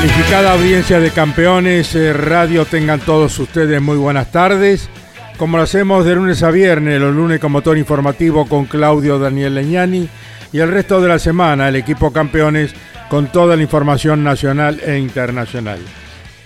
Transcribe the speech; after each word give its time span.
Calificada 0.00 0.54
audiencia 0.54 0.98
de 0.98 1.10
campeones 1.10 1.94
eh, 1.94 2.14
radio, 2.14 2.64
tengan 2.64 3.00
todos 3.00 3.38
ustedes 3.38 3.82
muy 3.82 3.98
buenas 3.98 4.32
tardes. 4.32 4.88
Como 5.36 5.58
lo 5.58 5.64
hacemos 5.64 6.06
de 6.06 6.14
lunes 6.14 6.42
a 6.42 6.50
viernes, 6.50 6.98
los 6.98 7.14
lunes 7.14 7.38
con 7.38 7.52
motor 7.52 7.76
informativo 7.76 8.46
con 8.48 8.64
Claudio 8.64 9.18
Daniel 9.18 9.54
Leñani 9.54 10.08
y 10.54 10.58
el 10.58 10.70
resto 10.70 11.02
de 11.02 11.08
la 11.08 11.18
semana 11.18 11.68
el 11.68 11.76
equipo 11.76 12.14
campeones 12.14 12.72
con 13.10 13.30
toda 13.30 13.56
la 13.56 13.62
información 13.62 14.24
nacional 14.24 14.80
e 14.80 14.96
internacional. 14.96 15.80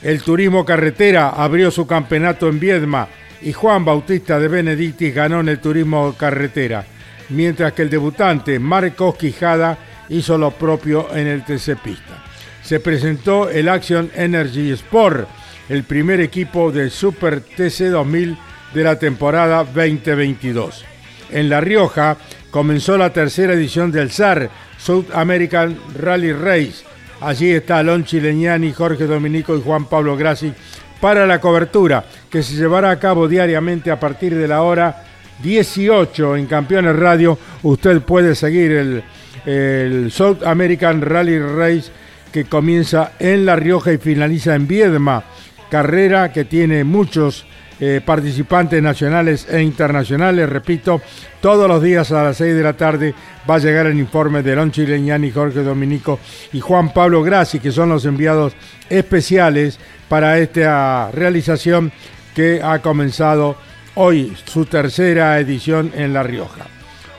El 0.03 0.21
turismo 0.21 0.65
carretera 0.65 1.29
abrió 1.29 1.71
su 1.71 1.87
campeonato 1.87 2.49
en 2.49 2.59
Viedma 2.59 3.07
y 3.41 3.53
Juan 3.53 3.85
Bautista 3.85 4.41
de 4.41 4.49
Benedictis 4.49 5.15
ganó 5.15 5.39
en 5.39 5.49
el 5.49 5.61
turismo 5.61 6.13
carretera, 6.19 6.85
mientras 7.29 7.73
que 7.73 7.83
el 7.83 7.91
debutante 7.91 8.59
Marcos 8.59 9.15
Quijada 9.15 9.79
hizo 10.09 10.37
lo 10.37 10.51
propio 10.51 11.07
en 11.15 11.29
el 11.29 11.45
TC 11.45 11.77
Pista 11.77 12.23
se 12.65 12.81
presentó 12.81 13.51
el 13.51 13.69
Action 13.69 14.11
Energy 14.15 14.73
Sport, 14.73 15.29
el 15.69 15.84
primer 15.84 16.20
equipo 16.20 16.73
del 16.73 16.91
Super 16.91 17.41
TC 17.41 17.91
2000 17.91 18.39
de 18.73 18.83
la 18.83 18.98
temporada 18.98 19.65
2022. 19.65 20.85
En 21.31 21.51
La 21.51 21.61
Rioja 21.61 22.17
comenzó 22.51 22.97
la 22.97 23.12
tercera 23.12 23.53
edición 23.53 23.92
del 23.92 24.11
SAR, 24.11 24.48
South 24.79 25.07
American 25.12 25.79
Rally 25.98 26.33
Race. 26.33 26.85
Allí 27.20 27.51
está 27.51 27.79
Alon 27.79 28.05
Chileñani, 28.05 28.73
Jorge 28.73 29.05
Dominico 29.05 29.57
y 29.57 29.63
Juan 29.63 29.85
Pablo 29.85 30.17
Grassi 30.17 30.52
para 31.01 31.27
la 31.27 31.41
cobertura 31.41 32.05
que 32.31 32.42
se 32.42 32.55
llevará 32.55 32.91
a 32.91 32.98
cabo 32.98 33.29
diariamente 33.29 33.91
a 33.91 34.01
partir 34.01 34.35
de 34.35 34.48
la 34.48 34.63
hora 34.63 35.05
18 35.42 36.36
en 36.36 36.46
Campeones 36.46 36.96
Radio. 36.96 37.39
Usted 37.63 38.01
puede 38.01 38.35
seguir 38.35 38.73
el, 38.73 39.05
el 39.45 40.11
South 40.11 40.42
American 40.45 41.02
Rally 41.02 41.39
Race 41.39 41.91
que 42.34 42.46
comienza 42.46 43.12
en 43.20 43.46
La 43.46 43.55
Rioja 43.55 43.92
y 43.92 43.98
finaliza 43.98 44.56
en 44.56 44.67
Viedma, 44.67 45.22
carrera 45.70 46.33
que 46.33 46.45
tiene 46.45 46.83
muchos 46.83 47.46
eh, 47.78 48.00
participantes 48.05 48.83
nacionales 48.83 49.46
e 49.48 49.62
internacionales, 49.62 50.48
repito, 50.48 51.00
todos 51.40 51.68
los 51.68 51.80
días 51.80 52.11
a 52.11 52.24
las 52.24 52.39
6 52.39 52.56
de 52.56 52.62
la 52.64 52.72
tarde 52.72 53.14
va 53.48 53.55
a 53.55 53.58
llegar 53.61 53.86
el 53.86 54.00
informe 54.00 54.42
de 54.42 54.56
Lon 54.56 54.72
Chileñani, 54.72 55.30
Jorge 55.30 55.62
Dominico 55.62 56.18
y 56.52 56.58
Juan 56.58 56.92
Pablo 56.92 57.22
Grassi, 57.22 57.61
que 57.61 57.70
son 57.70 57.90
los 57.90 58.05
enviados 58.05 58.55
especiales 58.90 59.78
para 60.08 60.36
esta 60.40 61.12
realización 61.12 61.92
que 62.34 62.61
ha 62.64 62.80
comenzado 62.80 63.55
hoy 63.95 64.36
su 64.45 64.66
tercera 64.66 65.39
edición 65.39 65.92
en 65.95 66.12
La 66.12 66.24
Rioja. 66.24 66.66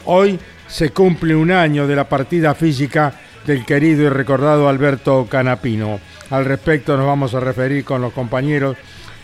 Hoy 0.04 0.38
se 0.68 0.90
cumple 0.90 1.38
un 1.38 1.52
año 1.52 1.88
de 1.88 1.96
la 1.96 2.10
partida 2.10 2.54
física 2.54 3.14
del 3.46 3.66
querido 3.66 4.04
y 4.04 4.10
recordado 4.10 4.68
Alberto 4.68 5.28
Canapino. 5.30 6.00
Al 6.32 6.46
respecto 6.46 6.98
nos 6.98 7.06
vamos 7.06 7.36
a 7.36 7.40
referir 7.40 7.86
con 7.86 8.02
los 8.02 8.12
compañeros 8.12 8.76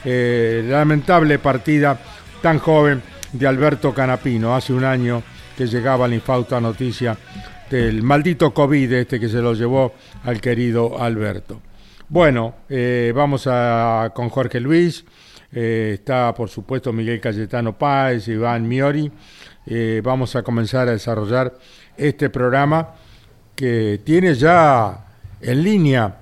eh, 0.06 0.64
lamentable 0.68 1.40
partida 1.40 2.00
tan 2.42 2.59
joven 2.59 3.02
de 3.34 3.48
Alberto 3.48 3.94
Canapino. 3.94 4.56
Hace 4.56 4.74
un 4.74 4.84
año 4.84 5.24
que 5.58 5.66
llegaba 5.66 6.08
la 6.08 6.16
infausta 6.16 6.62
noticia 6.62 7.18
del 7.70 8.04
maldito 8.04 8.54
COVID 8.54 8.94
este 8.94 9.20
que 9.20 9.30
se 9.30 9.42
lo 9.42 9.54
llevó 9.54 9.94
al 10.24 10.40
querido 10.40 11.02
Alberto. 11.02 11.62
Bueno, 12.08 12.56
eh, 12.70 13.14
vamos 13.16 13.48
a, 13.48 14.12
con 14.14 14.30
Jorge 14.30 14.59
Luis, 14.59 15.03
eh, 15.52 15.92
está 15.96 16.34
por 16.34 16.50
supuesto 16.50 16.94
Miguel 16.94 17.22
Cayetano 17.22 17.78
Páez, 17.78 18.28
Iván 18.28 18.68
Miori. 18.68 19.12
vamos 20.03 20.36
a 20.36 20.44
comenzar 20.44 20.88
a 20.90 20.92
desarrollar 20.92 21.53
este 21.98 22.30
programa 22.30 22.96
que 23.62 24.02
tiene 24.04 24.34
ya 24.34 25.06
en 25.40 25.64
línea 25.64 26.16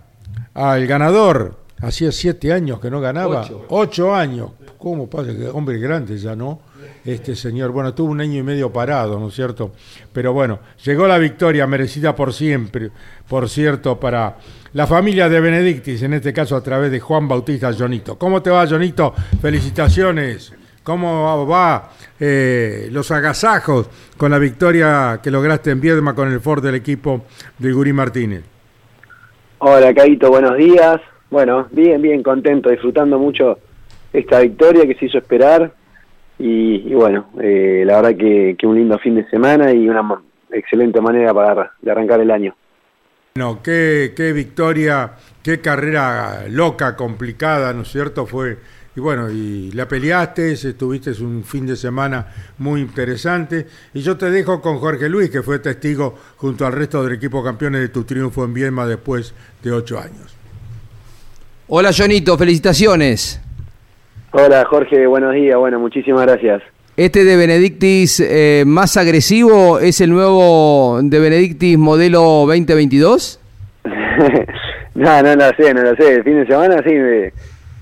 al 0.53 0.85
ganador. 0.85 1.55
Hacía 1.81 2.11
siete 2.11 2.51
años 2.51 2.81
que 2.81 2.91
no 2.91 2.99
ganaba. 2.99 3.47
Ocho, 3.69 4.13
años. 4.13 4.51
¿Cómo 4.77 5.09
pasa? 5.09 5.33
Que 5.33 5.47
hombre 5.47 5.79
grande 5.79 6.17
ya, 6.17 6.35
¿no? 6.35 6.59
Este 7.05 7.37
señor, 7.37 7.71
bueno, 7.71 7.93
tuvo 7.93 8.11
un 8.11 8.19
año 8.19 8.39
y 8.39 8.43
medio 8.43 8.73
parado, 8.73 9.17
¿no 9.17 9.29
es 9.29 9.35
cierto? 9.35 9.71
Pero 10.11 10.33
bueno, 10.33 10.59
llegó 10.83 11.07
la 11.07 11.17
victoria 11.17 11.65
merecida 11.65 12.13
por 12.13 12.33
siempre, 12.33 12.91
por 13.29 13.47
cierto, 13.47 13.97
para 13.97 14.35
la 14.73 14.85
familia 14.85 15.29
de 15.29 15.39
Benedictis, 15.39 16.03
en 16.03 16.15
este 16.15 16.33
caso 16.33 16.57
a 16.57 16.61
través 16.61 16.91
de 16.91 16.99
Juan 16.99 17.29
Bautista 17.29 17.73
Jonito. 17.73 18.19
¿Cómo 18.19 18.41
te 18.41 18.49
va, 18.49 18.67
Jonito? 18.67 19.13
Felicitaciones. 19.41 20.51
¿Cómo 20.83 21.45
va 21.47 21.91
eh, 22.19 22.87
los 22.91 23.11
agasajos 23.11 23.89
con 24.17 24.31
la 24.31 24.39
victoria 24.39 25.19
que 25.21 25.29
lograste 25.29 25.71
en 25.71 25.81
Viedma 25.81 26.15
con 26.15 26.31
el 26.31 26.39
Ford 26.39 26.63
del 26.63 26.75
equipo 26.75 27.25
de 27.57 27.71
Gurí 27.71 27.93
Martínez? 27.93 28.43
Hola, 29.59 29.93
Caito, 29.93 30.29
buenos 30.29 30.57
días. 30.57 31.01
Bueno, 31.29 31.67
bien, 31.71 32.01
bien 32.01 32.23
contento, 32.23 32.69
disfrutando 32.69 33.19
mucho 33.19 33.59
esta 34.13 34.39
victoria 34.39 34.85
que 34.87 34.95
se 34.95 35.05
hizo 35.05 35.17
esperar. 35.17 35.73
Y, 36.39 36.93
bueno, 36.93 37.29
eh, 37.41 37.83
la 37.85 38.01
verdad 38.01 38.17
que, 38.17 38.55
un 38.65 38.75
lindo 38.75 38.97
fin 38.99 39.15
de 39.15 39.29
semana 39.29 39.73
y 39.73 39.89
una 39.89 40.21
excelente 40.51 41.01
manera 41.01 41.33
para 41.33 41.73
de 41.81 41.91
arrancar 41.91 42.21
el 42.21 42.31
año. 42.31 42.55
Bueno, 43.35 43.59
qué, 43.61 44.13
qué 44.15 44.31
victoria, 44.31 45.11
qué 45.43 45.59
carrera 45.59 46.45
loca, 46.49 46.95
complicada, 46.95 47.73
¿no 47.73 47.81
es 47.81 47.89
cierto? 47.89 48.25
Fue 48.25 48.57
y 48.95 48.99
bueno, 48.99 49.29
y 49.29 49.71
la 49.73 49.87
peleaste, 49.87 50.51
estuviste 50.53 51.11
un 51.21 51.43
fin 51.43 51.65
de 51.67 51.75
semana 51.75 52.25
muy 52.57 52.81
interesante. 52.81 53.67
Y 53.93 54.01
yo 54.01 54.17
te 54.17 54.31
dejo 54.31 54.61
con 54.61 54.79
Jorge 54.79 55.07
Luis, 55.07 55.29
que 55.29 55.43
fue 55.43 55.59
testigo 55.59 56.15
junto 56.37 56.65
al 56.65 56.73
resto 56.73 57.03
del 57.03 57.13
equipo 57.13 57.43
campeones 57.43 57.81
de 57.81 57.89
tu 57.89 58.03
triunfo 58.03 58.43
en 58.43 58.53
Viedma 58.53 58.87
después 58.87 59.33
de 59.61 59.71
ocho 59.71 59.99
años. 59.99 60.35
Hola, 61.67 61.91
Jonito, 61.95 62.35
felicitaciones. 62.37 63.39
Hola, 64.31 64.65
Jorge, 64.65 65.05
buenos 65.05 65.33
días. 65.33 65.55
Bueno, 65.55 65.79
muchísimas 65.79 66.23
gracias. 66.23 66.63
¿Este 66.97 67.23
de 67.23 67.37
Benedictis 67.37 68.19
eh, 68.19 68.63
más 68.65 68.97
agresivo 68.97 69.79
es 69.79 70.01
el 70.01 70.09
nuevo 70.09 70.99
de 71.01 71.19
Benedictis 71.19 71.77
modelo 71.77 72.21
2022? 72.47 73.39
no, 74.95 75.21
no 75.21 75.35
lo 75.35 75.47
sé, 75.55 75.73
no 75.73 75.83
lo 75.83 75.95
sé. 75.95 76.15
El 76.15 76.23
fin 76.23 76.37
de 76.37 76.47
semana 76.47 76.83
sí 76.85 76.93
me 76.93 77.31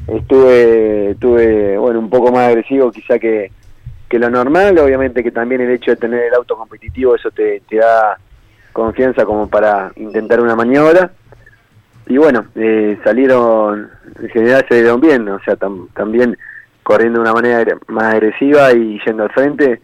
estuve, 0.07 1.12
estuve 1.12 1.77
bueno, 1.77 2.00
un 2.00 2.09
poco 2.09 2.31
más 2.31 2.48
agresivo 2.48 2.92
quizá 2.92 3.19
que, 3.19 3.51
que 4.09 4.19
lo 4.19 4.30
normal, 4.30 4.77
obviamente 4.80 5.24
que 5.24 5.31
también 5.31 5.62
el 5.62 5.71
hecho 5.71 5.92
de 5.92 5.98
tener 5.98 6.24
el 6.24 6.33
auto 6.33 6.56
competitivo, 6.57 7.15
eso 7.15 7.30
te, 7.31 7.62
te 7.69 7.77
da 7.77 8.18
confianza 8.74 9.25
como 9.25 9.50
para 9.50 9.92
intentar 9.95 10.39
una 10.39 10.56
maniobra. 10.56 11.12
Y 12.07 12.18
bueno, 12.18 12.45
eh, 12.56 12.98
salieron, 13.04 13.89
en 14.21 14.30
general 14.30 14.65
se 14.69 14.75
dieron 14.75 15.01
bien, 15.01 15.27
o 15.27 15.39
sea, 15.42 15.57
también 15.57 16.38
corriendo 16.83 17.19
de 17.19 17.24
una 17.24 17.33
manera 17.33 17.77
más 17.88 18.13
agresiva 18.13 18.71
y 18.71 18.98
yendo 19.06 19.24
al 19.24 19.31
frente, 19.31 19.81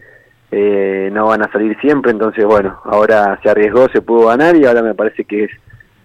eh, 0.50 1.10
no 1.12 1.26
van 1.26 1.42
a 1.42 1.52
salir 1.52 1.76
siempre, 1.80 2.12
entonces 2.12 2.44
bueno, 2.46 2.80
ahora 2.84 3.38
se 3.42 3.50
arriesgó, 3.50 3.88
se 3.90 4.00
pudo 4.00 4.28
ganar 4.28 4.56
y 4.56 4.64
ahora 4.64 4.80
me 4.80 4.94
parece 4.94 5.24
que 5.24 5.44
es 5.44 5.50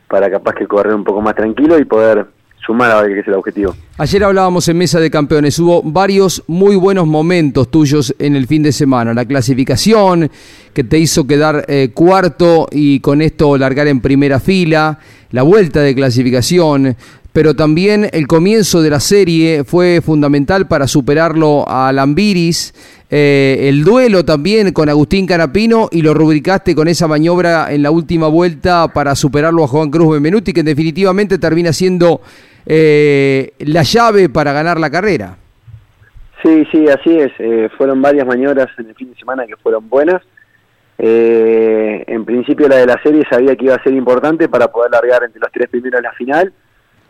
para 0.10 0.30
capaz 0.30 0.56
que 0.56 0.68
correr 0.68 0.94
un 0.94 1.06
poco 1.06 1.21
más 1.21 1.36
tranquilo 1.36 1.80
y 1.80 1.86
poder 1.86 2.25
sumar 2.69 2.92
a 2.92 3.01
ver 3.01 3.16
que 3.16 3.19
es 3.21 3.27
el 3.27 3.33
objetivo. 3.33 3.75
Ayer 3.98 4.24
hablábamos 4.24 4.68
en 4.68 4.77
Mesa 4.77 5.00
de 5.00 5.10
Campeones, 5.10 5.57
hubo 5.57 5.81
varios 5.81 6.44
muy 6.45 6.75
buenos 6.75 7.07
momentos 7.07 7.71
tuyos 7.71 8.16
en 8.19 8.36
el 8.36 8.45
fin 8.45 8.62
de 8.62 8.71
semana. 8.71 9.12
La 9.16 9.25
clasificación 9.25 10.30
que 10.71 10.83
te 10.83 11.00
hizo 11.00 11.25
quedar 11.25 11.66
eh, 11.68 11.89
cuarto 11.95 12.68
y 12.71 13.00
con 13.00 13.24
esto 13.24 13.57
largar 13.57 13.88
en 13.88 14.01
primera 14.01 14.39
fila, 14.39 15.00
la 15.31 15.42
vuelta 15.42 15.81
de 15.81 15.95
clasificación, 15.95 16.95
pero 17.34 17.56
también 17.56 18.08
el 18.12 18.28
comienzo 18.28 18.81
de 18.81 18.90
la 18.90 19.00
serie 19.00 19.64
fue 19.64 20.02
fundamental 20.02 20.68
para 20.68 20.88
superarlo 20.88 21.64
a 21.68 21.92
Lambiris, 21.92 22.74
eh, 23.12 23.70
el 23.70 23.84
duelo 23.84 24.24
también 24.24 24.72
con 24.72 24.90
Agustín 24.90 25.26
Canapino 25.26 25.90
y 25.92 26.02
lo 26.02 26.14
rubricaste 26.14 26.76
con 26.76 26.88
esa 26.88 27.08
maniobra 27.08 27.72
en 27.72 27.81
la 27.81 27.92
última 27.92 28.28
vuelta 28.28 28.88
para 28.94 29.16
superarlo 29.16 29.64
a 29.64 29.68
Juan 29.68 29.90
Cruz 29.90 30.14
Benvenuti, 30.14 30.54
que 30.54 30.64
definitivamente 30.64 31.38
termina 31.38 31.74
siendo 31.74 32.22
eh, 32.66 33.54
la 33.60 33.84
llave 33.84 34.30
para 34.30 34.54
ganar 34.54 34.80
la 34.80 34.90
carrera. 34.90 35.38
Sí, 36.44 36.66
sí, 36.72 36.88
así 36.88 37.18
es. 37.18 37.31
Eh, 37.40 37.70
fueron 37.78 38.02
varias 38.02 38.26
maniobras 38.26 38.68
en 38.78 38.90
el 38.90 38.96
fin 38.96 39.12
de 39.12 39.20
semana 39.20 39.46
que 39.46 39.56
fueron 39.58 39.88
buenas. 39.90 40.22
en 40.98 42.26
principio 42.26 42.68
la 42.68 42.78
de 42.78 42.86
la 42.86 43.02
serie 43.02 43.24
sabía 43.30 43.56
que 43.56 43.66
iba 43.66 43.76
a 43.76 43.84
ser 43.84 43.94
importante 43.94 44.50
para 44.50 44.68
poder 44.68 44.92
largar 44.92 45.24
entre 45.24 45.40
los 45.40 45.52
tres 45.52 45.70
primeros 45.70 46.02
la 46.02 46.12
final 46.14 46.54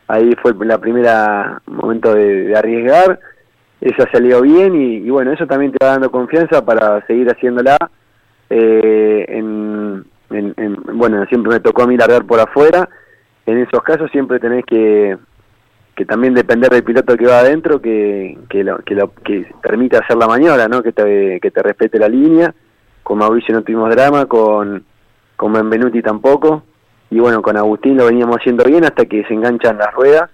ahí 0.09 0.33
fue 0.41 0.53
la 0.65 0.79
primera 0.79 1.61
momento 1.67 2.13
de, 2.13 2.53
arriesgar, 2.55 3.19
esa 3.79 4.09
salió 4.11 4.41
bien 4.41 4.75
y, 4.75 5.09
bueno, 5.09 5.31
eso 5.31 5.45
también 5.45 5.71
te 5.71 5.85
va 5.85 5.91
dando 5.91 6.11
confianza 6.11 6.65
para 6.65 7.05
seguir 7.05 7.29
haciéndola. 7.29 7.77
Eh, 8.49 9.25
en, 9.29 10.03
bueno, 10.93 11.25
siempre 11.27 11.53
me 11.53 11.59
tocó 11.59 11.83
a 11.83 11.87
mí 11.87 11.95
largar 11.95 12.25
por 12.25 12.39
afuera, 12.39 12.89
en 13.45 13.59
esos 13.59 13.81
casos 13.83 14.11
siempre 14.11 14.39
tenés 14.39 14.65
que, 14.65 15.17
que 15.95 16.05
también 16.05 16.33
depender 16.33 16.69
del 16.69 16.83
piloto 16.83 17.15
que 17.15 17.27
va 17.27 17.39
adentro, 17.39 17.79
que, 17.79 18.37
que, 18.49 18.63
lo, 18.63 18.79
que, 18.79 18.95
lo, 18.95 19.13
que 19.13 19.47
permite 19.61 19.97
hacer 19.97 20.17
la 20.17 20.27
maniobra, 20.27 20.67
¿no? 20.67 20.83
que, 20.83 20.91
te, 20.91 21.39
que 21.39 21.51
te 21.51 21.63
respete 21.63 21.99
la 21.99 22.09
línea. 22.09 22.53
Con 23.03 23.19
Mauricio 23.19 23.55
no 23.55 23.61
tuvimos 23.61 23.89
drama, 23.91 24.25
con, 24.25 24.83
con 25.35 25.53
Benvenuti 25.53 26.01
tampoco 26.01 26.63
y 27.11 27.19
bueno, 27.19 27.41
con 27.41 27.57
Agustín 27.57 27.97
lo 27.97 28.05
veníamos 28.05 28.37
haciendo 28.37 28.63
bien 28.65 28.85
hasta 28.85 29.05
que 29.05 29.23
se 29.25 29.33
enganchan 29.33 29.77
las 29.77 29.93
ruedas. 29.93 30.29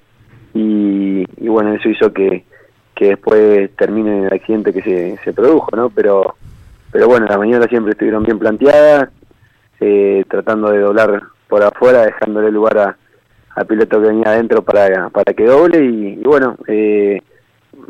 Y, 0.54 1.26
bueno, 1.48 1.74
eso 1.74 1.90
hizo 1.90 2.14
que, 2.14 2.46
que 2.94 3.10
después 3.10 3.70
termine 3.76 4.28
el 4.28 4.34
accidente 4.34 4.74
que 4.74 4.82
se, 4.82 5.18
se 5.24 5.34
produjo, 5.34 5.70
¿no? 5.76 5.90
Pero, 5.90 6.36
pero 6.92 7.08
bueno, 7.08 7.26
las 7.28 7.38
mañanas 7.38 7.68
siempre 7.70 7.92
estuvieron 7.92 8.24
bien 8.24 8.40
planteadas, 8.40 9.10
eh, 9.80 10.24
tratando 10.30 10.72
de 10.72 10.80
doblar 10.80 11.22
por 11.50 11.64
afuera, 11.64 12.06
dejándole 12.06 12.52
lugar 12.52 12.78
a, 12.78 12.98
al 13.56 13.66
piloto 13.66 14.02
que 14.02 14.08
venía 14.08 14.28
adentro 14.28 14.62
para, 14.62 15.10
para 15.10 15.34
que 15.34 15.46
doble. 15.46 15.84
Y, 15.84 16.16
bueno, 16.24 16.58
eh, 16.68 17.22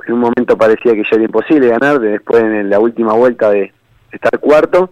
en 0.08 0.14
un 0.14 0.20
momento 0.20 0.58
parecía 0.58 0.94
que 0.94 1.04
ya 1.04 1.16
era 1.16 1.24
imposible 1.24 1.68
ganar, 1.68 2.00
después 2.00 2.44
en 2.44 2.70
la 2.70 2.80
última 2.80 3.14
vuelta 3.14 3.50
de 3.52 3.72
estar 4.12 4.40
cuarto, 4.40 4.92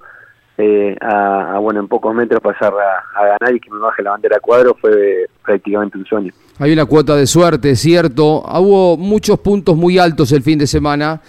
eh, 0.58 0.96
a, 1.02 1.58
bueno 1.60 1.80
en 1.80 1.88
pocos 1.88 2.14
metros 2.14 2.40
pasar 2.40 2.74
a, 2.74 3.26
ganar 3.26 3.56
y 3.56 3.60
que 3.60 3.72
me 3.72 3.80
baje 3.80 4.04
la 4.04 4.12
bandera 4.12 4.40
cuadro 4.40 4.76
fue 4.80 5.26
prácticamente 5.44 5.98
un 5.98 6.06
sueño. 6.06 6.32
Hay 6.60 6.72
una 6.72 6.86
cuota 6.86 7.16
de 7.16 7.26
suerte, 7.26 7.76
cierto. 7.76 8.44
Hubo 8.44 8.98
muchos 8.98 9.40
puntos 9.40 9.76
muy 9.76 9.98
altos 9.98 10.32
el 10.32 10.44
fin 10.44 10.60
de 10.60 10.68
semana. 10.68 11.20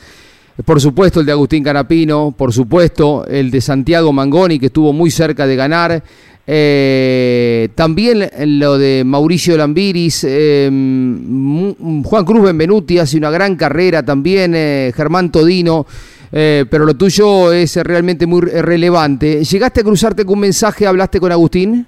Por 0.64 0.80
supuesto 0.80 1.20
el 1.20 1.26
de 1.26 1.32
Agustín 1.32 1.64
Canapino, 1.64 2.34
por 2.36 2.52
supuesto 2.52 3.24
el 3.26 3.50
de 3.50 3.60
Santiago 3.60 4.12
Mangoni 4.12 4.58
que 4.60 4.66
estuvo 4.66 4.92
muy 4.92 5.10
cerca 5.10 5.46
de 5.46 5.56
ganar. 5.56 6.02
Eh, 6.46 7.70
también 7.74 8.28
lo 8.60 8.76
de 8.76 9.02
Mauricio 9.04 9.56
Lambiris, 9.56 10.24
eh, 10.28 10.68
Juan 10.70 12.24
Cruz 12.26 12.42
Benvenuti 12.44 12.98
hace 12.98 13.16
una 13.16 13.30
gran 13.30 13.56
carrera 13.56 14.04
también, 14.04 14.52
Germán 14.94 15.32
Todino. 15.32 15.86
Eh, 16.36 16.64
pero 16.68 16.84
lo 16.84 16.94
tuyo 16.94 17.52
es 17.52 17.76
realmente 17.76 18.26
muy 18.26 18.40
relevante. 18.40 19.44
¿Llegaste 19.44 19.82
a 19.82 19.84
cruzarte 19.84 20.24
con 20.24 20.34
un 20.34 20.40
mensaje, 20.40 20.84
hablaste 20.84 21.20
con 21.20 21.30
Agustín? 21.30 21.86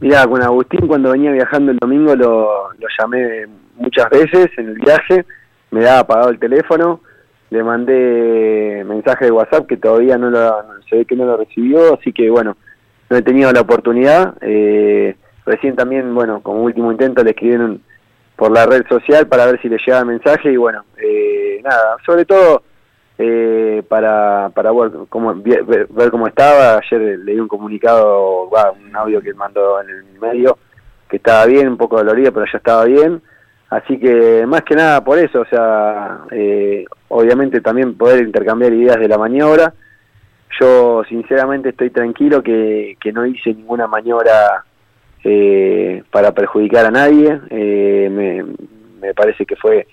Mira, 0.00 0.26
con 0.26 0.42
Agustín 0.42 0.86
cuando 0.86 1.12
venía 1.12 1.32
viajando 1.32 1.72
el 1.72 1.78
domingo 1.78 2.14
lo, 2.14 2.68
llamé 3.00 3.46
muchas 3.76 4.10
veces 4.10 4.50
en 4.58 4.68
el 4.68 4.74
viaje, 4.74 5.24
me 5.70 5.80
daba 5.80 6.00
apagado 6.00 6.28
el 6.28 6.38
teléfono, 6.38 7.00
le 7.48 7.62
mandé 7.62 8.84
mensaje 8.86 9.24
de 9.24 9.30
WhatsApp 9.30 9.66
que 9.66 9.78
todavía 9.78 10.18
no 10.18 10.28
lo, 10.28 10.62
se 10.90 10.96
ve 10.96 11.04
que 11.06 11.16
no 11.16 11.24
lo 11.24 11.38
recibió, 11.38 11.94
así 11.94 12.12
que 12.12 12.28
bueno, 12.28 12.58
no 13.08 13.16
he 13.16 13.22
tenido 13.22 13.50
la 13.52 13.62
oportunidad. 13.62 14.34
Eh, 14.42 15.16
recién 15.46 15.76
también, 15.76 16.14
bueno, 16.14 16.42
como 16.42 16.62
último 16.62 16.92
intento 16.92 17.24
le 17.24 17.30
escribieron 17.30 17.80
por 18.36 18.52
la 18.52 18.66
red 18.66 18.86
social 18.86 19.26
para 19.28 19.46
ver 19.46 19.58
si 19.62 19.70
le 19.70 19.78
llegaba 19.78 20.00
el 20.00 20.08
mensaje 20.08 20.52
y 20.52 20.58
bueno, 20.58 20.84
eh, 20.98 21.62
nada, 21.64 21.96
sobre 22.04 22.26
todo 22.26 22.62
eh, 23.18 23.82
para, 23.88 24.50
para 24.54 24.72
ver, 24.72 24.90
cómo, 25.08 25.34
ver, 25.34 26.10
cómo 26.10 26.26
estaba. 26.26 26.78
Ayer 26.78 27.18
leí 27.20 27.38
un 27.38 27.48
comunicado, 27.48 28.48
un 28.48 28.96
audio 28.96 29.20
que 29.20 29.34
mandó 29.34 29.80
en 29.80 29.90
el 29.90 30.04
medio, 30.20 30.58
que 31.08 31.16
estaba 31.16 31.46
bien, 31.46 31.68
un 31.68 31.76
poco 31.76 31.96
dolorido, 31.96 32.32
pero 32.32 32.46
ya 32.50 32.58
estaba 32.58 32.84
bien. 32.84 33.22
Así 33.70 33.98
que 33.98 34.46
más 34.46 34.62
que 34.62 34.76
nada 34.76 35.02
por 35.02 35.18
eso, 35.18 35.40
o 35.40 35.46
sea, 35.46 36.20
eh, 36.30 36.84
obviamente 37.08 37.60
también 37.60 37.96
poder 37.96 38.24
intercambiar 38.24 38.72
ideas 38.72 38.98
de 38.98 39.08
la 39.08 39.18
maniobra. 39.18 39.74
Yo 40.60 41.02
sinceramente 41.08 41.70
estoy 41.70 41.90
tranquilo 41.90 42.42
que, 42.42 42.96
que 43.00 43.12
no 43.12 43.26
hice 43.26 43.52
ninguna 43.52 43.88
maniobra 43.88 44.64
eh, 45.24 46.04
para 46.10 46.32
perjudicar 46.32 46.86
a 46.86 46.90
nadie. 46.90 47.40
Eh, 47.50 48.08
me, 48.12 48.44
me 49.00 49.14
parece 49.14 49.44
que 49.44 49.56
fue 49.56 49.86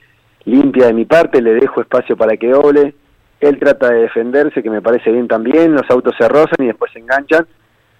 limpia 0.45 0.87
de 0.87 0.93
mi 0.93 1.05
parte, 1.05 1.41
le 1.41 1.53
dejo 1.55 1.81
espacio 1.81 2.15
para 2.15 2.37
que 2.37 2.49
doble. 2.49 2.93
Él 3.41 3.57
trata 3.57 3.89
de 3.89 4.03
defenderse, 4.03 4.61
que 4.61 4.69
me 4.69 4.83
parece 4.83 5.11
bien 5.11 5.27
también, 5.27 5.73
los 5.73 5.89
autos 5.89 6.13
se 6.15 6.29
rozan 6.29 6.57
y 6.59 6.67
después 6.67 6.91
se 6.93 6.99
enganchan, 6.99 7.47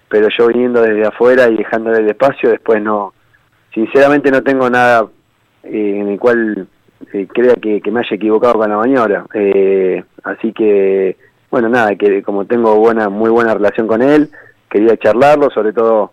pero 0.08 0.28
yo 0.28 0.46
viniendo 0.46 0.80
desde 0.80 1.04
afuera 1.04 1.48
y 1.48 1.56
dejándole 1.56 1.98
el 1.98 2.08
espacio, 2.08 2.48
después 2.48 2.80
no, 2.80 3.12
sinceramente 3.74 4.30
no 4.30 4.40
tengo 4.44 4.70
nada 4.70 5.08
eh, 5.64 5.98
en 5.98 6.08
el 6.10 6.20
cual 6.20 6.68
eh, 7.12 7.26
crea 7.26 7.54
que, 7.56 7.82
me 7.90 8.00
haya 8.00 8.16
equivocado 8.16 8.54
con 8.54 8.70
la 8.70 8.76
maniobra. 8.76 9.26
Eh, 9.34 10.04
así 10.22 10.52
que, 10.52 11.16
bueno, 11.50 11.68
nada, 11.68 11.96
que 11.96 12.22
como 12.22 12.44
tengo 12.44 12.76
buena, 12.76 13.08
muy 13.08 13.30
buena 13.30 13.54
relación 13.54 13.88
con 13.88 14.00
él, 14.00 14.30
quería 14.70 14.96
charlarlo, 14.96 15.50
sobre 15.50 15.72
todo, 15.72 16.12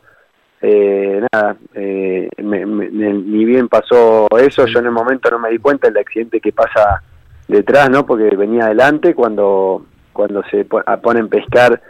nada, 1.31 1.55
ni 1.75 3.45
bien 3.45 3.69
pasó 3.69 4.27
eso, 4.39 4.65
yo 4.65 4.79
en 4.79 4.87
el 4.87 4.91
momento 4.91 5.29
no 5.29 5.37
me 5.37 5.51
di 5.51 5.59
cuenta 5.59 5.87
del 5.87 5.99
accidente 5.99 6.41
que 6.41 6.51
pasa 6.51 7.03
detrás, 7.49 7.89
¿no? 7.89 8.05
Porque 8.05 8.35
venía 8.37 8.65
adelante 8.65 9.13
cuando 9.13 9.85
cuando 10.13 10.43
se 10.51 10.65
ponen 10.65 11.25
a 11.25 11.29
pescar 11.29 11.81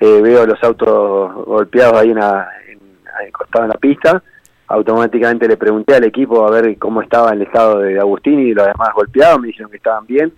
eh, 0.00 0.20
veo 0.22 0.46
los 0.46 0.62
autos 0.62 1.46
golpeados 1.46 2.00
ahí 2.00 2.10
en, 2.10 2.18
la, 2.18 2.48
en, 2.68 3.32
costado 3.32 3.64
en 3.64 3.70
la 3.70 3.78
pista. 3.78 4.22
Automáticamente 4.68 5.48
le 5.48 5.56
pregunté 5.56 5.94
al 5.94 6.04
equipo 6.04 6.46
a 6.46 6.50
ver 6.50 6.76
cómo 6.78 7.00
estaba 7.02 7.32
el 7.32 7.42
estado 7.42 7.80
de 7.80 7.98
Agustín 7.98 8.40
y 8.40 8.52
los 8.52 8.66
demás 8.66 8.90
golpeados. 8.94 9.40
Me 9.40 9.48
dijeron 9.48 9.70
que 9.70 9.76
estaban 9.76 10.06
bien. 10.06 10.32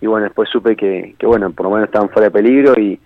Y 0.00 0.06
bueno, 0.06 0.24
después 0.24 0.48
supe 0.50 0.76
que, 0.76 1.14
que 1.18 1.26
bueno, 1.26 1.50
por 1.50 1.66
lo 1.66 1.70
menos 1.70 1.86
estaban 1.86 2.10
fuera 2.10 2.26
de 2.26 2.30
peligro. 2.30 2.74
Y, 2.78 3.00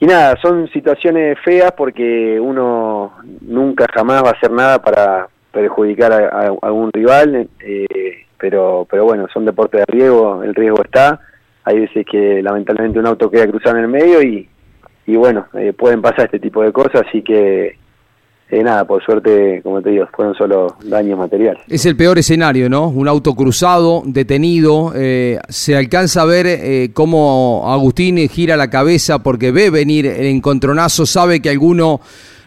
y 0.00 0.06
nada, 0.06 0.36
son 0.42 0.68
situaciones 0.68 1.38
feas 1.44 1.72
porque 1.72 2.40
uno 2.40 3.12
nunca 3.42 3.86
jamás 3.94 4.24
va 4.24 4.30
a 4.30 4.32
hacer 4.32 4.50
nada 4.50 4.82
para 4.82 5.28
perjudicar 5.52 6.12
a, 6.12 6.46
a 6.46 6.52
algún 6.62 6.90
rival. 6.92 7.48
Eh, 7.60 8.26
pero, 8.38 8.86
pero 8.90 9.04
bueno, 9.04 9.26
son 9.32 9.44
deportes 9.44 9.80
de 9.80 9.92
riesgo, 9.92 10.42
el 10.42 10.54
riesgo 10.54 10.82
está, 10.82 11.20
hay 11.64 11.80
veces 11.80 12.06
que 12.10 12.42
lamentablemente 12.42 12.98
un 12.98 13.06
auto 13.06 13.30
queda 13.30 13.46
cruzado 13.46 13.76
en 13.76 13.84
el 13.84 13.90
medio 13.90 14.22
y, 14.22 14.48
y 15.06 15.16
bueno, 15.16 15.46
eh, 15.54 15.72
pueden 15.72 16.00
pasar 16.00 16.26
este 16.26 16.38
tipo 16.38 16.62
de 16.62 16.72
cosas, 16.72 17.02
así 17.06 17.22
que 17.22 17.76
eh, 18.50 18.62
nada, 18.62 18.86
por 18.86 19.04
suerte, 19.04 19.60
como 19.62 19.82
te 19.82 19.90
digo, 19.90 20.06
fueron 20.14 20.34
solo 20.34 20.76
daños 20.84 21.18
materiales. 21.18 21.62
Es 21.68 21.84
el 21.84 21.96
peor 21.96 22.18
escenario, 22.18 22.70
¿no? 22.70 22.88
Un 22.88 23.06
auto 23.06 23.34
cruzado, 23.34 24.02
detenido, 24.06 24.92
eh, 24.94 25.38
se 25.48 25.76
alcanza 25.76 26.22
a 26.22 26.24
ver 26.24 26.92
cómo 26.94 27.70
Agustín 27.70 28.16
gira 28.28 28.56
la 28.56 28.70
cabeza 28.70 29.22
porque 29.22 29.52
ve 29.52 29.68
venir 29.68 30.06
el 30.06 30.26
encontronazo, 30.26 31.04
sabe 31.04 31.42
que 31.42 31.50
alguno 31.50 32.00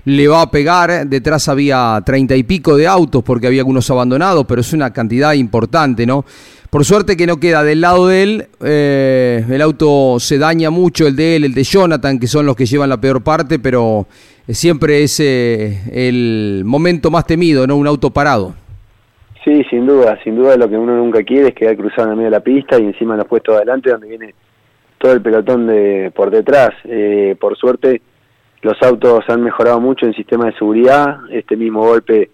le 0.05 0.27
va 0.27 0.41
a 0.41 0.51
pegar. 0.51 1.07
Detrás 1.07 1.47
había 1.49 2.01
treinta 2.05 2.35
y 2.35 2.43
pico 2.43 2.77
de 2.77 2.87
autos 2.87 3.23
porque 3.23 3.47
había 3.47 3.61
algunos 3.61 3.89
abandonados, 3.89 4.45
pero 4.47 4.61
es 4.61 4.73
una 4.73 4.91
cantidad 4.91 5.33
importante, 5.33 6.05
¿no? 6.05 6.25
Por 6.69 6.85
suerte 6.85 7.17
que 7.17 7.27
no 7.27 7.37
queda 7.37 7.63
del 7.63 7.81
lado 7.81 8.07
de 8.07 8.23
él, 8.23 8.47
eh, 8.63 9.43
el 9.49 9.61
auto 9.61 10.17
se 10.19 10.37
daña 10.37 10.69
mucho, 10.69 11.05
el 11.05 11.17
de 11.17 11.35
él, 11.35 11.43
el 11.43 11.53
de 11.53 11.63
Jonathan, 11.63 12.17
que 12.17 12.27
son 12.27 12.45
los 12.45 12.55
que 12.55 12.65
llevan 12.65 12.87
la 12.87 13.01
peor 13.01 13.21
parte, 13.21 13.59
pero 13.59 14.07
siempre 14.47 15.03
es 15.03 15.19
eh, 15.19 15.81
el 15.91 16.63
momento 16.65 17.11
más 17.11 17.27
temido, 17.27 17.67
¿no? 17.67 17.75
Un 17.75 17.87
auto 17.87 18.11
parado. 18.11 18.55
Sí, 19.43 19.63
sin 19.69 19.85
duda, 19.85 20.17
sin 20.23 20.35
duda 20.35 20.55
lo 20.55 20.69
que 20.69 20.77
uno 20.77 20.95
nunca 20.95 21.23
quiere 21.23 21.49
es 21.49 21.55
quedar 21.55 21.75
cruzado 21.75 22.11
en 22.11 22.17
medio 22.17 22.29
de 22.29 22.37
la 22.37 22.43
pista 22.43 22.79
y 22.79 22.83
encima 22.83 23.15
en 23.15 23.19
los 23.19 23.27
puestos 23.27 23.55
adelante 23.55 23.89
donde 23.89 24.07
viene 24.07 24.33
todo 24.97 25.13
el 25.13 25.21
pelotón 25.21 25.67
de 25.67 26.11
por 26.15 26.29
detrás. 26.29 26.69
Eh, 26.85 27.35
por 27.39 27.57
suerte 27.57 28.01
los 28.61 28.81
autos 28.81 29.23
han 29.27 29.43
mejorado 29.43 29.79
mucho 29.79 30.05
en 30.05 30.13
sistema 30.13 30.45
de 30.45 30.53
seguridad, 30.53 31.19
este 31.29 31.55
mismo 31.55 31.81
golpe 31.81 32.29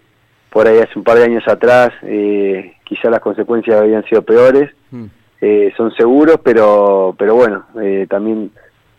por 0.50 0.66
ahí 0.66 0.78
hace 0.78 0.98
un 0.98 1.04
par 1.04 1.18
de 1.18 1.24
años 1.24 1.46
atrás, 1.46 1.90
eh, 2.02 2.74
quizá 2.84 3.10
las 3.10 3.20
consecuencias 3.20 3.80
habían 3.80 4.04
sido 4.04 4.22
peores, 4.22 4.70
mm. 4.90 5.04
eh, 5.40 5.72
son 5.76 5.92
seguros, 5.94 6.38
pero 6.42 7.14
pero 7.18 7.34
bueno, 7.34 7.64
eh, 7.82 8.06
también 8.08 8.50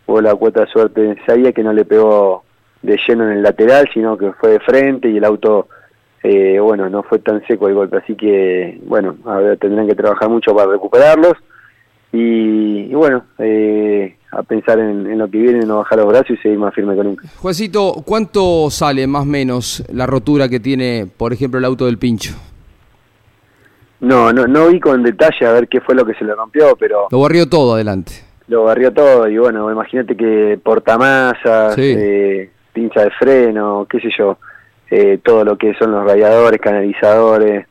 hubo 0.06 0.22
la 0.22 0.36
cuota 0.36 0.62
de 0.62 0.68
suerte, 0.68 1.18
sabía 1.26 1.52
que 1.52 1.64
no 1.64 1.74
le 1.74 1.86
pegó 1.86 2.44
de 2.82 3.00
lleno 3.08 3.26
en 3.26 3.38
el 3.38 3.44
lateral, 3.44 3.90
sino 3.94 4.18
que 4.18 4.32
fue 4.34 4.52
de 4.52 4.60
frente 4.60 5.10
y 5.10 5.18
el 5.18 5.26
auto 5.26 5.68
eh, 6.24 6.60
bueno, 6.60 6.90
no 6.90 7.04
fue 7.04 7.20
tan 7.20 7.46
seco 7.48 7.68
el 7.68 7.76
golpe, 7.76 7.98
así 7.98 8.16
que, 8.16 8.80
bueno, 8.84 9.16
ahora 9.26 9.56
tendrán 9.56 9.88
que 9.88 9.96
trabajar 9.96 10.30
mucho 10.30 10.54
para 10.54 10.72
recuperarlos. 10.72 11.34
Y, 12.12 12.94
bueno, 12.94 13.24
eh, 13.38 14.18
a 14.32 14.44
pensar 14.44 14.80
en, 14.80 15.18
lo 15.18 15.30
que 15.30 15.38
viene, 15.40 15.66
no 15.66 15.78
bajar 15.78 16.00
los 16.00 16.08
brazos 16.08 16.32
y 16.32 16.38
seguir 16.38 16.60
más 16.60 16.74
firme 16.74 16.96
que 16.96 17.04
nunca. 17.04 17.28
Juancito, 17.38 18.04
¿cuánto 18.06 18.70
sale 18.70 19.08
más 19.08 19.24
o 19.24 19.26
menos 19.26 19.84
la 19.92 20.06
rotura 20.06 20.48
que 20.48 20.60
tiene, 20.60 21.08
por 21.18 21.34
ejemplo, 21.34 21.58
el 21.58 21.66
auto 21.66 21.86
del 21.86 21.98
pincho? 21.98 22.36
No, 24.02 24.32
no, 24.32 24.48
no 24.48 24.68
vi 24.68 24.80
con 24.80 25.04
detalle 25.04 25.46
a 25.46 25.52
ver 25.52 25.68
qué 25.68 25.82
fue 25.82 25.96
lo 25.96 26.06
que 26.06 26.14
se 26.14 26.24
le 26.24 26.34
rompió, 26.34 26.76
pero... 26.78 27.08
Lo 27.12 27.20
barrió 27.20 27.50
todo 27.50 27.74
adelante. 27.74 28.14
Lo 28.48 28.64
barrió 28.64 28.92
todo 28.94 29.28
y 29.28 29.38
bueno, 29.38 29.72
imagínate 29.72 30.16
que 30.16 30.60
portamasas, 30.64 31.76
eh, 31.78 32.50
pinza 32.72 33.04
de 33.04 33.12
freno, 33.12 33.86
qué 33.90 34.00
sé 34.00 34.10
yo, 34.18 34.38
eh, 34.90 35.20
todo 35.24 35.44
lo 35.44 35.58
que 35.58 35.74
son 35.76 35.92
los 35.92 36.04
radiadores, 36.04 36.60
canalizadores, 36.60 37.68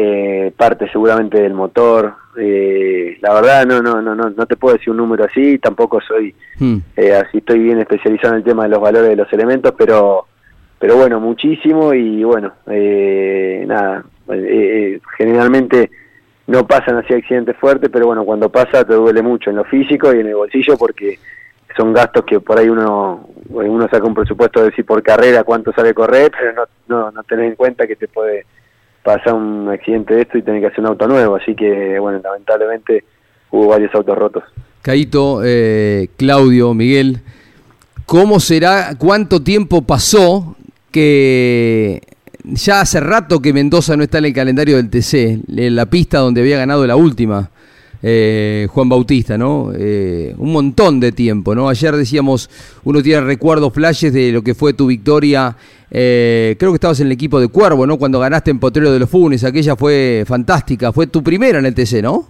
eh, 0.00 0.52
parte 0.56 0.88
seguramente 0.92 1.40
del 1.40 1.54
motor. 1.54 2.14
Eh, 2.38 3.18
la 3.20 3.34
verdad 3.34 3.66
no, 3.66 3.82
no, 3.82 4.00
no, 4.00 4.14
no, 4.14 4.30
no 4.30 4.46
te 4.46 4.54
puedo 4.54 4.76
decir 4.76 4.92
un 4.92 4.98
número 4.98 5.24
así, 5.24 5.58
tampoco 5.58 6.00
soy 6.00 6.32
hmm. 6.60 6.76
eh, 6.96 7.14
así, 7.14 7.38
estoy 7.38 7.58
bien 7.58 7.80
especializado 7.80 8.34
en 8.34 8.38
el 8.38 8.44
tema 8.44 8.62
de 8.62 8.68
los 8.68 8.80
valores 8.80 9.10
de 9.10 9.16
los 9.16 9.32
elementos, 9.32 9.74
pero, 9.76 10.26
pero 10.78 10.96
bueno, 10.96 11.18
muchísimo 11.18 11.92
y 11.94 12.22
bueno, 12.22 12.52
eh, 12.68 13.64
nada, 13.66 14.04
generalmente 15.16 15.90
no 16.46 16.64
pasan 16.64 16.98
así 16.98 17.12
accidentes 17.12 17.56
fuertes, 17.56 17.90
pero 17.92 18.06
bueno, 18.06 18.24
cuando 18.24 18.50
pasa 18.50 18.84
te 18.84 18.94
duele 18.94 19.20
mucho 19.20 19.50
en 19.50 19.56
lo 19.56 19.64
físico 19.64 20.14
y 20.14 20.20
en 20.20 20.28
el 20.28 20.36
bolsillo 20.36 20.78
porque 20.78 21.18
son 21.76 21.92
gastos 21.92 22.24
que 22.24 22.38
por 22.38 22.56
ahí 22.56 22.68
uno 22.68 23.30
uno 23.48 23.88
saca 23.90 24.06
un 24.06 24.14
presupuesto 24.14 24.60
de 24.60 24.66
decir 24.66 24.86
por 24.86 25.02
carrera 25.02 25.42
cuánto 25.42 25.72
sale 25.72 25.92
correr, 25.92 26.30
pero 26.30 26.52
no, 26.52 26.62
no, 26.86 27.10
no 27.10 27.22
tenés 27.24 27.48
en 27.48 27.56
cuenta 27.56 27.84
que 27.84 27.96
te 27.96 28.06
puede 28.06 28.46
pasar 29.02 29.34
un 29.34 29.68
accidente 29.68 30.14
de 30.14 30.22
esto 30.22 30.38
y 30.38 30.42
tener 30.42 30.60
que 30.60 30.66
hacer 30.68 30.80
un 30.80 30.86
auto 30.86 31.06
nuevo, 31.06 31.36
así 31.36 31.54
que 31.54 31.98
bueno, 31.98 32.20
lamentablemente 32.22 33.04
hubo 33.50 33.68
varios 33.68 33.94
autos 33.94 34.16
rotos. 34.16 34.44
Caito, 34.82 35.40
eh, 35.44 36.08
Claudio, 36.16 36.74
Miguel, 36.74 37.20
¿cómo 38.06 38.40
será, 38.40 38.94
cuánto 38.98 39.42
tiempo 39.42 39.82
pasó 39.82 40.56
que 40.90 42.00
ya 42.44 42.80
hace 42.80 43.00
rato 43.00 43.40
que 43.40 43.52
Mendoza 43.52 43.96
no 43.96 44.02
está 44.02 44.18
en 44.18 44.26
el 44.26 44.32
calendario 44.32 44.76
del 44.76 44.90
TC, 44.90 45.40
en 45.56 45.76
la 45.76 45.86
pista 45.86 46.18
donde 46.18 46.40
había 46.40 46.58
ganado 46.58 46.86
la 46.86 46.96
última? 46.96 47.50
Eh, 48.02 48.68
Juan 48.70 48.88
Bautista, 48.88 49.36
¿no? 49.36 49.72
Eh, 49.76 50.32
un 50.38 50.52
montón 50.52 51.00
de 51.00 51.10
tiempo, 51.10 51.54
¿no? 51.54 51.68
Ayer 51.68 51.96
decíamos, 51.96 52.48
uno 52.84 53.02
tiene 53.02 53.22
recuerdos, 53.22 53.72
flashes 53.72 54.12
de 54.12 54.30
lo 54.30 54.42
que 54.42 54.54
fue 54.54 54.72
tu 54.72 54.86
victoria. 54.86 55.56
Eh, 55.90 56.54
creo 56.58 56.70
que 56.70 56.76
estabas 56.76 57.00
en 57.00 57.06
el 57.06 57.12
equipo 57.12 57.40
de 57.40 57.48
Cuervo, 57.48 57.86
¿no? 57.86 57.98
Cuando 57.98 58.20
ganaste 58.20 58.50
en 58.50 58.60
Potrero 58.60 58.92
de 58.92 59.00
los 59.00 59.10
Funes, 59.10 59.42
aquella 59.42 59.74
fue 59.74 60.24
fantástica, 60.26 60.92
fue 60.92 61.08
tu 61.08 61.22
primera 61.22 61.58
en 61.58 61.66
el 61.66 61.74
TC, 61.74 62.02
¿no? 62.02 62.26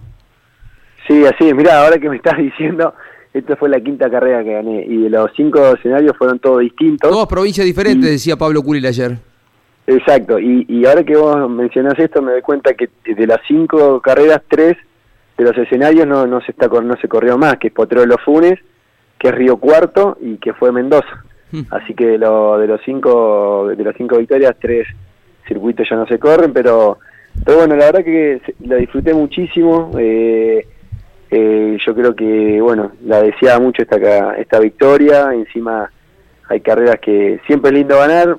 Sí, 1.07 1.23
así 1.25 1.47
es. 1.47 1.55
Mirá, 1.55 1.83
ahora 1.83 1.99
que 1.99 2.09
me 2.09 2.15
estás 2.15 2.37
diciendo, 2.39 2.93
esta 3.33 3.55
fue 3.55 3.69
la 3.69 3.79
quinta 3.79 4.09
carrera 4.09 4.43
que 4.43 4.53
gané 4.53 4.85
y 4.85 5.03
de 5.03 5.09
los 5.11 5.29
cinco 5.35 5.75
escenarios 5.75 6.17
fueron 6.17 6.39
todos 6.39 6.61
distintos. 6.61 7.11
Dos 7.11 7.27
provincias 7.27 7.65
diferentes, 7.65 8.09
decía 8.09 8.37
Pablo 8.37 8.63
Curil 8.63 8.87
ayer. 8.87 9.17
Exacto, 9.85 10.39
y, 10.39 10.65
y 10.67 10.85
ahora 10.85 11.03
que 11.03 11.15
vos 11.15 11.49
mencionás 11.49 11.97
esto 11.97 12.21
me 12.21 12.31
doy 12.31 12.41
cuenta 12.41 12.75
que 12.75 12.89
de 13.11 13.27
las 13.27 13.39
cinco 13.47 13.99
carreras, 14.01 14.41
tres 14.47 14.77
de 15.39 15.45
los 15.45 15.57
escenarios 15.57 16.05
no, 16.05 16.27
no 16.27 16.41
se 16.41 16.51
está 16.51 16.67
no 16.67 16.97
se 16.97 17.07
corrió 17.07 17.37
más, 17.37 17.57
que 17.57 17.67
es 17.67 17.73
Potrero 17.73 18.17
Funes, 18.23 18.59
que 19.17 19.29
es 19.29 19.33
Río 19.33 19.57
Cuarto 19.57 20.17
y 20.19 20.37
que 20.37 20.53
fue 20.53 20.71
Mendoza. 20.71 21.23
Hmm. 21.51 21.61
Así 21.71 21.93
que 21.93 22.05
de, 22.05 22.17
lo, 22.17 22.57
de 22.57 22.67
los 22.67 22.81
cinco 22.83 23.69
de 23.69 23.83
las 23.83 23.95
cinco 23.95 24.17
victorias, 24.17 24.55
tres 24.59 24.85
circuitos 25.47 25.87
ya 25.89 25.95
no 25.95 26.05
se 26.07 26.19
corren, 26.19 26.51
pero 26.51 26.99
pero 27.45 27.59
bueno, 27.59 27.75
la 27.77 27.85
verdad 27.85 28.03
que 28.03 28.41
la 28.65 28.75
disfruté 28.75 29.13
muchísimo. 29.13 29.91
Eh, 29.97 30.67
eh, 31.31 31.77
yo 31.85 31.95
creo 31.95 32.13
que, 32.15 32.59
bueno, 32.59 32.91
la 33.05 33.21
deseaba 33.21 33.59
mucho 33.59 33.83
esta, 33.83 34.35
esta 34.35 34.59
victoria. 34.59 35.31
Encima 35.33 35.89
hay 36.49 36.59
carreras 36.59 36.99
que 36.99 37.39
siempre 37.47 37.69
es 37.69 37.77
lindo 37.77 37.97
ganar, 37.97 38.37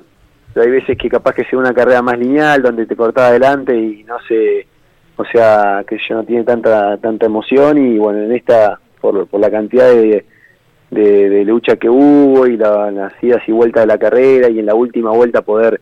pero 0.53 0.65
hay 0.65 0.71
veces 0.71 0.97
que 0.97 1.09
capaz 1.09 1.33
que 1.33 1.45
sea 1.45 1.57
una 1.57 1.73
carrera 1.73 2.03
más 2.03 2.19
lineal, 2.19 2.61
donde 2.61 2.85
te 2.85 2.95
cortaba 2.95 3.29
adelante 3.29 3.75
y 3.75 4.03
no 4.03 4.17
se 4.27 4.67
o 5.15 5.25
sea 5.25 5.83
que 5.87 5.97
ya 5.97 6.15
no 6.15 6.23
tiene 6.23 6.43
tanta 6.43 6.97
tanta 6.97 7.25
emoción 7.25 7.77
y 7.77 7.97
bueno 7.97 8.23
en 8.23 8.31
esta 8.31 8.79
por, 8.99 9.27
por 9.27 9.39
la 9.39 9.49
cantidad 9.49 9.89
de, 9.89 10.25
de, 10.89 11.45
lucha 11.45 11.75
que 11.75 11.89
hubo 11.89 12.47
y 12.47 12.57
la, 12.57 12.91
las 12.91 13.13
idas 13.21 13.41
y 13.47 13.51
vueltas 13.51 13.83
de 13.83 13.87
la 13.87 13.97
carrera 13.97 14.49
y 14.49 14.59
en 14.59 14.65
la 14.65 14.75
última 14.75 15.11
vuelta 15.11 15.41
poder 15.41 15.81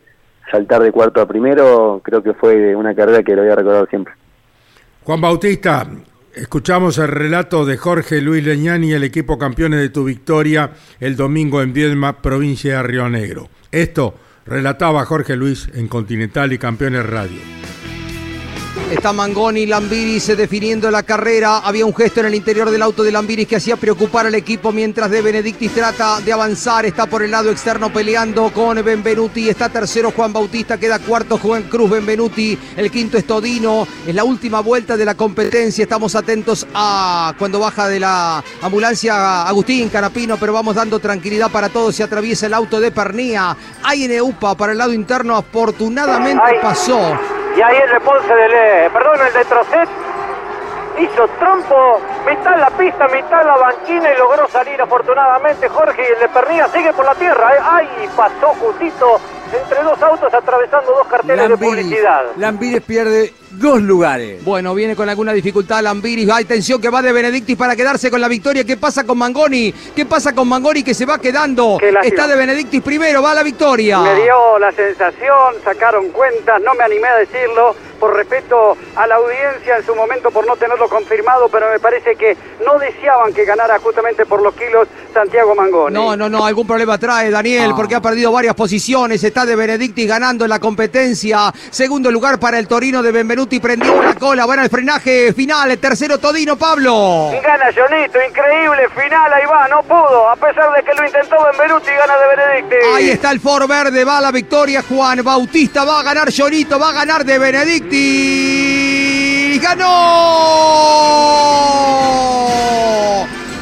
saltar 0.50 0.82
de 0.82 0.92
cuarto 0.92 1.20
a 1.20 1.28
primero 1.28 2.00
creo 2.02 2.22
que 2.22 2.34
fue 2.34 2.74
una 2.74 2.94
carrera 2.94 3.22
que 3.22 3.36
lo 3.36 3.42
voy 3.42 3.50
a 3.50 3.56
recordar 3.56 3.88
siempre 3.88 4.14
Juan 5.04 5.20
Bautista 5.20 5.86
Escuchamos 6.34 6.96
el 6.98 7.08
relato 7.08 7.66
de 7.66 7.76
Jorge 7.76 8.20
Luis 8.20 8.44
Leñani, 8.44 8.92
el 8.92 9.02
equipo 9.02 9.36
campeones 9.36 9.80
de 9.80 9.88
tu 9.88 10.04
victoria 10.04 10.70
el 11.00 11.16
domingo 11.16 11.60
en 11.60 11.72
Viedma, 11.72 12.22
provincia 12.22 12.76
de 12.76 12.82
Río 12.84 13.08
Negro. 13.08 13.48
Esto 13.72 14.14
relataba 14.46 15.04
Jorge 15.04 15.34
Luis 15.34 15.68
en 15.74 15.88
Continental 15.88 16.52
y 16.52 16.58
Campeones 16.58 17.04
Radio. 17.04 17.40
Está 18.90 19.12
Mangoni, 19.12 19.66
Lambiris 19.66 20.36
definiendo 20.36 20.90
la 20.90 21.04
carrera. 21.04 21.58
Había 21.58 21.86
un 21.86 21.94
gesto 21.94 22.20
en 22.20 22.26
el 22.26 22.34
interior 22.34 22.70
del 22.70 22.82
auto 22.82 23.02
de 23.02 23.12
Lambiris 23.12 23.46
que 23.46 23.56
hacía 23.56 23.76
preocupar 23.76 24.26
al 24.26 24.34
equipo 24.34 24.72
mientras 24.72 25.10
De 25.10 25.22
Benedictis 25.22 25.72
trata 25.72 26.20
de 26.20 26.32
avanzar. 26.32 26.84
Está 26.86 27.06
por 27.06 27.22
el 27.22 27.30
lado 27.30 27.50
externo 27.50 27.92
peleando 27.92 28.50
con 28.52 28.82
Benvenuti. 28.84 29.48
Está 29.48 29.68
tercero 29.68 30.10
Juan 30.10 30.32
Bautista, 30.32 30.78
queda 30.78 30.98
cuarto 30.98 31.38
Juan 31.38 31.64
Cruz 31.64 31.90
Benvenuti. 31.90 32.58
El 32.76 32.90
quinto 32.90 33.16
es 33.16 33.26
Todino. 33.26 33.86
Es 34.06 34.14
la 34.14 34.24
última 34.24 34.60
vuelta 34.60 34.96
de 34.96 35.04
la 35.04 35.14
competencia. 35.14 35.84
Estamos 35.84 36.14
atentos 36.16 36.66
a 36.74 37.34
cuando 37.38 37.60
baja 37.60 37.88
de 37.88 38.00
la 38.00 38.42
ambulancia 38.60 39.42
Agustín 39.42 39.88
Canapino, 39.88 40.36
pero 40.36 40.52
vamos 40.52 40.74
dando 40.74 40.98
tranquilidad 40.98 41.50
para 41.50 41.68
todos. 41.68 41.94
Se 41.94 42.02
atraviesa 42.02 42.46
el 42.46 42.54
auto 42.54 42.80
de 42.80 42.90
Pernía. 42.90 43.56
Hay 43.82 44.04
en 44.04 44.12
EUPA 44.12 44.56
para 44.56 44.72
el 44.72 44.78
lado 44.78 44.92
interno. 44.92 45.36
Afortunadamente 45.36 46.42
pasó. 46.60 47.18
Y 47.60 47.62
ahí 47.62 47.76
el 47.76 47.90
de 47.90 48.00
Ponce 48.00 48.34
de 48.34 48.88
perdón, 48.90 49.18
el 49.20 49.34
de 49.34 49.44
Trocet 49.44 49.88
hizo 50.98 51.28
trompo, 51.38 52.00
mitad 52.26 52.56
la 52.56 52.70
pista, 52.70 53.06
mitad 53.08 53.44
la 53.44 53.54
banquina 53.58 54.14
y 54.14 54.16
logró 54.16 54.48
salir 54.48 54.80
afortunadamente 54.80 55.68
Jorge 55.68 56.02
y 56.08 56.12
el 56.14 56.20
de 56.20 56.28
Pernilla 56.30 56.68
sigue 56.68 56.90
por 56.94 57.04
la 57.04 57.14
tierra. 57.16 57.54
¿eh? 57.54 57.60
Ay, 57.62 58.08
pasó 58.16 58.54
justito 58.54 59.20
entre 59.52 59.82
dos 59.82 60.00
autos 60.02 60.32
atravesando 60.32 60.92
dos 60.92 61.06
carteles 61.06 61.48
de 61.48 61.56
publicidad. 61.56 62.22
Lambiris 62.36 62.82
pierde 62.82 63.32
dos 63.50 63.80
lugares. 63.80 64.44
Bueno, 64.44 64.74
viene 64.74 64.94
con 64.94 65.08
alguna 65.08 65.32
dificultad 65.32 65.82
Lambiris. 65.82 66.28
Hay 66.30 66.44
tensión 66.44 66.80
que 66.80 66.88
va 66.88 67.02
de 67.02 67.12
Benedictis 67.12 67.56
para 67.56 67.74
quedarse 67.74 68.10
con 68.10 68.20
la 68.20 68.28
victoria. 68.28 68.64
¿Qué 68.64 68.76
pasa 68.76 69.04
con 69.04 69.18
Mangoni? 69.18 69.72
¿Qué 69.94 70.06
pasa 70.06 70.34
con 70.34 70.48
Mangoni 70.48 70.82
que 70.82 70.94
se 70.94 71.06
va 71.06 71.18
quedando? 71.18 71.78
Está 72.02 72.26
de 72.26 72.36
Benedictis 72.36 72.82
primero, 72.82 73.22
va 73.22 73.32
a 73.32 73.34
la 73.34 73.42
victoria. 73.42 73.98
Me 74.00 74.22
dio 74.22 74.58
la 74.58 74.72
sensación, 74.72 75.56
sacaron 75.64 76.10
cuentas, 76.10 76.60
no 76.62 76.74
me 76.74 76.84
animé 76.84 77.08
a 77.08 77.16
decirlo 77.16 77.74
por 77.98 78.16
respeto 78.16 78.76
a 78.96 79.06
la 79.06 79.16
audiencia 79.16 79.76
en 79.76 79.84
su 79.84 79.94
momento 79.94 80.30
por 80.30 80.46
no 80.46 80.56
tenerlo 80.56 80.88
confirmado, 80.88 81.48
pero 81.50 81.70
me 81.70 81.78
parece 81.78 82.16
que 82.16 82.34
no 82.64 82.78
deseaban 82.78 83.32
que 83.34 83.44
ganara 83.44 83.78
justamente 83.78 84.24
por 84.24 84.42
los 84.42 84.54
kilos 84.54 84.88
Santiago 85.12 85.54
Mangoni. 85.54 85.94
No, 85.94 86.16
no, 86.16 86.28
no, 86.30 86.46
algún 86.46 86.66
problema 86.66 86.96
trae 86.96 87.30
Daniel, 87.30 87.72
porque 87.76 87.94
ha 87.94 88.00
perdido 88.00 88.32
varias 88.32 88.54
posiciones, 88.54 89.22
está 89.22 89.39
de 89.46 89.56
Benedicti 89.56 90.06
ganando 90.06 90.44
en 90.44 90.50
la 90.50 90.58
competencia, 90.58 91.52
segundo 91.70 92.10
lugar 92.10 92.38
para 92.38 92.58
el 92.58 92.66
Torino 92.66 93.02
de 93.02 93.12
Benvenuti, 93.12 93.60
prendió 93.60 94.02
la 94.02 94.14
cola, 94.14 94.44
bueno, 94.44 94.62
el 94.62 94.70
frenaje 94.70 95.32
final, 95.32 95.70
el 95.70 95.78
tercero 95.78 96.18
Todino, 96.18 96.56
Pablo. 96.56 97.30
Gana 97.42 97.70
Jonito, 97.74 98.18
increíble 98.28 98.88
final, 98.90 99.32
ahí 99.32 99.46
va, 99.46 99.68
no 99.68 99.82
pudo, 99.82 100.28
a 100.28 100.36
pesar 100.36 100.72
de 100.74 100.82
que 100.82 100.94
lo 100.94 101.06
intentó 101.06 101.36
Benvenuti, 101.44 101.90
gana 101.90 102.14
de 102.16 102.36
Benedicti. 102.36 102.76
Ahí 102.94 103.10
está 103.10 103.30
el 103.30 103.40
Ford 103.40 103.68
Verde, 103.68 104.04
va 104.04 104.20
la 104.20 104.30
victoria, 104.30 104.82
Juan 104.88 105.22
Bautista 105.22 105.84
va 105.84 106.00
a 106.00 106.02
ganar 106.02 106.30
Jonito, 106.32 106.78
va 106.78 106.90
a 106.90 106.92
ganar 106.92 107.24
de 107.24 107.38
Benedicti 107.38 109.00
ganó. 109.60 109.90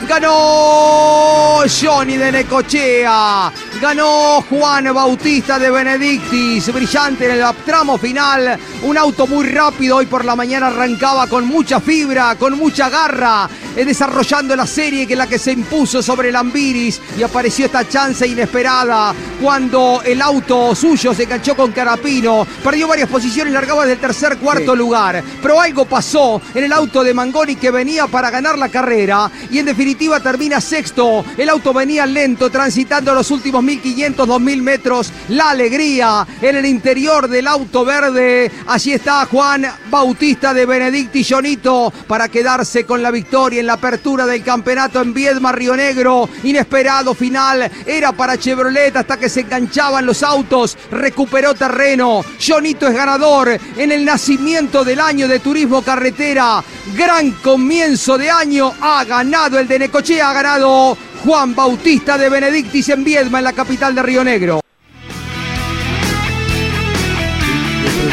Ganó 0.09 1.65
Johnny 1.69 2.17
de 2.17 2.33
Necochea. 2.33 3.53
Ganó 3.79 4.43
Juan 4.49 4.93
Bautista 4.95 5.59
de 5.59 5.71
Benedictis. 5.71 6.73
Brillante 6.73 7.27
en 7.27 7.33
el 7.33 7.55
tramo 7.67 7.99
final. 7.99 8.59
Un 8.85 8.97
auto 8.97 9.27
muy 9.27 9.47
rápido. 9.47 9.97
Hoy 9.97 10.07
por 10.07 10.25
la 10.25 10.35
mañana 10.35 10.69
arrancaba 10.69 11.27
con 11.27 11.47
mucha 11.47 11.79
fibra, 11.81 12.37
con 12.37 12.57
mucha 12.57 12.88
garra. 12.88 13.50
Desarrollando 13.85 14.55
la 14.55 14.67
serie 14.67 15.07
que 15.07 15.15
es 15.15 15.19
la 15.19 15.27
que 15.27 15.39
se 15.39 15.53
impuso 15.53 16.03
sobre 16.03 16.29
el 16.29 16.37
Ambiris. 16.37 17.01
Y 17.17 17.23
apareció 17.23 17.67
esta 17.67 17.89
chance 17.89 18.27
inesperada 18.27 19.15
cuando 19.41 20.03
el 20.05 20.21
auto 20.21 20.75
suyo 20.75 21.15
se 21.15 21.23
enganchó 21.23 21.57
con 21.57 21.73
Carapino. 21.73 22.47
Perdió 22.63 22.89
varias 22.89 23.09
posiciones, 23.09 23.53
largaba 23.53 23.87
del 23.87 23.99
tercer, 23.99 24.37
cuarto 24.39 24.77
lugar. 24.77 25.23
Pero 25.41 25.61
algo 25.61 25.85
pasó 25.85 26.43
en 26.55 26.65
el 26.65 26.73
auto 26.73 27.03
de 27.03 27.15
Mangoni 27.15 27.57
que 27.57 27.71
venía 27.71 28.07
para 28.09 28.31
ganar 28.31 28.59
la 28.59 28.69
carrera. 28.69 29.31
Y 29.51 29.59
en 29.59 29.67
definitiva 29.67 30.21
termina 30.21 30.61
sexto. 30.61 31.25
El 31.37 31.49
auto 31.49 31.73
venía 31.73 32.05
lento, 32.05 32.51
transitando 32.51 33.15
los 33.15 33.31
últimos 33.31 33.63
1500, 33.63 34.27
2000 34.27 34.63
metros. 34.63 35.13
La 35.29 35.51
alegría 35.51 36.27
en 36.43 36.57
el 36.57 36.67
interior 36.67 37.29
del 37.29 37.47
auto 37.47 37.85
verde. 37.85 38.51
Allí 38.67 38.93
está 38.93 39.25
Juan 39.27 39.67
Bautista 39.91 40.53
de 40.53 40.67
Benedicti 40.67 41.25
Jonito 41.25 41.93
para 42.07 42.29
quedarse 42.29 42.85
con 42.85 43.03
la 43.03 43.11
victoria 43.11 43.61
en 43.61 43.68
la 43.69 43.75
apertura 43.75 44.25
del 44.25 44.43
campeonato 44.43 45.03
en 45.03 45.13
Viedma, 45.13 45.53
Río 45.53 45.77
Negro. 45.77 46.27
Inesperado 46.43 47.15
final. 47.15 47.71
Era 47.85 48.13
para 48.13 48.39
Chevrolet 48.39 48.97
hasta 48.97 49.19
que 49.19 49.29
se 49.29 49.41
enganchaban 49.41 50.07
los 50.07 50.23
autos. 50.23 50.79
Recuperó 50.91 51.55
terreno. 51.55 52.25
Jonito 52.41 52.89
es 52.89 52.95
ganador 52.95 53.59
en 53.77 53.93
el 53.93 54.07
nacimiento 54.07 54.85
del 54.85 55.01
año 55.01 55.29
de 55.29 55.41
turismo 55.41 55.83
carretera. 55.83 56.65
Gran 56.97 57.33
comienzo 57.33 58.17
de 58.17 58.31
año. 58.31 58.73
Ha 58.81 59.05
ganado 59.05 59.59
el 59.59 59.69
de 59.69 59.81
Necochea. 59.81 60.31
Ha 60.31 60.33
ganado 60.33 60.97
Juan 61.23 61.55
Bautista 61.55 62.17
de 62.17 62.31
Benedictis 62.31 62.89
en 62.89 63.05
Viedma, 63.05 63.39
en 63.39 63.45
la 63.45 63.53
capital 63.53 63.95
de 63.95 64.03
Río 64.03 64.25
Negro. 64.25 64.61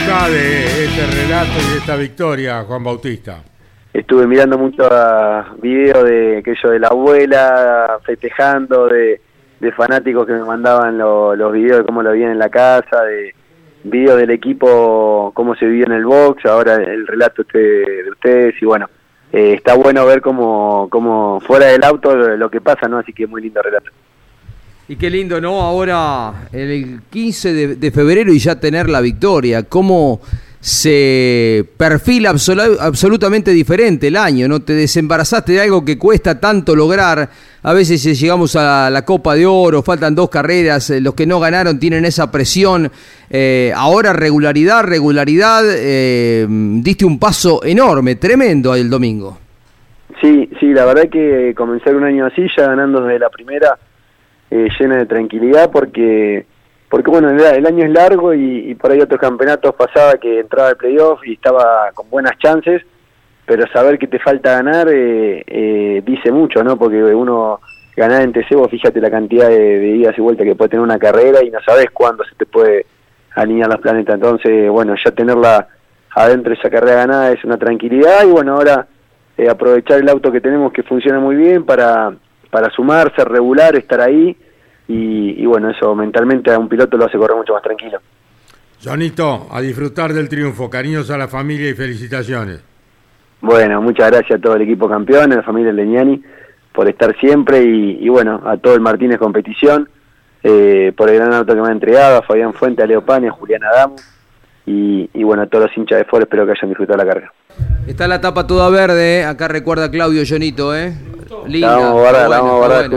De 0.06 0.86
este 0.86 1.08
relato 1.08 1.54
y 1.74 1.78
esta 1.78 1.96
victoria, 1.96 2.64
Juan 2.68 2.84
Bautista. 2.84 3.42
Estuve 3.98 4.28
mirando 4.28 4.58
mucho 4.58 4.90
videos 5.62 6.04
de 6.04 6.40
aquello 6.40 6.70
de 6.72 6.80
la 6.80 6.88
abuela 6.90 7.98
festejando, 8.06 8.88
de, 8.88 9.22
fanáticos 9.76 10.28
que 10.28 10.34
me 10.34 10.44
mandaban 10.44 10.98
lo- 10.98 11.36
los 11.36 11.52
videos 11.54 11.80
de 11.80 11.86
cómo 11.86 12.04
lo 12.04 12.12
vivían 12.12 12.32
en 12.34 12.38
la 12.40 12.50
casa, 12.50 13.04
de 13.04 13.34
videos 13.86 14.18
del 14.18 14.30
equipo, 14.32 15.32
cómo 15.34 15.56
se 15.56 15.66
vivió 15.66 15.86
en 15.86 15.94
el 15.94 16.06
box, 16.06 16.46
ahora 16.46 16.76
el 16.76 17.08
relato 17.08 17.42
este 17.44 17.58
de 17.58 18.10
ustedes 18.12 18.62
y 18.62 18.66
bueno, 18.66 18.88
eh, 19.32 19.54
está 19.56 19.74
bueno 19.76 20.06
ver 20.06 20.22
cómo, 20.22 20.88
cómo 20.92 21.40
fuera 21.40 21.68
del 21.68 21.84
auto 21.84 22.16
lo, 22.16 22.36
lo 22.38 22.50
que 22.52 22.60
pasa, 22.62 22.88
¿no? 22.88 22.98
Así 23.00 23.12
que 23.14 23.26
muy 23.28 23.42
lindo 23.42 23.62
relato. 23.62 23.90
Y 24.88 24.98
qué 24.98 25.10
lindo, 25.10 25.40
¿no? 25.42 25.62
Ahora, 25.62 26.48
el 26.52 27.00
15 27.10 27.54
de, 27.54 27.76
de 27.78 27.92
febrero 27.92 28.32
y 28.32 28.38
ya 28.40 28.60
tener 28.60 28.88
la 28.88 29.02
victoria. 29.02 29.64
¿Cómo 29.64 30.22
se 30.68 31.64
perfila 31.78 32.32
absolu- 32.32 32.78
absolutamente 32.80 33.52
diferente 33.52 34.08
el 34.08 34.18
año? 34.18 34.48
¿No? 34.48 34.62
Te 34.62 34.74
desembarazaste 34.74 35.52
de 35.52 35.62
algo 35.62 35.86
que 35.86 36.00
cuesta 36.00 36.40
tanto 36.40 36.76
lograr. 36.76 37.30
A 37.62 37.74
veces 37.74 38.04
eh, 38.08 38.16
llegamos 38.16 38.56
a 38.56 38.90
la 38.90 39.06
Copa 39.06 39.36
de 39.36 39.46
Oro, 39.46 39.84
faltan 39.84 40.16
dos 40.16 40.28
carreras, 40.28 40.90
eh, 40.90 41.02
los 41.02 41.14
que 41.14 41.28
no 41.28 41.40
ganaron 41.40 41.78
tienen 41.80 42.04
esa 42.04 42.32
presión. 42.32 42.92
Eh, 43.30 43.72
ahora 43.76 44.12
regularidad, 44.14 44.84
regularidad. 44.86 45.62
eh, 45.68 46.48
diste 46.50 47.06
un 47.06 47.20
paso 47.20 47.64
enorme, 47.64 48.16
tremendo 48.16 48.74
el 48.74 48.90
domingo. 48.90 49.38
Sí, 50.20 50.50
sí, 50.60 50.74
la 50.74 50.86
verdad 50.86 51.10
que 51.12 51.54
comenzar 51.56 51.96
un 51.96 52.06
año 52.06 52.26
así, 52.26 52.42
ya 52.58 52.66
ganando 52.66 53.02
desde 53.02 53.20
la 53.20 53.30
primera, 53.30 53.78
llena 54.50 54.98
de 54.98 55.06
tranquilidad 55.06 55.70
porque, 55.72 56.46
porque 56.96 57.12
bueno, 57.12 57.30
el, 57.30 57.66
año 57.66 57.84
es 57.84 57.92
largo 57.92 58.34
y, 58.34 58.74
por 58.76 58.90
ahí 58.90 59.02
otros 59.02 59.20
campeonatos 59.20 59.76
pasaba 59.76 60.14
que 60.14 60.40
entraba 60.40 60.70
el 60.70 60.78
playoff 60.78 61.20
y 61.28 61.34
estaba 61.34 61.92
con 61.94 62.10
buenas 62.10 62.38
chances, 62.40 62.84
pero 63.46 63.68
saber 63.68 64.00
que 64.00 64.08
te 64.08 64.18
falta 64.18 64.54
ganar 64.54 64.88
eh, 64.88 65.44
eh, 65.46 66.02
dice 66.06 66.32
mucho, 66.32 66.64
¿no? 66.64 66.78
Porque 66.78 67.04
uno 67.04 67.60
ganar 67.98 68.22
en 68.22 68.32
TC, 68.32 68.56
vos 68.56 68.72
fíjate 68.72 69.02
la 69.02 69.12
cantidad 69.12 69.50
de, 69.50 69.78
de 69.78 69.88
idas 69.90 70.18
y 70.18 70.22
vueltas 70.22 70.46
que 70.46 70.56
puede 70.56 70.70
tener 70.70 70.86
una 70.86 70.98
carrera 70.98 71.44
y 71.44 71.50
no 71.50 71.60
sabes 71.66 71.88
cuándo 71.92 72.24
se 72.24 72.36
te 72.36 72.46
puede 72.46 72.86
alinear 73.36 73.68
los 73.68 73.82
planetas. 73.82 74.16
Entonces, 74.16 74.70
bueno, 74.70 74.96
ya 75.04 75.12
tenerla 75.12 75.68
adentro 76.12 76.54
esa 76.54 76.70
carrera 76.70 76.96
ganada 76.96 77.34
es 77.34 77.44
una 77.44 77.58
tranquilidad 77.58 78.24
y 78.26 78.32
bueno, 78.32 78.54
ahora 78.54 78.88
eh, 79.38 79.50
aprovechar 79.50 80.00
el 80.00 80.08
auto 80.08 80.32
que 80.32 80.40
tenemos 80.40 80.72
que 80.72 80.84
funciona 80.84 81.20
muy 81.20 81.36
bien 81.36 81.66
para, 81.66 82.14
para 82.50 82.70
sumarse, 82.70 83.26
regular, 83.26 83.76
estar 83.76 84.00
ahí 84.00 84.38
y, 84.88 85.42
y 85.42 85.46
bueno, 85.46 85.70
eso 85.70 85.96
mentalmente 85.96 86.52
a 86.52 86.60
un 86.60 86.70
piloto 86.70 86.98
lo 86.98 87.06
hace 87.06 87.18
correr 87.18 87.38
mucho 87.38 87.54
más 87.54 87.64
tranquilo. 87.64 88.00
Jonito, 88.84 89.48
a 89.52 89.62
disfrutar 89.62 90.14
del 90.14 90.30
triunfo. 90.30 90.70
Cariños 90.70 91.10
a 91.10 91.18
la 91.18 91.28
familia 91.28 91.70
y 91.70 91.74
felicitaciones. 91.74 92.62
Bueno, 93.42 93.82
muchas 93.82 94.12
gracias 94.12 94.40
a 94.40 94.42
todo 94.42 94.56
el 94.56 94.64
equipo 94.64 94.88
campeón, 94.88 95.32
a 95.34 95.38
la 95.38 95.44
familia 95.44 95.72
Leñani, 95.72 96.22
por 96.74 96.88
estar 96.90 97.16
siempre 97.20 97.64
y, 97.64 98.00
y 98.02 98.10
bueno, 98.10 98.42
a 98.46 98.58
todo 98.58 98.76
el 98.76 98.82
Martínez 98.82 99.18
Competición, 99.18 99.90
eh, 100.44 100.94
por 100.96 101.10
el 101.10 101.16
gran 101.18 101.34
auto 101.34 101.54
que 101.54 101.62
me 101.62 101.70
ha 101.70 101.72
entregado, 101.72 102.18
a 102.18 102.22
Fabián 102.22 102.54
Fuente, 102.54 102.84
a 102.84 102.86
Leo 102.86 103.04
Pani, 103.04 103.28
a 103.28 103.32
Julián 103.32 103.64
Adamu 103.64 103.96
y, 104.66 105.10
y 105.14 105.24
bueno, 105.24 105.44
a 105.44 105.48
todos 105.48 105.66
los 105.66 105.78
hinchas 105.78 106.00
de 106.00 106.06
Ford, 106.06 106.24
espero 106.24 106.46
que 106.46 106.52
hayan 106.52 106.70
disfrutado 106.70 106.98
la 106.98 107.06
carrera. 107.06 107.34
Está 107.88 108.08
la 108.08 108.20
tapa 108.20 108.48
toda 108.48 108.70
verde, 108.70 109.20
¿eh? 109.20 109.26
acá 109.26 109.48
recuerda 109.48 109.90
Claudio 109.92 110.24
Jonito, 110.28 110.76
¿eh? 110.76 110.94
Linda, 111.48 111.68
la 111.68 111.78
vamos 111.78 111.90
a 111.90 111.94
guardar, 111.94 112.30
la 112.30 112.38
vamos 112.40 112.54
a 112.54 112.58
guardar 112.58 112.90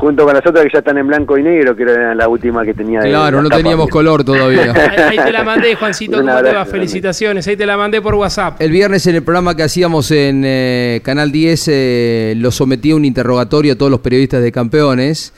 junto 0.00 0.24
con 0.24 0.34
las 0.34 0.44
otras 0.46 0.64
que 0.64 0.70
ya 0.72 0.78
están 0.78 0.96
en 0.96 1.06
blanco 1.06 1.36
y 1.36 1.42
negro, 1.42 1.76
que 1.76 1.82
era 1.82 2.14
la 2.14 2.26
última 2.26 2.64
que 2.64 2.72
tenía. 2.72 3.00
Claro, 3.00 3.42
no 3.42 3.50
teníamos 3.50 3.88
color 3.88 4.24
todavía. 4.24 4.72
Ahí, 4.98 5.18
ahí 5.18 5.24
te 5.24 5.30
la 5.30 5.44
mandé, 5.44 5.74
Juancito, 5.74 6.18
¿cómo 6.18 6.42
te 6.42 6.52
va? 6.54 6.64
Felicitaciones, 6.64 7.46
ahí 7.46 7.56
te 7.56 7.66
la 7.66 7.76
mandé 7.76 8.00
por 8.00 8.14
WhatsApp. 8.14 8.60
El 8.60 8.70
viernes 8.70 9.06
en 9.06 9.16
el 9.16 9.22
programa 9.22 9.54
que 9.54 9.62
hacíamos 9.62 10.10
en 10.10 10.42
eh, 10.44 11.00
Canal 11.04 11.30
10 11.30 11.68
eh, 11.68 12.34
lo 12.38 12.50
sometí 12.50 12.92
a 12.92 12.96
un 12.96 13.04
interrogatorio 13.04 13.74
a 13.74 13.76
todos 13.76 13.90
los 13.90 14.00
periodistas 14.00 14.42
de 14.42 14.50
campeones 14.50 15.34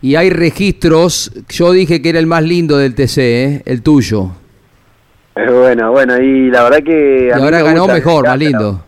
y 0.00 0.14
hay 0.14 0.30
registros, 0.30 1.32
yo 1.48 1.72
dije 1.72 2.00
que 2.00 2.10
era 2.10 2.18
el 2.18 2.26
más 2.26 2.44
lindo 2.44 2.78
del 2.78 2.94
TC, 2.94 3.18
¿eh? 3.18 3.62
el 3.64 3.82
tuyo. 3.82 4.30
Eh, 5.34 5.50
Bueno, 5.50 5.90
bueno, 5.90 6.16
y 6.22 6.50
la 6.50 6.62
verdad 6.62 6.78
que... 6.84 7.32
A 7.32 7.38
ahora 7.38 7.58
me 7.58 7.64
ganó 7.64 7.80
gusta, 7.80 7.94
mejor, 7.94 8.22
me 8.22 8.28
más 8.28 8.38
lindo. 8.38 8.84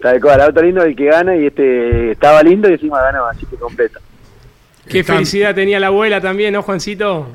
Tal 0.00 0.20
cual, 0.20 0.36
el 0.36 0.46
auto 0.46 0.62
lindo 0.62 0.80
es 0.80 0.86
el 0.86 0.96
que 0.96 1.04
gana 1.04 1.36
y 1.36 1.46
este 1.46 2.12
estaba 2.12 2.42
lindo 2.42 2.70
y 2.70 2.72
encima 2.72 3.02
ganó, 3.02 3.26
así 3.26 3.44
que 3.44 3.56
completo. 3.56 4.00
Qué 4.90 5.00
Están- 5.00 5.16
felicidad 5.16 5.54
tenía 5.54 5.78
la 5.80 5.86
abuela 5.88 6.20
también, 6.20 6.52
¿no, 6.54 6.62
Juancito? 6.62 7.28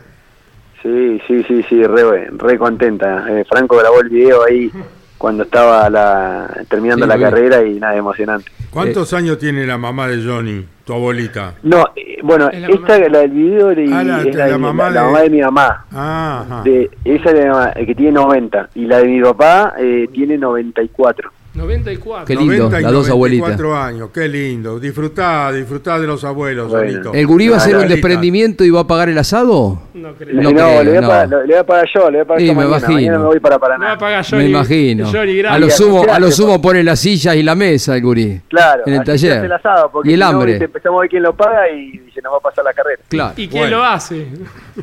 Sí, 0.83 1.19
sí, 1.27 1.43
sí, 1.47 1.63
sí, 1.67 1.83
re, 1.83 2.29
re 2.37 2.57
contenta. 2.57 3.25
Eh, 3.29 3.43
Franco 3.49 3.77
grabó 3.77 4.01
el 4.01 4.09
video 4.09 4.43
ahí 4.43 4.69
cuando 5.17 5.43
estaba 5.43 5.89
la, 5.89 6.47
terminando 6.69 7.05
Sí, 7.05 7.09
la 7.09 7.15
bien. 7.17 7.29
carrera 7.29 7.63
y 7.65 7.79
nada, 7.79 7.95
emocionante. 7.95 8.51
¿Cuántos 8.69 9.13
años 9.13 9.39
tiene 9.39 9.65
la 9.65 9.77
mamá 9.77 10.07
de 10.07 10.21
Johnny, 10.23 10.65
tu 10.83 10.93
abuelita? 10.93 11.53
No, 11.63 11.85
eh, 11.95 12.17
bueno, 12.21 12.49
Es 12.49 12.59
la 12.59 12.67
esta, 12.67 12.93
mamá. 12.99 13.07
la 13.09 13.19
del 13.19 13.31
video 13.31 13.71
y 13.71 13.91
Ah, 13.93 14.03
la- 14.03 14.19
es 14.21 14.35
la, 14.35 14.45
la 14.45 14.51
de, 14.51 14.57
mamá 14.57 14.83
la- 14.83 14.89
la 14.91 14.99
de- 15.01 15.05
mamá 15.07 15.21
de 15.21 15.29
mi 15.29 15.41
mamá. 15.41 15.85
Ah, 15.93 16.45
ajá. 16.45 16.61
De, 16.63 16.91
esa 17.05 17.29
es 17.29 17.35
de 17.35 17.45
mamá, 17.49 17.71
eh, 17.75 17.85
que 17.85 17.95
tiene 17.95 18.11
90 18.11 18.69
y 18.75 18.85
la 18.85 18.97
de 18.99 19.05
mi 19.07 19.21
papá 19.21 19.73
eh, 19.79 20.07
tiene 20.13 20.37
94. 20.37 21.31
94. 21.55 22.25
Qué 22.25 22.35
lindo, 22.35 22.53
90 22.69 22.79
y 22.79 22.83
las 22.83 22.91
dos 22.91 23.09
abuelitas. 23.09 23.49
94 23.49 23.77
años, 23.83 24.09
qué 24.13 24.27
lindo. 24.27 24.79
Disfrutá, 24.79 25.51
disfrutá 25.51 25.99
de 25.99 26.07
los 26.07 26.23
abuelos, 26.23 26.69
Bueno. 26.69 27.11
¿El 27.13 27.25
gurí 27.27 27.47
va 27.47 27.55
a 27.55 27.57
hacer 27.59 27.77
un 27.77 27.87
desprendimiento 27.87 28.63
y 28.63 28.69
va 28.69 28.81
a 28.81 28.87
pagar 28.87 29.09
el 29.09 29.17
asado? 29.17 29.81
No 29.93 30.13
creo. 30.15 30.35
No, 30.35 30.41
No 30.43 30.49
creo, 30.51 30.83
le, 30.83 30.89
voy 30.89 30.97
a 30.97 31.01
no. 31.01 31.07
pagar, 31.07 31.27
le 31.29 31.35
voy 31.45 31.53
a 31.55 31.63
pagar 31.65 31.85
yo, 31.93 32.09
le 32.11 32.17
voy 32.17 32.19
a 32.19 32.25
pagar 32.25 32.39
Sí, 32.41 32.47
yo 32.47 32.53
me 32.53 32.55
mañana. 32.65 32.77
imagino. 32.77 32.95
Mañana 32.95 33.19
me 33.19 33.25
voy 33.25 33.39
para 33.39 33.59
Paraná. 33.59 33.97
pagar 33.97 34.25
Johnny. 34.29 34.43
Me 34.43 34.49
imagino. 34.49 35.11
Johnny 35.11 35.31
A 35.39 35.43
Grande. 35.43 35.59
lo 35.61 35.69
sumo, 35.69 36.05
a 36.11 36.19
lo 36.19 36.31
sumo 36.31 36.61
pone 36.61 36.83
las 36.83 36.99
sillas 36.99 37.35
y 37.35 37.43
la 37.43 37.55
mesa 37.55 37.95
el 37.95 38.01
gurí. 38.01 38.41
Claro, 38.49 38.83
En 38.85 38.93
el 38.95 39.03
taller. 39.03 39.45
el 39.45 39.51
asado, 39.51 39.89
porque 39.91 40.09
y 40.09 40.13
el 40.13 40.19
si 40.19 40.23
hambre. 40.23 40.55
empezamos 40.57 40.97
a 40.97 41.01
ver 41.01 41.09
quién 41.09 41.23
lo 41.23 41.33
paga 41.35 41.69
y 41.69 42.01
se 42.13 42.21
nos 42.21 42.33
va 42.33 42.37
a 42.37 42.41
pasar 42.41 42.65
la 42.65 42.73
carrera. 42.73 43.01
Claro. 43.07 43.33
¿Y 43.37 43.47
quién 43.47 43.61
Bueno. 43.63 43.77
lo 43.77 43.83
hace? 43.85 44.27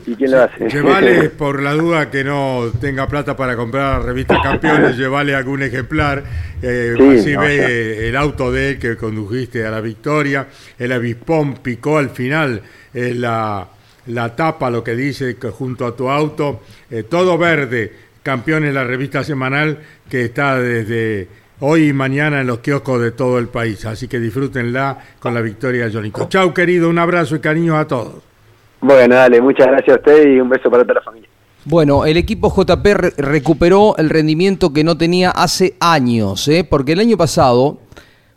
¿Y 0.06 0.14
quién 0.16 0.30
lo 0.30 0.42
hace? 0.42 0.68
Llevale, 0.68 1.30
por 1.38 1.62
la 1.62 1.72
duda 1.72 2.10
que 2.10 2.24
no 2.24 2.70
tenga 2.80 3.06
plata 3.08 3.36
para 3.36 3.56
comprar 3.56 4.00
la 4.00 4.06
revista 4.06 4.36
Campeones, 4.42 4.96
llevale 4.96 5.34
algún 5.34 5.62
ejemplar. 5.62 6.22
Eh, 6.62 6.94
Sí, 6.96 7.18
así 7.18 7.32
no, 7.34 7.40
ve 7.40 7.56
ya. 7.56 7.68
el 8.08 8.16
auto 8.16 8.50
de 8.52 8.70
él 8.70 8.78
que 8.78 8.96
condujiste 8.96 9.66
a 9.66 9.70
la 9.70 9.80
victoria. 9.80 10.46
El 10.78 10.92
avispón 10.92 11.54
picó 11.56 11.98
al 11.98 12.10
final 12.10 12.62
eh, 12.94 13.12
la, 13.14 13.66
la 14.06 14.36
tapa, 14.36 14.70
lo 14.70 14.82
que 14.82 14.94
dice 14.94 15.36
que 15.36 15.48
junto 15.50 15.86
a 15.86 15.94
tu 15.96 16.08
auto. 16.08 16.62
eh, 16.90 17.02
todo 17.04 17.36
verde, 17.38 17.92
Campeones, 18.22 18.72
la 18.72 18.84
revista 18.84 19.24
semanal 19.24 19.78
que 20.08 20.24
está 20.26 20.58
desde 20.60 21.26
hoy 21.60 21.88
y 21.88 21.92
mañana 21.92 22.40
en 22.40 22.46
los 22.46 22.58
kioscos 22.60 23.00
de 23.02 23.10
todo 23.12 23.38
el 23.38 23.48
país. 23.48 23.84
Así 23.86 24.06
que 24.08 24.18
disfrútenla 24.20 24.98
con 25.18 25.34
la 25.34 25.40
victoria 25.40 25.86
de 25.86 25.92
Jonito. 25.92 26.28
Chau, 26.28 26.52
querido, 26.54 26.88
un 26.88 26.98
abrazo 26.98 27.34
y 27.36 27.40
cariño 27.40 27.76
a 27.76 27.86
todos. 27.86 28.22
Bueno, 28.80 29.14
dale, 29.14 29.40
muchas 29.40 29.66
gracias 29.68 29.96
a 29.96 30.00
usted 30.00 30.28
y 30.28 30.40
un 30.40 30.48
beso 30.48 30.68
para 30.70 30.82
toda 30.82 30.94
la 30.94 31.02
familia. 31.02 31.28
Bueno, 31.64 32.04
el 32.06 32.16
equipo 32.16 32.52
JP 32.52 32.84
re- 32.94 33.10
recuperó 33.16 33.96
el 33.96 34.10
rendimiento 34.10 34.72
que 34.72 34.82
no 34.82 34.96
tenía 34.96 35.30
hace 35.30 35.74
años, 35.78 36.48
¿eh? 36.48 36.64
porque 36.64 36.92
el 36.92 37.00
año 37.00 37.16
pasado 37.16 37.78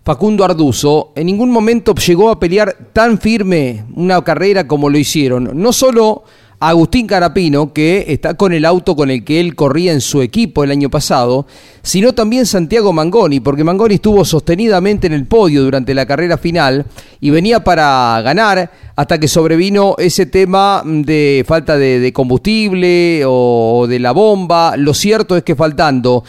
Facundo 0.04 0.44
Arduzo, 0.46 1.12
en 1.16 1.26
ningún 1.26 1.50
momento 1.50 1.96
llegó 1.96 2.30
a 2.30 2.40
pelear 2.40 2.76
tan 2.94 3.18
firme 3.20 3.86
una 3.96 4.24
carrera 4.24 4.68
como 4.68 4.88
lo 4.92 5.00
hicieron. 5.00 5.50
No 5.60 5.74
solo 5.74 6.24
Agustín 6.70 7.06
Carapino, 7.06 7.74
que 7.74 8.06
está 8.08 8.34
con 8.34 8.52
el 8.52 8.66
auto 8.66 8.96
con 8.96 9.12
el 9.12 9.24
que 9.24 9.40
él 9.40 9.56
corría 9.56 9.94
en 9.94 10.02
su 10.02 10.22
equipo 10.22 10.64
el 10.64 10.72
año 10.72 10.90
pasado, 10.90 11.46
sino 11.84 12.14
también 12.14 12.48
Santiago 12.48 12.92
Mangoni, 12.92 13.40
porque 13.40 13.64
Mangoni 13.64 13.96
estuvo 13.96 14.26
sostenidamente 14.26 15.06
en 15.06 15.14
el 15.14 15.28
podio 15.28 15.64
durante 15.64 15.94
la 15.94 16.06
carrera 16.06 16.38
final 16.40 16.86
y 17.22 17.30
venía 17.30 17.64
para 17.64 18.20
ganar 18.24 18.72
hasta 18.96 19.20
que 19.20 19.28
sobrevino 19.28 19.96
ese 20.00 20.26
tema 20.26 20.82
de 20.84 21.44
falta 21.48 21.78
de, 21.78 22.12
combustible 22.12 23.24
o 23.28 23.86
de 23.88 24.00
la 24.00 24.12
bomba. 24.12 24.76
Lo 24.76 24.94
cierto 24.94 25.38
es 25.38 25.44
que 25.44 25.56
faltando 25.56 26.24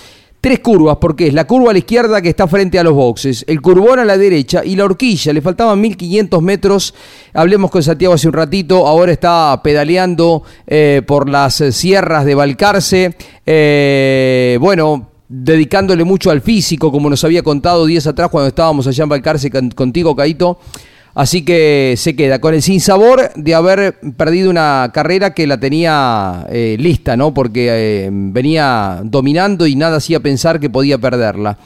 tres 0.46 0.60
curvas, 0.60 0.98
porque 1.00 1.26
es 1.26 1.34
la 1.34 1.44
curva 1.44 1.70
a 1.70 1.72
la 1.72 1.80
izquierda 1.80 2.22
que 2.22 2.28
está 2.28 2.46
frente 2.46 2.78
a 2.78 2.84
los 2.84 2.94
boxes, 2.94 3.44
el 3.48 3.60
curvón 3.60 3.98
a 3.98 4.04
la 4.04 4.16
derecha 4.16 4.64
y 4.64 4.76
la 4.76 4.84
horquilla. 4.84 5.32
Le 5.32 5.40
faltaban 5.40 5.80
1500 5.80 6.40
metros. 6.40 6.94
Hablemos 7.34 7.68
con 7.68 7.82
Santiago 7.82 8.14
hace 8.14 8.28
un 8.28 8.32
ratito. 8.32 8.86
Ahora 8.86 9.10
está 9.10 9.60
pedaleando 9.64 10.44
eh, 10.64 11.02
por 11.04 11.28
las 11.28 11.56
sierras 11.72 12.24
de 12.24 12.36
Balcarce. 12.36 13.16
Eh, 13.44 14.56
bueno, 14.60 15.08
dedicándole 15.28 16.04
mucho 16.04 16.30
al 16.30 16.42
físico, 16.42 16.92
como 16.92 17.10
nos 17.10 17.24
había 17.24 17.42
contado 17.42 17.84
días 17.84 18.06
atrás 18.06 18.28
cuando 18.30 18.46
estábamos 18.46 18.86
allá 18.86 19.02
en 19.02 19.08
Balcarce 19.08 19.50
contigo, 19.74 20.14
Caito. 20.14 20.60
Así 21.16 21.46
que 21.46 21.94
se 21.96 22.14
queda 22.14 22.42
con 22.42 22.52
el 22.52 22.60
sinsabor 22.60 23.32
de 23.36 23.54
haber 23.54 23.98
perdido 24.18 24.50
una 24.50 24.90
carrera 24.92 25.32
que 25.32 25.46
la 25.46 25.58
tenía 25.58 26.46
eh, 26.50 26.76
lista, 26.78 27.16
¿no? 27.16 27.32
Porque 27.32 27.68
eh, 27.70 28.10
venía 28.12 29.00
dominando 29.02 29.66
y 29.66 29.76
nada 29.76 29.96
hacía 29.96 30.20
pensar 30.20 30.60
que 30.60 30.68
podía 30.68 30.98
perderla. 30.98 31.56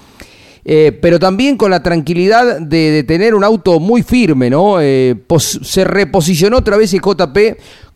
Eh, 0.65 0.97
pero 1.03 1.19
también 1.19 1.57
con 1.57 1.73
la 1.73 1.83
tranquilidad 1.83 2.61
de, 2.61 2.93
de, 2.93 3.03
tener 3.03 3.35
un 3.35 3.43
auto 3.43 3.81
muy 3.81 4.05
firme, 4.05 4.51
¿no? 4.51 4.77
se 4.79 5.85
reposicionó 5.85 6.59
otra 6.59 6.77
vez 6.77 6.95
el 6.95 7.01
JP 7.01 7.39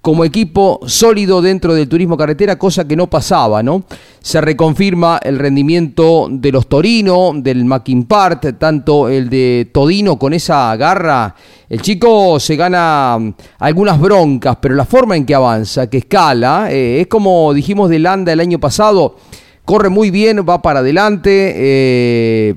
como 0.05 0.27
equipo 0.27 0.81
sólido 0.85 1.41
dentro 1.41 1.73
del 1.73 1.89
turismo 1.89 2.19
carretera, 2.19 2.59
cosa 2.59 2.87
que 2.87 2.95
no 2.95 3.09
pasaba, 3.09 3.63
¿no? 3.63 3.85
Se 4.21 4.39
reconfirma 4.39 5.19
el 5.23 5.39
rendimiento 5.39 6.29
de 6.31 6.53
los 6.53 6.67
Torino, 6.67 7.33
del 7.35 7.65
Part, 8.07 8.59
tanto 8.59 9.09
el 9.09 9.31
de 9.31 9.71
Todino 9.73 10.19
con 10.19 10.35
esa 10.35 10.77
garra. 10.77 11.35
El 11.71 11.81
chico 11.81 12.39
se 12.39 12.55
gana 12.55 13.17
algunas 13.59 13.99
broncas, 13.99 14.59
pero 14.61 14.75
la 14.75 14.85
forma 14.85 15.17
en 15.17 15.25
que 15.25 15.35
avanza, 15.35 15.89
que 15.89 15.97
escala, 15.97 16.71
eh, 16.71 17.01
es 17.01 17.07
como 17.07 17.55
dijimos 17.55 17.89
de 17.89 17.99
Landa 17.99 18.31
el 18.31 18.41
año 18.41 18.61
pasado 18.61 19.17
corre 19.65 19.89
muy 19.89 20.11
bien, 20.11 20.45
va 20.47 20.61
para 20.61 20.81
adelante, 20.81 21.53
eh, 21.57 22.55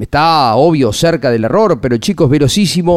está 0.00 0.56
obvio 0.56 0.92
cerca 0.92 1.30
del 1.30 1.44
error, 1.44 1.80
pero 1.80 1.94
el 1.94 2.00
chico 2.00 2.28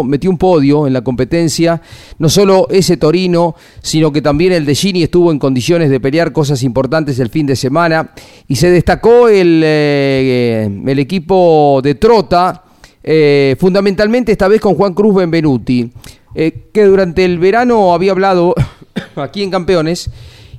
metió 0.04 0.30
un 0.30 0.38
podio 0.38 0.88
en 0.88 0.94
la 0.94 1.02
competencia, 1.02 1.80
no 2.18 2.30
solo 2.30 2.68
ese 2.72 2.98
Torino, 2.98 3.56
sino 3.82 4.12
que 4.12 4.24
también 4.24 4.54
el 4.54 4.66
de 4.66 4.74
Gini 4.74 5.04
estuvo 5.04 5.32
en 5.32 5.38
condiciones 5.38 5.92
de 5.92 6.00
pelear 6.00 6.32
cosas 6.32 6.63
importantes 6.63 7.20
el 7.20 7.30
fin 7.30 7.46
de 7.46 7.56
semana. 7.56 8.12
Y 8.48 8.56
se 8.56 8.72
destacó 8.72 9.28
el, 9.28 9.62
eh, 9.63 10.82
el 10.88 11.00
equipo 11.00 11.80
de 11.84 11.96
Trota, 11.96 12.63
eh, 13.04 13.56
fundamentalmente 13.60 14.32
esta 14.32 14.48
vez 14.48 14.62
con 14.62 14.74
Juan 14.74 14.94
Cruz 14.94 15.13
Benvenuti, 15.16 15.92
que 16.34 16.84
durante 16.86 17.24
el 17.24 17.38
verano 17.38 17.94
había 17.94 18.13
hablado 18.13 18.56
aquí 19.16 19.44
en 19.44 19.52
Campeones, 19.52 20.10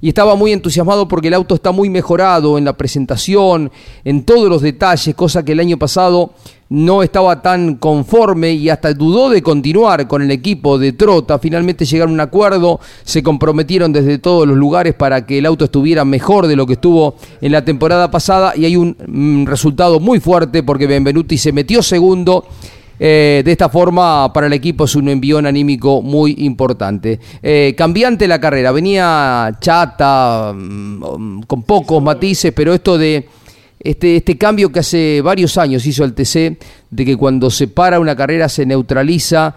y 0.04 0.08
estaba 0.08 0.34
muy 0.34 0.52
entusiasmado 0.52 1.08
porque 1.08 1.28
el 1.28 1.34
auto 1.34 1.54
está 1.54 1.72
muy 1.72 1.88
mejorado 1.88 2.58
en 2.58 2.66
la 2.66 2.74
presentación, 2.74 3.72
en 4.04 4.22
todos 4.24 4.50
los 4.50 4.60
detalles, 4.60 5.14
cosa 5.14 5.42
que 5.42 5.52
el 5.52 5.60
año 5.60 5.78
pasado 5.78 6.34
no 6.68 7.02
estaba 7.02 7.40
tan 7.40 7.76
conforme 7.76 8.52
y 8.52 8.68
hasta 8.68 8.92
dudó 8.92 9.30
de 9.30 9.42
continuar 9.42 10.06
con 10.06 10.20
el 10.20 10.30
equipo 10.30 10.76
de 10.76 10.92
Trota. 10.92 11.38
Finalmente 11.38 11.86
llegaron 11.86 12.10
a 12.10 12.14
un 12.16 12.20
acuerdo, 12.20 12.80
se 13.02 13.22
comprometieron 13.22 13.94
desde 13.94 14.18
todos 14.18 14.46
los 14.46 14.58
lugares 14.58 14.92
para 14.92 15.24
que 15.24 15.38
el 15.38 15.46
auto 15.46 15.64
estuviera 15.64 16.04
mejor 16.04 16.48
de 16.48 16.56
lo 16.56 16.66
que 16.66 16.74
estuvo 16.74 17.14
en 17.40 17.52
la 17.52 17.64
temporada 17.64 18.10
pasada 18.10 18.52
y 18.54 18.66
hay 18.66 18.76
un 18.76 18.94
mm, 19.06 19.46
resultado 19.46 20.00
muy 20.00 20.20
fuerte 20.20 20.62
porque 20.62 20.86
Benvenuti 20.86 21.38
se 21.38 21.50
metió 21.50 21.82
segundo 21.82 22.44
eh, 22.98 23.42
de 23.44 23.52
esta 23.52 23.68
forma, 23.68 24.33
para 24.33 24.46
el 24.46 24.52
equipo 24.52 24.85
es 24.85 24.94
un 24.94 25.09
envión 25.09 25.46
anímico 25.46 26.02
muy 26.02 26.37
importante. 26.38 27.18
Eh, 27.42 27.74
cambiante 27.76 28.28
la 28.28 28.40
carrera, 28.40 28.72
venía 28.72 29.57
chata, 29.61 30.52
mm, 30.54 31.42
con 31.42 31.62
pocos 31.64 32.02
matices, 32.02 32.52
pero 32.52 32.74
esto 32.74 32.96
de 32.96 33.28
este, 33.80 34.16
este 34.16 34.38
cambio 34.38 34.72
que 34.72 34.78
hace 34.78 35.20
varios 35.20 35.59
años 35.59 35.85
hizo 35.85 36.04
el 36.04 36.14
TC, 36.14 36.57
de 36.90 37.04
que 37.04 37.16
cuando 37.16 37.50
se 37.50 37.68
para 37.68 38.00
una 38.00 38.16
carrera 38.16 38.48
se 38.48 38.64
neutraliza, 38.64 39.57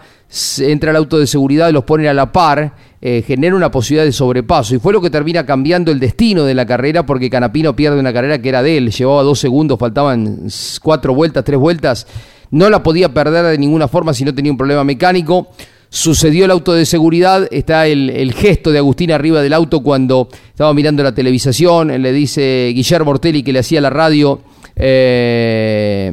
entra 0.58 0.90
el 0.90 0.96
auto 0.96 1.18
de 1.18 1.26
seguridad 1.26 1.72
los 1.72 1.84
pone 1.84 2.08
a 2.08 2.12
la 2.12 2.30
par, 2.30 2.74
eh, 3.00 3.22
genera 3.26 3.56
una 3.56 3.70
posibilidad 3.70 4.04
de 4.04 4.12
sobrepaso. 4.12 4.74
Y 4.74 4.80
fue 4.80 4.92
lo 4.92 5.00
que 5.00 5.08
termina 5.08 5.46
cambiando 5.46 5.90
el 5.90 5.98
destino 5.98 6.44
de 6.44 6.52
la 6.52 6.66
carrera, 6.66 7.06
porque 7.06 7.30
Canapino 7.30 7.74
pierde 7.74 7.98
una 7.98 8.12
carrera 8.12 8.42
que 8.42 8.50
era 8.50 8.62
de 8.62 8.76
él, 8.76 8.90
llevaba 8.90 9.22
dos 9.22 9.38
segundos, 9.38 9.78
faltaban 9.78 10.48
cuatro 10.82 11.14
vueltas, 11.14 11.44
tres 11.44 11.58
vueltas 11.58 12.06
no 12.50 12.70
la 12.70 12.82
podía 12.82 13.12
perder 13.12 13.44
de 13.46 13.58
ninguna 13.58 13.88
forma 13.88 14.14
si 14.14 14.24
no 14.24 14.34
tenía 14.34 14.52
un 14.52 14.58
problema 14.58 14.84
mecánico. 14.84 15.48
Sucedió 15.90 16.44
el 16.44 16.50
auto 16.50 16.74
de 16.74 16.84
seguridad, 16.84 17.48
está 17.50 17.86
el, 17.86 18.32
gesto 18.34 18.70
de 18.70 18.78
Agustín 18.78 19.10
arriba 19.10 19.40
del 19.40 19.54
auto 19.54 19.82
cuando 19.82 20.28
estaba 20.48 20.74
mirando 20.74 21.02
la 21.02 21.14
televisación, 21.14 21.88
le 22.02 22.12
dice 22.12 22.72
Guillermo 22.74 23.12
Ortelli 23.12 23.42
que 23.42 23.54
le 23.54 23.60
hacía 23.60 23.80
la 23.80 23.88
radio, 23.88 24.42
eh, 24.76 26.12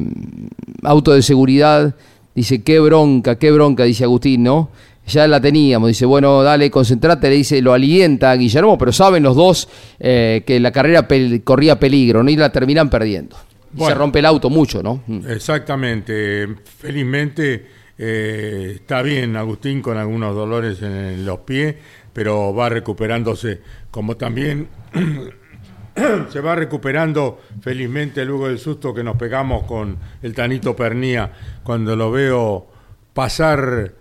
auto 0.82 1.12
de 1.12 1.20
seguridad, 1.20 1.94
dice, 2.34 2.62
qué 2.62 2.80
bronca, 2.80 3.38
qué 3.38 3.50
bronca, 3.50 3.84
dice 3.84 4.04
Agustín, 4.04 4.44
¿no? 4.44 4.70
ya 5.06 5.26
la 5.28 5.40
teníamos. 5.40 5.88
Dice, 5.88 6.06
bueno, 6.06 6.42
dale, 6.42 6.70
concentrate, 6.70 7.28
le 7.28 7.36
dice, 7.36 7.62
lo 7.62 7.72
alienta 7.72 8.30
a 8.30 8.36
Guillermo, 8.36 8.76
pero 8.76 8.92
saben 8.92 9.22
los 9.22 9.36
dos 9.36 9.68
eh, 10.00 10.42
que 10.46 10.58
la 10.60 10.72
carrera 10.72 11.06
corría 11.44 11.78
peligro, 11.78 12.22
¿no? 12.22 12.30
Y 12.30 12.36
la 12.36 12.50
terminan 12.50 12.90
perdiendo 12.90 13.36
se 13.78 13.94
rompe 13.94 14.18
el 14.20 14.26
auto 14.26 14.50
mucho, 14.50 14.82
¿no? 14.82 15.02
Mm. 15.06 15.28
Exactamente. 15.28 16.46
Felizmente 16.78 17.66
eh, 17.98 18.72
está 18.76 19.02
bien 19.02 19.36
Agustín 19.36 19.80
con 19.80 19.96
algunos 19.96 20.34
dolores 20.34 20.82
en 20.82 21.24
los 21.24 21.40
pies, 21.40 21.76
pero 22.12 22.54
va 22.54 22.68
recuperándose, 22.68 23.60
como 23.90 24.16
también 24.16 24.68
se 26.30 26.40
va 26.40 26.54
recuperando 26.54 27.40
felizmente 27.60 28.24
luego 28.24 28.48
del 28.48 28.58
susto 28.58 28.92
que 28.92 29.02
nos 29.02 29.16
pegamos 29.16 29.64
con 29.64 29.96
el 30.22 30.34
Tanito 30.34 30.76
Pernía 30.76 31.32
cuando 31.62 31.96
lo 31.96 32.10
veo 32.10 32.66
pasar 33.14 33.94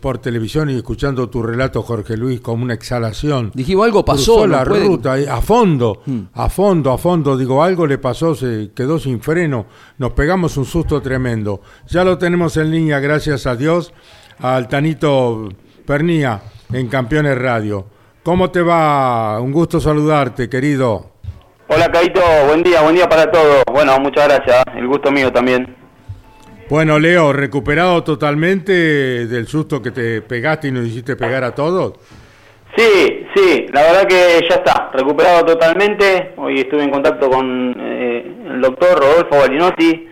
por 0.00 0.18
televisión 0.18 0.70
y 0.70 0.76
escuchando 0.76 1.28
tu 1.28 1.42
relato, 1.42 1.82
Jorge 1.82 2.16
Luis, 2.16 2.40
como 2.40 2.64
una 2.64 2.74
exhalación. 2.74 3.52
Dijimos, 3.54 3.86
algo 3.86 4.04
pasó. 4.04 4.46
la 4.46 4.64
ruta, 4.64 5.14
a 5.14 5.40
fondo, 5.40 6.02
hmm. 6.04 6.20
a 6.34 6.48
fondo, 6.48 6.92
a 6.92 6.98
fondo. 6.98 7.36
Digo, 7.36 7.62
algo 7.62 7.86
le 7.86 7.98
pasó, 7.98 8.34
se 8.34 8.70
quedó 8.74 8.98
sin 8.98 9.20
freno. 9.20 9.66
Nos 9.98 10.12
pegamos 10.12 10.56
un 10.56 10.64
susto 10.64 11.00
tremendo. 11.00 11.60
Ya 11.88 12.04
lo 12.04 12.18
tenemos 12.18 12.56
en 12.56 12.70
línea, 12.70 12.98
gracias 12.98 13.46
a 13.46 13.56
Dios, 13.56 13.92
al 14.38 14.68
Tanito 14.68 15.48
Pernía 15.86 16.42
en 16.72 16.88
Campeones 16.88 17.38
Radio. 17.38 17.86
¿Cómo 18.22 18.50
te 18.50 18.60
va? 18.60 19.40
Un 19.40 19.52
gusto 19.52 19.80
saludarte, 19.80 20.48
querido. 20.48 21.12
Hola, 21.68 21.90
Caito. 21.90 22.20
Buen 22.46 22.62
día, 22.62 22.82
buen 22.82 22.94
día 22.94 23.08
para 23.08 23.30
todos. 23.30 23.62
Bueno, 23.70 23.98
muchas 24.00 24.26
gracias. 24.26 24.64
El 24.76 24.86
gusto 24.86 25.10
mío 25.10 25.32
también. 25.32 25.77
Bueno, 26.68 26.98
Leo, 26.98 27.32
¿recuperado 27.32 28.04
totalmente 28.04 28.72
del 29.26 29.46
susto 29.46 29.80
que 29.80 29.90
te 29.90 30.20
pegaste 30.20 30.68
y 30.68 30.70
nos 30.70 30.86
hiciste 30.86 31.16
pegar 31.16 31.42
a 31.42 31.54
todos? 31.54 31.94
Sí, 32.76 33.26
sí, 33.34 33.66
la 33.72 33.82
verdad 33.84 34.06
que 34.06 34.46
ya 34.48 34.56
está, 34.56 34.90
recuperado 34.92 35.46
totalmente. 35.46 36.34
Hoy 36.36 36.60
estuve 36.60 36.84
en 36.84 36.90
contacto 36.90 37.30
con 37.30 37.74
eh, 37.78 38.36
el 38.50 38.60
doctor 38.60 39.00
Rodolfo 39.00 39.38
Balinotti. 39.38 40.08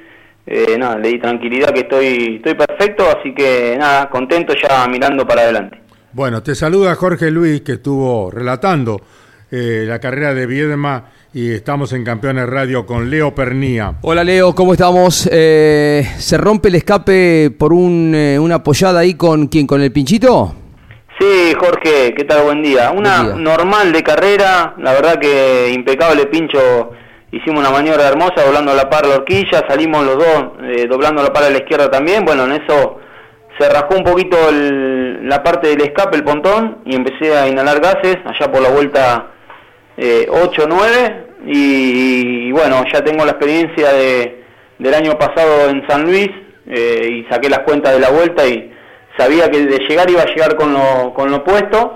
Eh, 0.46 0.78
nada, 0.78 0.96
le 0.96 1.08
di 1.08 1.18
tranquilidad 1.18 1.74
que 1.74 1.80
estoy, 1.80 2.36
estoy 2.36 2.54
perfecto, 2.54 3.04
así 3.04 3.34
que 3.34 3.76
nada, 3.78 4.08
contento 4.08 4.54
ya 4.54 4.88
mirando 4.88 5.26
para 5.26 5.42
adelante. 5.42 5.78
Bueno, 6.12 6.42
te 6.42 6.54
saluda 6.54 6.94
Jorge 6.94 7.30
Luis, 7.30 7.60
que 7.60 7.72
estuvo 7.72 8.30
relatando 8.30 9.02
eh, 9.50 9.84
la 9.86 9.98
carrera 9.98 10.32
de 10.32 10.46
Viedma 10.46 11.04
y 11.36 11.52
estamos 11.52 11.92
en 11.92 12.02
Campeones 12.02 12.48
Radio 12.48 12.86
con 12.86 13.10
Leo 13.10 13.34
Pernía. 13.34 13.96
Hola 14.00 14.24
Leo, 14.24 14.54
¿cómo 14.54 14.72
estamos? 14.72 15.28
Eh, 15.30 16.02
¿Se 16.16 16.38
rompe 16.38 16.68
el 16.68 16.76
escape 16.76 17.50
por 17.50 17.74
un, 17.74 18.14
eh, 18.14 18.38
una 18.38 18.54
apoyada 18.54 19.00
ahí 19.00 19.12
con 19.12 19.48
quién? 19.48 19.66
¿Con 19.66 19.82
el 19.82 19.92
pinchito? 19.92 20.54
Sí, 21.20 21.52
Jorge, 21.60 22.14
¿qué 22.14 22.24
tal? 22.24 22.44
Buen 22.44 22.62
día. 22.62 22.90
Una 22.90 23.22
normal 23.34 23.92
de 23.92 24.02
carrera, 24.02 24.76
la 24.78 24.94
verdad 24.94 25.18
que 25.18 25.72
impecable 25.74 26.24
pincho. 26.24 26.92
Hicimos 27.30 27.60
una 27.60 27.70
maniobra 27.70 28.08
hermosa 28.08 28.42
doblando 28.42 28.72
la 28.72 28.88
par 28.88 29.04
a 29.04 29.08
la 29.08 29.14
horquilla, 29.16 29.62
salimos 29.68 30.06
los 30.06 30.16
dos 30.16 30.44
eh, 30.62 30.86
doblando 30.88 31.22
la 31.22 31.34
par 31.34 31.42
a 31.42 31.50
la 31.50 31.58
izquierda 31.58 31.90
también. 31.90 32.24
Bueno, 32.24 32.46
en 32.46 32.62
eso 32.62 33.00
se 33.58 33.68
rajó 33.68 33.94
un 33.94 34.04
poquito 34.04 34.38
la 34.50 35.42
parte 35.42 35.68
del 35.68 35.82
escape, 35.82 36.16
el 36.16 36.24
pontón, 36.24 36.78
y 36.86 36.96
empecé 36.96 37.36
a 37.36 37.46
inhalar 37.46 37.78
gases 37.80 38.16
allá 38.24 38.50
por 38.50 38.62
la 38.62 38.70
vuelta 38.70 39.32
8-9 39.98 41.25
y, 41.44 42.50
bueno, 42.52 42.84
ya 42.92 43.02
tengo 43.04 43.24
la 43.24 43.32
experiencia 43.32 43.92
de, 43.92 44.44
del 44.78 44.94
año 44.94 45.18
pasado 45.18 45.68
en 45.68 45.86
San 45.88 46.04
Luis, 46.04 46.28
eh, 46.68 47.08
y 47.24 47.32
saqué 47.32 47.48
las 47.48 47.60
cuentas 47.60 47.92
de 47.92 48.00
la 48.00 48.10
vuelta 48.10 48.46
y 48.46 48.72
sabía 49.16 49.48
que 49.48 49.64
de 49.66 49.78
llegar 49.86 50.10
iba 50.10 50.22
a 50.22 50.26
llegar 50.26 50.56
con 50.56 50.72
lo, 50.72 51.14
con 51.14 51.30
lo 51.30 51.44
puesto, 51.44 51.94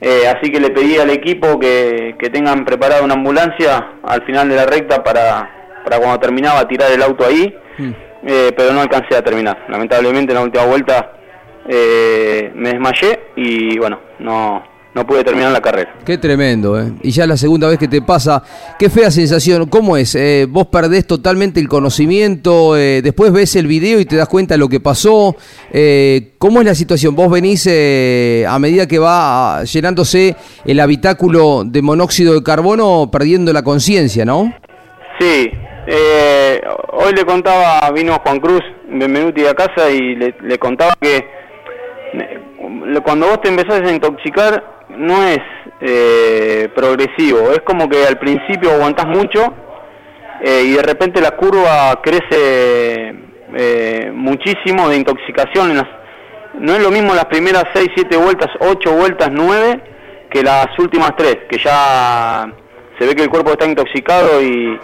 eh, 0.00 0.26
así 0.26 0.50
que 0.50 0.60
le 0.60 0.70
pedí 0.70 0.98
al 0.98 1.10
equipo 1.10 1.58
que, 1.58 2.16
que 2.18 2.28
tengan 2.28 2.64
preparada 2.64 3.02
una 3.02 3.14
ambulancia 3.14 3.92
al 4.02 4.22
final 4.24 4.48
de 4.48 4.56
la 4.56 4.66
recta 4.66 5.04
para, 5.04 5.50
para 5.84 5.98
cuando 5.98 6.18
terminaba 6.18 6.66
tirar 6.66 6.90
el 6.90 7.02
auto 7.02 7.24
ahí, 7.24 7.56
mm. 7.78 7.90
eh, 8.26 8.50
pero 8.56 8.72
no 8.72 8.80
alcancé 8.80 9.16
a 9.16 9.22
terminar. 9.22 9.64
Lamentablemente 9.68 10.32
en 10.32 10.38
la 10.38 10.44
última 10.44 10.64
vuelta 10.64 11.12
me 11.68 12.70
desmayé 12.70 13.30
y 13.34 13.76
bueno, 13.78 13.98
no, 14.20 14.62
no 14.96 15.06
pude 15.06 15.22
terminar 15.22 15.52
la 15.52 15.60
carrera. 15.60 15.94
Qué 16.06 16.16
tremendo, 16.16 16.80
¿eh? 16.80 16.90
Y 17.02 17.10
ya 17.10 17.24
es 17.24 17.28
la 17.28 17.36
segunda 17.36 17.68
vez 17.68 17.78
que 17.78 17.86
te 17.86 18.00
pasa. 18.00 18.42
Qué 18.78 18.88
fea 18.88 19.10
sensación. 19.10 19.66
¿Cómo 19.66 19.98
es? 19.98 20.14
Eh, 20.14 20.46
vos 20.48 20.68
perdés 20.68 21.06
totalmente 21.06 21.60
el 21.60 21.68
conocimiento, 21.68 22.78
eh, 22.78 23.02
después 23.02 23.30
ves 23.30 23.56
el 23.56 23.66
video 23.66 24.00
y 24.00 24.06
te 24.06 24.16
das 24.16 24.26
cuenta 24.26 24.54
de 24.54 24.58
lo 24.58 24.70
que 24.70 24.80
pasó. 24.80 25.36
Eh, 25.70 26.32
¿Cómo 26.38 26.60
es 26.60 26.66
la 26.66 26.74
situación? 26.74 27.14
Vos 27.14 27.30
venís 27.30 27.66
a 27.66 28.58
medida 28.58 28.88
que 28.88 28.98
va 28.98 29.64
llenándose 29.64 30.34
el 30.64 30.80
habitáculo 30.80 31.64
de 31.66 31.82
monóxido 31.82 32.32
de 32.32 32.42
carbono 32.42 33.10
perdiendo 33.12 33.52
la 33.52 33.62
conciencia, 33.62 34.24
¿no? 34.24 34.54
Sí. 35.20 35.50
hoy 36.92 37.12
le 37.14 37.24
contaba, 37.26 37.90
vino 37.90 38.18
Juan 38.24 38.40
Cruz, 38.40 38.62
Benvenuti 38.88 39.44
a 39.44 39.52
casa 39.52 39.90
y 39.90 40.16
le, 40.16 40.34
le 40.40 40.58
contaba 40.58 40.94
que 40.98 41.22
cuando 43.04 43.26
vos 43.26 43.42
te 43.42 43.48
empezás 43.48 43.82
a 43.82 43.92
intoxicar 43.92 44.75
no 44.96 45.22
es 45.24 45.38
eh, 45.80 46.68
progresivo, 46.74 47.52
es 47.52 47.60
como 47.60 47.88
que 47.88 48.04
al 48.06 48.18
principio 48.18 48.72
aguantás 48.72 49.06
mucho 49.06 49.52
eh, 50.40 50.62
y 50.64 50.72
de 50.72 50.82
repente 50.82 51.20
la 51.20 51.32
curva 51.32 52.00
crece 52.02 53.14
eh, 53.54 54.10
muchísimo 54.12 54.88
de 54.88 54.96
intoxicación. 54.96 55.74
no 56.54 56.72
es 56.74 56.82
lo 56.82 56.90
mismo 56.90 57.14
las 57.14 57.26
primeras 57.26 57.64
6, 57.74 57.88
7 57.94 58.16
vueltas, 58.16 58.48
8 58.60 58.92
vueltas, 58.92 59.28
9 59.32 59.80
que 60.30 60.42
las 60.42 60.66
últimas 60.78 61.14
3, 61.16 61.36
que 61.48 61.58
ya 61.58 62.46
se 62.98 63.06
ve 63.06 63.14
que 63.14 63.22
el 63.22 63.30
cuerpo 63.30 63.52
está 63.52 63.66
intoxicado 63.66 64.42
y, 64.42 64.78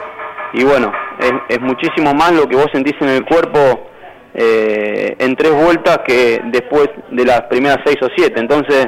y 0.52 0.64
bueno, 0.64 0.92
es, 1.18 1.32
es, 1.48 1.60
muchísimo 1.60 2.14
más 2.14 2.32
lo 2.32 2.46
que 2.46 2.56
vos 2.56 2.66
sentís 2.72 2.94
en 3.00 3.08
el 3.08 3.24
cuerpo 3.24 3.88
en 4.34 5.36
tres 5.36 5.52
vueltas 5.52 5.98
que 6.06 6.40
después 6.44 6.88
de 7.10 7.24
las 7.26 7.42
primeras 7.42 7.80
6 7.84 7.96
o 8.00 8.08
7. 8.16 8.40
Entonces, 8.40 8.86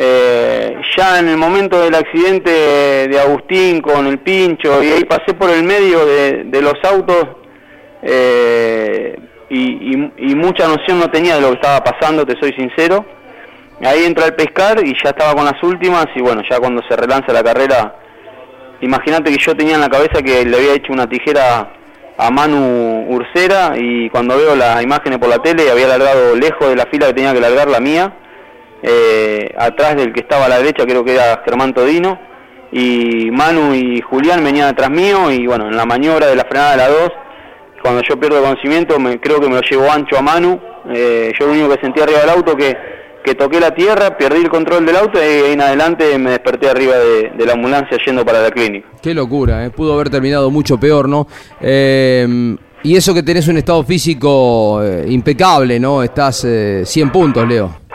eh, 0.00 0.80
ya 0.96 1.18
en 1.18 1.26
el 1.26 1.36
momento 1.36 1.80
del 1.80 1.92
accidente 1.92 2.50
de 3.08 3.20
Agustín 3.20 3.80
con 3.80 4.06
el 4.06 4.20
pincho, 4.20 4.80
y 4.80 4.90
ahí 4.90 5.04
pasé 5.04 5.34
por 5.34 5.50
el 5.50 5.64
medio 5.64 6.06
de, 6.06 6.62
los 6.62 6.74
autos 6.84 7.26
eh, 8.02 9.18
y, 9.50 9.96
mucha 10.36 10.68
noción 10.68 11.00
no 11.00 11.10
tenía 11.10 11.34
de 11.34 11.40
lo 11.40 11.48
que 11.48 11.54
estaba 11.54 11.82
pasando, 11.82 12.24
te 12.24 12.38
soy 12.38 12.52
sincero. 12.52 13.04
Ahí 13.84 14.04
entra 14.04 14.26
el 14.26 14.34
pescar 14.34 14.86
y 14.86 14.92
ya 15.02 15.10
estaba 15.10 15.34
con 15.34 15.44
las 15.44 15.60
últimas 15.64 16.06
y 16.14 16.20
bueno, 16.20 16.42
ya 16.48 16.60
cuando 16.60 16.80
se 16.88 16.94
relanza 16.94 17.32
la 17.32 17.42
carrera, 17.42 17.96
imagínate 18.80 19.32
que 19.32 19.44
yo 19.44 19.56
tenía 19.56 19.74
en 19.74 19.80
la 19.80 19.88
cabeza 19.88 20.22
que 20.22 20.44
le 20.44 20.56
había 20.56 20.74
hecho 20.74 20.92
una 20.92 21.08
tijera 21.08 21.72
a 22.16 22.30
Manu 22.30 23.06
Ursera 23.08 23.72
y 23.76 24.08
cuando 24.10 24.36
veo 24.36 24.54
las 24.54 24.80
imágenes 24.80 25.18
por 25.18 25.28
la 25.28 25.38
tele 25.38 25.72
había 25.72 25.88
largado 25.88 26.36
lejos 26.36 26.68
de 26.68 26.76
la 26.76 26.86
fila 26.86 27.08
que 27.08 27.14
tenía 27.14 27.32
que 27.32 27.40
largar 27.40 27.68
la 27.68 27.80
mía 27.80 28.12
eh, 28.82 29.52
atrás 29.58 29.96
del 29.96 30.12
que 30.12 30.20
estaba 30.20 30.46
a 30.46 30.48
la 30.48 30.58
derecha 30.58 30.84
creo 30.84 31.04
que 31.04 31.14
era 31.14 31.42
Germán 31.44 31.74
Todino, 31.74 32.18
y 32.70 33.30
Manu 33.30 33.74
y 33.74 34.00
Julián 34.00 34.44
venían 34.44 34.68
atrás 34.68 34.90
mío, 34.90 35.30
y 35.30 35.46
bueno, 35.46 35.68
en 35.68 35.76
la 35.76 35.86
maniobra 35.86 36.26
de 36.26 36.36
la 36.36 36.44
frenada 36.44 36.72
de 36.72 36.76
la 36.76 36.88
2, 36.88 37.10
cuando 37.82 38.02
yo 38.02 38.18
pierdo 38.18 38.42
conocimiento, 38.42 38.98
me, 38.98 39.18
creo 39.20 39.40
que 39.40 39.48
me 39.48 39.54
lo 39.54 39.62
llevo 39.62 39.90
ancho 39.90 40.18
a 40.18 40.22
Manu, 40.22 40.60
eh, 40.94 41.32
yo 41.38 41.46
lo 41.46 41.52
único 41.52 41.70
que 41.70 41.80
sentí 41.80 42.00
arriba 42.00 42.20
del 42.20 42.30
auto 42.30 42.56
que, 42.56 42.76
que 43.24 43.34
toqué 43.34 43.58
la 43.58 43.74
tierra, 43.74 44.16
perdí 44.16 44.42
el 44.42 44.48
control 44.48 44.84
del 44.86 44.96
auto 44.96 45.18
y 45.18 45.22
ahí 45.22 45.52
en 45.52 45.60
adelante 45.60 46.18
me 46.18 46.30
desperté 46.30 46.68
arriba 46.68 46.96
de, 46.96 47.46
la 47.46 47.52
ambulancia 47.52 47.96
yendo 48.04 48.24
para 48.24 48.42
la 48.42 48.50
clínica. 48.50 48.88
Qué 49.02 49.14
locura, 49.14 49.64
eh. 49.64 49.70
pudo 49.70 49.94
haber 49.94 50.10
terminado 50.10 50.50
mucho 50.50 50.78
peor, 50.78 51.08
¿no? 51.08 51.26
y 52.80 52.96
eso 52.96 53.12
que 53.12 53.24
tenés 53.24 53.48
un 53.48 53.56
estado 53.56 53.82
físico 53.82 54.80
impecable, 55.08 55.80
¿no? 55.80 56.00
Estás 56.04 56.46
100 56.84 57.10
puntos, 57.10 57.46
Leo. 57.46 57.87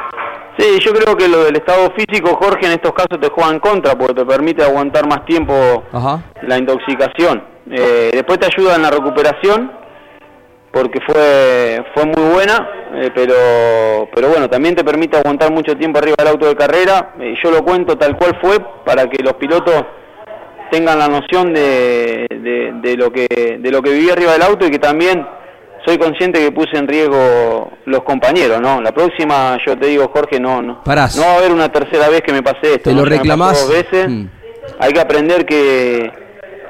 Sí, 0.57 0.79
yo 0.79 0.93
creo 0.93 1.15
que 1.17 1.27
lo 1.27 1.43
del 1.43 1.55
estado 1.55 1.91
físico, 1.97 2.37
Jorge, 2.39 2.67
en 2.67 2.73
estos 2.73 2.93
casos 2.93 3.19
te 3.19 3.29
juega 3.29 3.51
en 3.51 3.59
contra 3.59 3.97
porque 3.97 4.13
te 4.13 4.25
permite 4.25 4.63
aguantar 4.63 5.07
más 5.07 5.25
tiempo 5.25 5.83
la 6.43 6.57
intoxicación. 6.57 7.43
Eh, 7.71 8.11
después 8.13 8.39
te 8.39 8.45
ayuda 8.45 8.75
en 8.75 8.83
la 8.83 8.91
recuperación 8.91 9.71
porque 10.71 10.99
fue 11.05 11.83
fue 11.93 12.05
muy 12.05 12.33
buena, 12.33 12.69
eh, 12.95 13.11
pero 13.15 14.09
pero 14.13 14.29
bueno, 14.29 14.49
también 14.49 14.75
te 14.75 14.83
permite 14.83 15.17
aguantar 15.17 15.51
mucho 15.51 15.75
tiempo 15.75 15.99
arriba 15.99 16.15
del 16.19 16.27
auto 16.27 16.47
de 16.47 16.55
carrera. 16.55 17.13
Eh, 17.19 17.35
yo 17.43 17.49
lo 17.51 17.63
cuento 17.63 17.97
tal 17.97 18.15
cual 18.15 18.37
fue 18.41 18.59
para 18.85 19.09
que 19.09 19.23
los 19.23 19.33
pilotos 19.33 19.85
tengan 20.69 20.99
la 20.99 21.07
noción 21.07 21.53
de, 21.53 22.25
de, 22.29 22.97
lo 22.97 23.11
que 23.11 23.27
de 23.59 23.71
lo 23.71 23.81
que 23.81 23.91
viví 23.91 24.09
arriba 24.09 24.33
del 24.33 24.41
auto 24.41 24.65
y 24.65 24.71
que 24.71 24.79
también 24.79 25.25
soy 25.85 25.97
consciente 25.97 26.39
que 26.39 26.51
puse 26.51 26.77
en 26.77 26.87
riesgo 26.87 27.71
los 27.85 28.03
compañeros, 28.03 28.61
¿no? 28.61 28.81
La 28.81 28.91
próxima, 28.91 29.57
yo 29.65 29.77
te 29.77 29.87
digo, 29.87 30.09
Jorge, 30.13 30.39
no, 30.39 30.61
no. 30.61 30.81
No 31.19 31.23
va 31.23 31.33
a 31.33 31.37
haber 31.37 31.51
una 31.51 31.69
tercera 31.69 32.09
vez 32.09 32.21
que 32.21 32.31
me 32.31 32.41
pase 32.41 32.75
esto. 32.75 32.89
Te 32.89 32.95
lo 32.95 33.05
reclamás. 33.05 33.67
veces. 33.69 34.09
Mm. 34.09 34.25
Hay 34.79 34.93
que 34.93 34.99
aprender 35.01 35.45
que, 35.45 36.11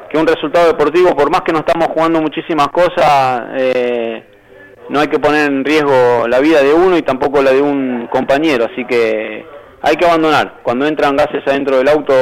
que 0.09 0.17
un 0.17 0.25
resultado 0.25 0.67
deportivo, 0.67 1.15
por 1.15 1.29
más 1.29 1.41
que 1.41 1.51
no 1.51 1.59
estamos 1.59 1.89
jugando 1.89 2.21
muchísimas 2.21 2.69
cosas, 2.69 3.43
eh, 3.55 4.23
no 4.89 4.99
hay 4.99 5.07
que 5.07 5.19
poner 5.19 5.47
en 5.47 5.63
riesgo 5.63 6.27
la 6.27 6.39
vida 6.39 6.61
de 6.61 6.73
uno 6.73 6.97
y 6.97 7.03
tampoco 7.03 7.41
la 7.43 7.51
de 7.51 7.61
un 7.61 8.07
compañero. 8.11 8.65
Así 8.71 8.83
que 8.85 9.45
hay 9.81 9.95
que 9.95 10.05
abandonar. 10.05 10.61
Cuando 10.63 10.87
entran 10.87 11.15
gases 11.15 11.43
adentro 11.45 11.77
del 11.77 11.87
auto, 11.87 12.13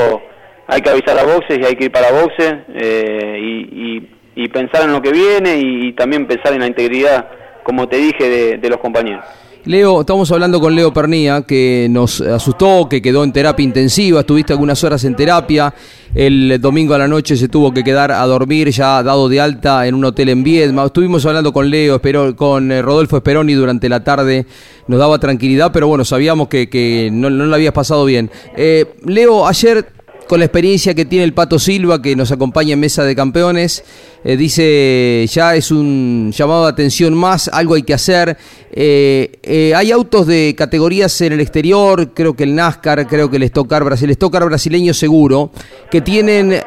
hay 0.67 0.81
que 0.81 0.89
avisar 0.89 1.17
a 1.17 1.23
boxes 1.23 1.57
y 1.57 1.65
hay 1.65 1.75
que 1.75 1.85
ir 1.85 1.91
para 1.91 2.11
boxes. 2.11 2.53
Eh, 2.75 3.37
y 3.39 3.61
y 3.71 4.20
pensar 4.47 4.83
en 4.83 4.91
lo 4.91 5.01
que 5.01 5.11
viene 5.11 5.59
y, 5.59 5.93
también 5.93 6.27
pensar 6.27 6.53
en 6.53 6.59
la 6.59 6.67
integridad, 6.67 7.27
como 7.63 7.87
te 7.87 7.97
dije, 7.97 8.57
de, 8.57 8.69
los 8.69 8.79
compañeros. 8.79 9.25
Leo, 9.63 10.01
estamos 10.01 10.31
hablando 10.31 10.59
con 10.59 10.75
Leo 10.75 10.91
Pernía, 10.91 11.43
que 11.43 11.87
nos 11.89 12.19
asustó, 12.19 12.89
que 12.89 12.99
quedó 12.99 13.23
en 13.23 13.31
terapia 13.31 13.63
intensiva, 13.63 14.21
estuviste 14.21 14.53
algunas 14.53 14.83
horas 14.83 15.03
en 15.03 15.15
terapia, 15.15 15.71
el 16.15 16.59
domingo 16.59 16.95
a 16.95 16.97
la 16.97 17.07
noche 17.07 17.37
se 17.37 17.47
tuvo 17.47 17.71
que 17.71 17.83
quedar 17.83 18.11
a 18.11 18.25
dormir 18.25 18.69
ya 18.71 19.03
dado 19.03 19.29
de 19.29 19.39
alta 19.39 19.85
en 19.85 19.93
un 19.93 20.03
hotel 20.03 20.29
en 20.29 20.43
Viedma. 20.43 20.85
Estuvimos 20.85 21.23
hablando 21.27 21.53
con 21.53 21.69
Leo, 21.69 21.95
espero, 21.95 22.35
con 22.35 22.71
eh, 22.71 22.81
Rodolfo 22.81 23.17
Esperoni 23.17 23.53
durante 23.53 23.87
la 23.87 24.03
tarde, 24.03 24.47
nos 24.87 24.99
daba 24.99 25.19
tranquilidad, 25.19 25.71
pero 25.71 25.87
bueno, 25.87 26.05
sabíamos 26.05 26.47
que, 26.47 27.09
no, 27.11 27.29
no 27.29 27.53
habías 27.53 27.73
pasado 27.73 28.03
bien. 28.05 28.31
Eh, 28.57 28.95
Leo, 29.05 29.45
ayer 29.45 30.00
con 30.27 30.39
la 30.39 30.45
experiencia 30.45 30.93
que 30.93 31.05
tiene 31.05 31.25
el 31.25 31.33
Pato 31.33 31.59
Silva, 31.59 32.01
que 32.01 32.15
nos 32.15 32.31
acompaña 32.31 32.73
en 32.73 32.79
Mesa 32.79 33.03
de 33.03 33.15
Campeones. 33.15 33.83
Eh, 34.23 34.37
dice, 34.37 35.25
ya 35.29 35.55
es 35.55 35.71
un 35.71 36.31
llamado 36.31 36.63
de 36.63 36.69
atención 36.69 37.13
más, 37.13 37.49
algo 37.49 37.73
hay 37.75 37.83
que 37.83 37.93
hacer. 37.93 38.37
Eh, 38.71 39.39
eh, 39.43 39.73
hay 39.75 39.91
autos 39.91 40.27
de 40.27 40.55
categorías 40.57 41.19
en 41.21 41.33
el 41.33 41.41
exterior, 41.41 42.13
creo 42.13 42.35
que 42.35 42.43
el 42.43 42.55
NASCAR, 42.55 43.07
creo 43.07 43.29
que 43.29 43.37
el 43.37 43.43
Stock 43.43 43.67
Brasil, 43.67 44.09
el 44.09 44.45
brasileño 44.45 44.93
seguro, 44.93 45.51
que 45.89 46.01
tienen 46.01 46.61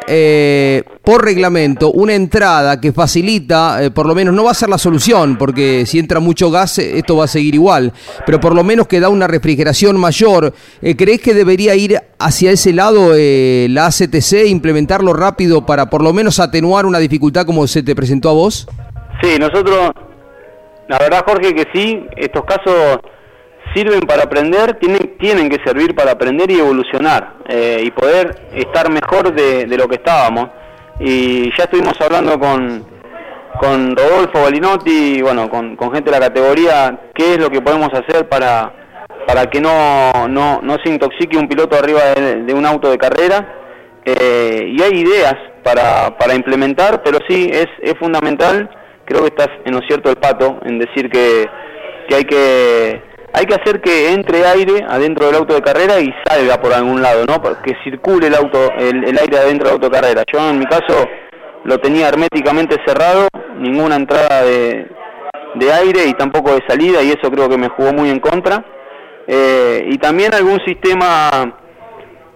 por 1.05 1.25
reglamento 1.25 1.91
una 1.91 2.15
entrada 2.15 2.81
que 2.81 2.93
facilita, 2.93 3.79
por 3.95 4.07
lo 4.07 4.15
menos 4.15 4.35
no 4.35 4.45
va 4.45 4.53
a 4.53 4.55
ser 4.55 4.69
la 4.69 4.79
solución, 4.79 5.37
porque 5.37 5.85
si 5.87 5.99
entra 5.99 6.21
mucho 6.21 6.51
gas 6.51 6.79
esto 6.79 7.17
va 7.17 7.25
a 7.25 7.29
seguir 7.29 7.55
igual, 7.55 7.93
pero 8.25 8.41
por 8.41 8.55
lo 8.55 8.65
menos 8.65 8.87
que 8.87 9.01
da 9.01 9.09
una 9.09 9.27
refrigeración 9.27 9.99
mayor. 9.99 10.55
¿Crees 10.97 11.21
que 11.21 11.35
debería 11.35 11.75
ir 11.75 12.01
hacia 12.19 12.51
ese 12.53 12.73
lado 12.73 13.13
la 13.15 13.87
ACTC, 13.87 14.47
implementarlo 14.47 15.13
rápido 15.13 15.67
para 15.67 15.91
por 15.91 16.03
lo 16.03 16.13
menos 16.13 16.41
atenuar 16.41 16.87
una 16.87 16.99
dificultad 16.99 17.45
como 17.45 17.67
se 17.67 17.83
te 17.83 17.95
presentó 17.95 18.31
a 18.31 18.33
vos? 18.33 18.67
Sí, 19.23 19.39
nosotros, 19.39 19.91
la 20.89 20.99
verdad 20.99 21.25
Jorge 21.27 21.55
que 21.55 21.67
sí, 21.73 22.07
estos 22.17 22.45
casos 22.45 23.01
sirven 23.75 24.01
para 24.01 24.25
aprender, 24.25 24.79
tienen, 24.79 25.17
tienen 25.19 25.49
que 25.49 25.63
servir 25.65 25.95
para 25.95 26.13
aprender 26.13 26.51
y 26.51 26.59
evolucionar 26.59 27.37
eh, 27.49 27.83
y 27.85 27.91
poder 27.91 28.49
estar 28.55 28.91
mejor 28.91 29.35
de, 29.35 29.67
lo 29.77 29.89
que 29.89 29.97
estábamos. 29.97 30.49
Y 31.01 31.51
ya 31.57 31.65
estuvimos 31.65 32.01
hablando 32.01 32.39
con, 32.39 32.85
con 33.59 33.97
Rodolfo 33.97 34.43
Balinotti, 34.43 35.23
bueno, 35.23 35.51
con, 35.51 35.77
gente 35.93 36.11
de 36.11 36.19
la 36.19 36.27
categoría, 36.27 36.99
qué 37.15 37.35
es 37.35 37.39
lo 37.39 37.51
que 37.51 37.61
podemos 37.61 37.89
hacer 37.93 38.29
para, 38.29 38.73
para 39.27 39.47
que 39.47 39.61
no, 39.61 40.29
no, 40.29 40.61
no 40.63 40.77
se 40.85 40.91
intoxique 40.91 41.37
un 41.37 41.49
piloto 41.49 41.77
arriba 41.77 42.01
de, 42.15 42.55
un 42.55 42.65
auto 42.65 42.91
de 42.91 42.99
carrera. 42.99 43.61
Eh, 44.05 44.75
y 44.77 44.83
hay 44.83 45.01
ideas 45.01 45.35
para, 45.63 46.17
para 46.19 46.35
implementar, 46.35 47.03
pero 47.03 47.19
sí 47.27 47.51
es, 47.51 47.67
es 47.81 47.95
fundamental, 47.99 48.69
creo 49.07 49.23
que 49.23 49.29
estás 49.29 49.49
en 49.65 49.75
lo 49.75 49.81
cierto 49.89 50.11
el 50.11 50.17
pato, 50.17 50.61
en 50.65 50.79
decir 50.79 51.11
que, 51.11 51.49
que 52.07 52.15
hay 52.15 52.25
que 52.25 53.14
hay 53.35 53.47
que 53.47 53.55
hacer 53.55 53.81
que 53.81 54.13
entre 54.13 54.47
aire 54.47 54.85
adentro 54.89 55.27
del 55.27 55.37
auto 55.37 55.55
de 55.55 55.61
carrera 55.61 56.01
y 56.01 56.09
salga 56.25 56.61
por 56.61 56.73
algún 56.73 57.03
lado, 57.03 57.25
¿no? 57.27 57.43
Que 57.63 57.75
circule 57.83 58.29
el 58.29 58.35
auto, 58.35 58.71
el, 58.79 59.05
el 59.05 59.19
aire 59.19 59.39
adentro 59.39 59.67
del 59.67 59.75
auto 59.75 59.91
de 59.91 60.01
carrera. 60.01 60.23
Yo 60.33 60.49
en 60.49 60.59
mi 60.59 60.67
caso 60.67 61.07
lo 61.65 61.79
tenía 61.79 62.09
herméticamente 62.09 62.77
cerrado, 62.87 63.29
ninguna 63.59 63.97
entrada 63.97 64.43
de, 64.43 64.87
de 65.55 65.73
aire 65.73 66.07
y 66.07 66.15
tampoco 66.15 66.55
de 66.55 66.63
salida 66.69 67.03
y 67.03 67.11
eso 67.11 67.31
creo 67.31 67.49
que 67.49 67.59
me 67.59 67.69
jugó 67.69 67.93
muy 67.93 68.11
en 68.11 68.21
contra. 68.21 68.65
Eh, 69.27 69.89
y 69.91 69.99
también 69.99 70.35
algún 70.35 70.61
sistema 70.65 71.59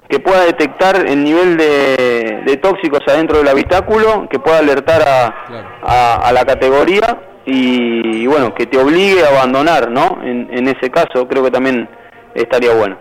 que 0.08 0.20
pueda 0.20 0.44
detectar 0.46 0.96
el 1.06 1.22
nivel 1.22 1.56
de, 1.58 2.58
tóxicos 2.62 3.00
adentro 3.06 3.38
del 3.38 3.48
habitáculo, 3.48 4.26
que 4.30 4.38
pueda 4.38 4.58
alertar 4.58 5.02
a, 5.06 6.32
la 6.32 6.44
categoría 6.44 7.20
y, 7.50 8.26
bueno, 8.26 8.54
que 8.54 8.66
te 8.66 8.76
obligue 8.76 9.24
a 9.24 9.28
abandonar, 9.28 9.90
¿no? 9.90 10.18
En, 10.22 10.68
ese 10.68 10.90
caso 10.90 11.26
creo 11.26 11.42
que 11.42 11.50
también 11.50 11.88
estaría 12.34 12.74
bueno. 12.74 12.98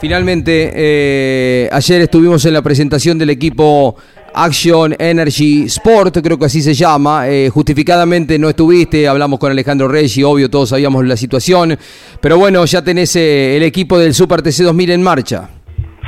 Finalmente, 0.00 0.70
eh, 0.74 1.68
ayer 1.72 2.02
estuvimos 2.02 2.44
en 2.44 2.54
la 2.54 2.62
presentación 2.62 3.18
del 3.18 3.30
equipo 3.30 3.96
Action 4.32 4.94
Energy 4.96 5.64
Sport, 5.64 6.18
creo 6.22 6.38
que 6.38 6.44
así 6.44 6.62
se 6.62 6.72
llama. 6.74 7.28
Eh, 7.28 7.48
justificadamente 7.48 8.38
no 8.38 8.48
estuviste, 8.48 9.08
hablamos 9.08 9.40
con 9.40 9.50
Alejandro 9.50 9.88
Reyes 9.88 10.16
y 10.18 10.22
obvio 10.22 10.48
todos 10.48 10.68
sabíamos 10.68 11.04
la 11.04 11.16
situación. 11.16 11.76
Pero 12.20 12.38
bueno, 12.38 12.64
ya 12.66 12.82
tenés 12.82 13.16
eh, 13.16 13.56
el 13.56 13.64
equipo 13.64 13.98
del 13.98 14.14
Super 14.14 14.40
TC 14.40 14.62
2000 14.64 14.90
en 14.90 15.02
marcha. 15.02 15.48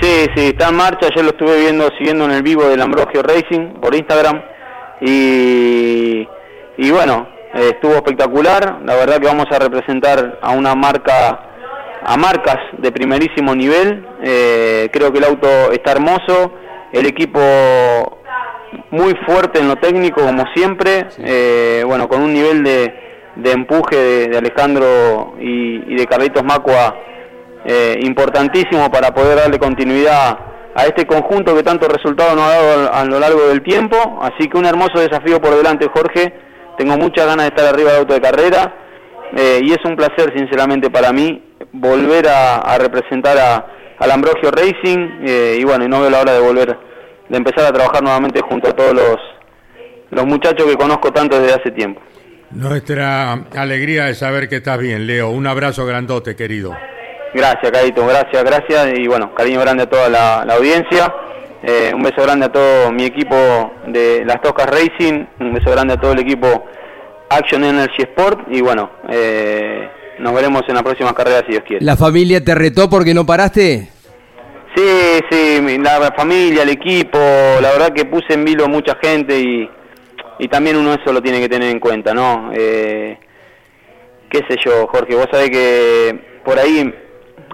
Sí, 0.00 0.26
sí, 0.36 0.42
está 0.46 0.68
en 0.68 0.76
marcha. 0.76 1.08
Ayer 1.10 1.24
lo 1.24 1.30
estuve 1.30 1.60
viendo, 1.62 1.88
siguiendo 1.98 2.26
en 2.26 2.30
el 2.32 2.42
vivo 2.42 2.68
del 2.68 2.80
Ambrogio 2.80 3.22
Racing 3.22 3.80
por 3.80 3.94
Instagram. 3.94 4.40
Y, 5.00 6.26
y 6.78 6.90
bueno, 6.90 7.35
eh, 7.56 7.70
estuvo 7.74 7.94
espectacular. 7.94 8.80
La 8.84 8.94
verdad 8.94 9.18
que 9.18 9.26
vamos 9.26 9.46
a 9.50 9.58
representar 9.58 10.38
a 10.40 10.52
una 10.52 10.74
marca, 10.74 11.40
a 12.04 12.16
marcas 12.16 12.58
de 12.78 12.92
primerísimo 12.92 13.54
nivel. 13.54 14.06
creo 14.92 15.12
que 15.12 15.18
el 15.18 15.24
auto 15.24 15.72
está 15.72 15.92
hermoso. 15.92 16.52
El 16.92 17.06
equipo 17.06 17.40
muy 18.90 19.14
fuerte 19.26 19.60
en 19.60 19.68
lo 19.68 19.76
técnico 19.76 20.22
como 20.22 20.44
siempre, 20.54 21.06
eh, 21.18 21.82
bueno, 21.86 22.08
con 22.08 22.22
un 22.22 22.32
nivel 22.32 22.62
de, 22.62 22.92
empuje 23.44 24.28
de, 24.28 24.38
Alejandro 24.38 25.34
y, 25.40 25.94
de 25.94 26.06
Carlitos 26.06 26.44
Macua 26.44 26.96
eh, 27.64 27.98
importantísimo 28.02 28.90
para 28.90 29.12
poder 29.12 29.36
darle 29.36 29.58
continuidad 29.58 30.38
a 30.74 30.84
este 30.84 31.06
conjunto 31.06 31.54
que 31.56 31.62
tanto 31.62 31.88
resultado 31.88 32.36
nos 32.36 32.44
ha 32.44 32.56
dado 32.56 32.92
a, 32.92 33.04
lo 33.04 33.18
largo 33.18 33.48
del 33.48 33.62
tiempo, 33.62 33.96
así 34.20 34.48
que 34.48 34.58
un 34.58 34.66
hermoso 34.66 35.00
desafío 35.00 35.40
por 35.40 35.56
delante 35.56 35.88
Jorge, 35.88 36.34
tengo 36.76 36.96
muchas 36.96 37.26
ganas 37.26 37.46
de 37.46 37.56
estar 37.56 37.72
arriba 37.72 37.90
del 37.90 38.00
auto 38.00 38.14
de 38.14 38.20
carrera 38.20 38.74
eh, 39.36 39.60
y 39.62 39.72
es 39.72 39.78
un 39.84 39.96
placer 39.96 40.32
sinceramente 40.36 40.90
para 40.90 41.12
mí 41.12 41.42
volver 41.72 42.26
a, 42.28 42.76
representar 42.78 43.36
a, 43.38 43.66
al 43.98 44.10
Ambrogio 44.10 44.50
Racing 44.50 45.24
y 45.58 45.64
bueno, 45.64 45.84
y 45.84 45.88
no 45.88 46.00
veo 46.00 46.10
la 46.10 46.20
hora 46.20 46.32
de 46.32 46.40
volver 46.40 46.78
de 47.28 47.36
empezar 47.36 47.66
a 47.66 47.72
trabajar 47.72 48.02
nuevamente 48.02 48.40
junto 48.48 48.68
a 48.68 48.72
todos 48.72 48.94
los, 48.94 49.16
los 50.10 50.26
muchachos 50.26 50.66
que 50.66 50.76
conozco 50.76 51.12
tanto 51.12 51.40
desde 51.40 51.54
hace 51.54 51.70
tiempo. 51.70 52.00
Nuestra 52.50 53.32
alegría 53.56 54.08
es 54.08 54.18
saber 54.18 54.48
que 54.48 54.56
estás 54.56 54.78
bien, 54.78 55.06
Leo. 55.06 55.30
Un 55.30 55.46
abrazo 55.46 55.84
grandote, 55.84 56.36
querido. 56.36 56.76
Gracias, 57.34 57.70
Carito, 57.72 58.06
gracias, 58.06 58.44
gracias. 58.44 58.98
Y 58.98 59.08
bueno, 59.08 59.34
cariño 59.34 59.60
grande 59.60 59.82
a 59.82 59.90
toda 59.90 60.08
la, 60.08 60.42
audiencia. 60.42 61.12
Eh, 61.68 61.92
un 61.92 62.02
beso 62.02 62.22
grande 62.22 62.46
a 62.46 62.52
todo 62.52 62.92
mi 62.92 63.04
equipo 63.04 63.34
de 63.88 64.24
las 64.24 64.40
Tocas 64.40 64.66
Racing. 64.66 65.24
Un 65.40 65.52
beso 65.52 65.70
grande 65.70 65.94
a 65.94 65.96
todo 65.96 66.12
el 66.12 66.20
equipo 66.20 66.64
Action 67.28 67.64
Energy 67.64 68.02
Sport. 68.02 68.46
Y 68.50 68.60
bueno, 68.60 68.90
eh, 69.08 69.88
nos 70.20 70.32
veremos 70.32 70.62
en 70.68 70.76
la 70.76 70.82
próxima 70.84 71.12
carrera 71.12 71.40
si 71.40 71.52
Dios 71.52 71.64
quiere. 71.66 71.84
¿La 71.84 71.96
familia 71.96 72.42
te 72.42 72.54
retó 72.54 72.88
porque 72.88 73.14
no 73.14 73.26
paraste? 73.26 73.88
Sí, 74.76 75.20
sí, 75.30 75.78
la 75.78 76.12
familia, 76.16 76.62
el 76.62 76.68
equipo, 76.68 77.18
la 77.18 77.72
verdad 77.72 77.92
que 77.94 78.04
puse 78.04 78.34
en 78.34 78.44
vilo 78.44 78.68
mucha 78.68 78.94
gente 79.02 79.40
y, 79.40 79.68
y 80.38 80.48
también 80.48 80.76
uno 80.76 80.92
eso 80.92 81.12
lo 81.12 81.22
tiene 81.22 81.40
que 81.40 81.48
tener 81.48 81.70
en 81.70 81.80
cuenta, 81.80 82.12
¿no? 82.12 82.50
Eh, 82.54 83.18
qué 84.28 84.38
sé 84.48 84.56
yo, 84.64 84.86
Jorge, 84.88 85.14
vos 85.14 85.28
sabés 85.32 85.50
que 85.50 86.40
por 86.44 86.58
ahí 86.58 86.92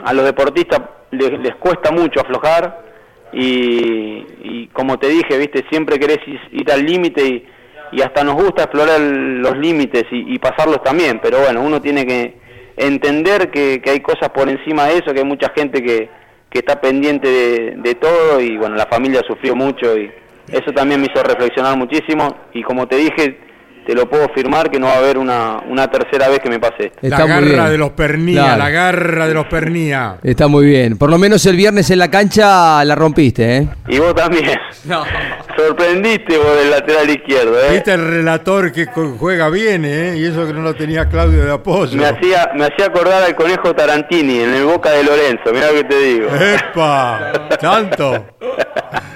a 0.04 0.12
los 0.12 0.24
deportistas 0.24 0.80
les, 1.12 1.54
cuesta 1.56 1.92
mucho 1.92 2.20
aflojar 2.20 2.91
y, 3.32 4.26
y, 4.42 4.70
como 4.72 4.98
te 4.98 5.08
dije, 5.08 5.38
viste, 5.38 5.64
siempre 5.70 5.98
querés 5.98 6.18
ir 6.52 6.70
al 6.70 6.84
límite 6.84 7.24
y, 7.24 7.46
y, 7.92 8.02
hasta 8.02 8.24
nos 8.24 8.34
gusta 8.34 8.64
explorar 8.64 9.00
los 9.00 9.56
límites 9.58 10.04
y, 10.10 10.38
pasarlos 10.38 10.82
también, 10.82 11.20
pero 11.22 11.40
bueno, 11.40 11.62
uno 11.62 11.80
tiene 11.80 12.06
que 12.06 12.34
entender 12.76 13.50
que, 13.50 13.80
que 13.82 13.90
hay 13.90 14.00
cosas 14.00 14.30
por 14.30 14.48
encima 14.48 14.86
de 14.86 14.98
eso, 14.98 15.12
que 15.12 15.20
hay 15.20 15.26
mucha 15.26 15.50
gente 15.54 15.82
que 15.82 16.08
que 16.52 16.58
está 16.58 16.80
pendiente 16.80 17.28
de, 17.76 17.94
todo 17.94 18.38
y 18.38 18.58
bueno, 18.58 18.76
la 18.76 18.86
familia 18.86 19.22
sufrió 19.26 19.56
mucho 19.56 19.96
y 19.96 20.10
eso 20.48 20.70
también 20.72 21.00
me 21.00 21.06
hizo 21.06 21.22
reflexionar 21.22 21.78
muchísimo 21.78 22.36
y 22.52 22.62
como 22.62 22.86
te 22.86 22.96
dije, 22.96 23.38
te 23.86 23.94
lo 23.94 24.08
puedo 24.08 24.28
firmar 24.34 24.70
que 24.70 24.78
no 24.78 24.86
va 24.86 24.94
a 24.94 24.98
haber 24.98 25.18
una, 25.18 25.62
una 25.68 25.90
tercera 25.90 26.28
vez 26.28 26.40
que 26.40 26.48
me 26.48 26.58
pase 26.58 26.92
La 27.00 27.26
garra 27.26 27.70
de 27.70 27.78
los 27.78 27.90
pernía, 27.90 28.56
la 28.56 28.70
garra 28.70 29.26
de 29.26 29.34
los 29.34 29.46
pernía. 29.46 30.18
Está 30.22 30.48
muy 30.48 30.66
bien. 30.66 30.98
Por 30.98 31.10
lo 31.10 31.18
menos 31.18 31.44
el 31.46 31.56
viernes 31.56 31.90
en 31.90 31.98
la 31.98 32.10
cancha 32.10 32.84
la 32.84 32.94
rompiste, 32.94 33.56
¿eh? 33.58 33.68
Y 33.88 33.98
vos 33.98 34.14
también. 34.14 34.58
Sorprendiste 35.56 36.38
vos 36.38 36.56
del 36.56 36.70
lateral 36.70 37.10
izquierdo, 37.10 37.60
¿eh? 37.60 37.72
Viste 37.72 37.92
el 37.92 38.06
relator 38.06 38.72
que 38.72 38.86
juega 38.86 39.48
bien, 39.50 39.84
¿eh? 39.84 40.16
Y 40.16 40.24
eso 40.24 40.46
que 40.46 40.52
no 40.52 40.62
lo 40.62 40.74
tenía 40.74 41.08
Claudio 41.08 41.44
de 41.44 41.52
Apoyo. 41.52 41.96
Me 41.96 42.06
hacía, 42.06 42.50
me 42.54 42.64
hacía 42.64 42.86
acordar 42.86 43.22
al 43.22 43.34
conejo 43.34 43.74
Tarantini 43.74 44.40
en 44.40 44.54
el 44.54 44.64
Boca 44.64 44.90
de 44.90 45.04
Lorenzo, 45.04 45.52
mirá 45.52 45.68
lo 45.70 45.74
que 45.74 45.84
te 45.84 45.98
digo. 45.98 46.28
¡Epa! 46.34 47.32
¿Tanto? 47.60 48.26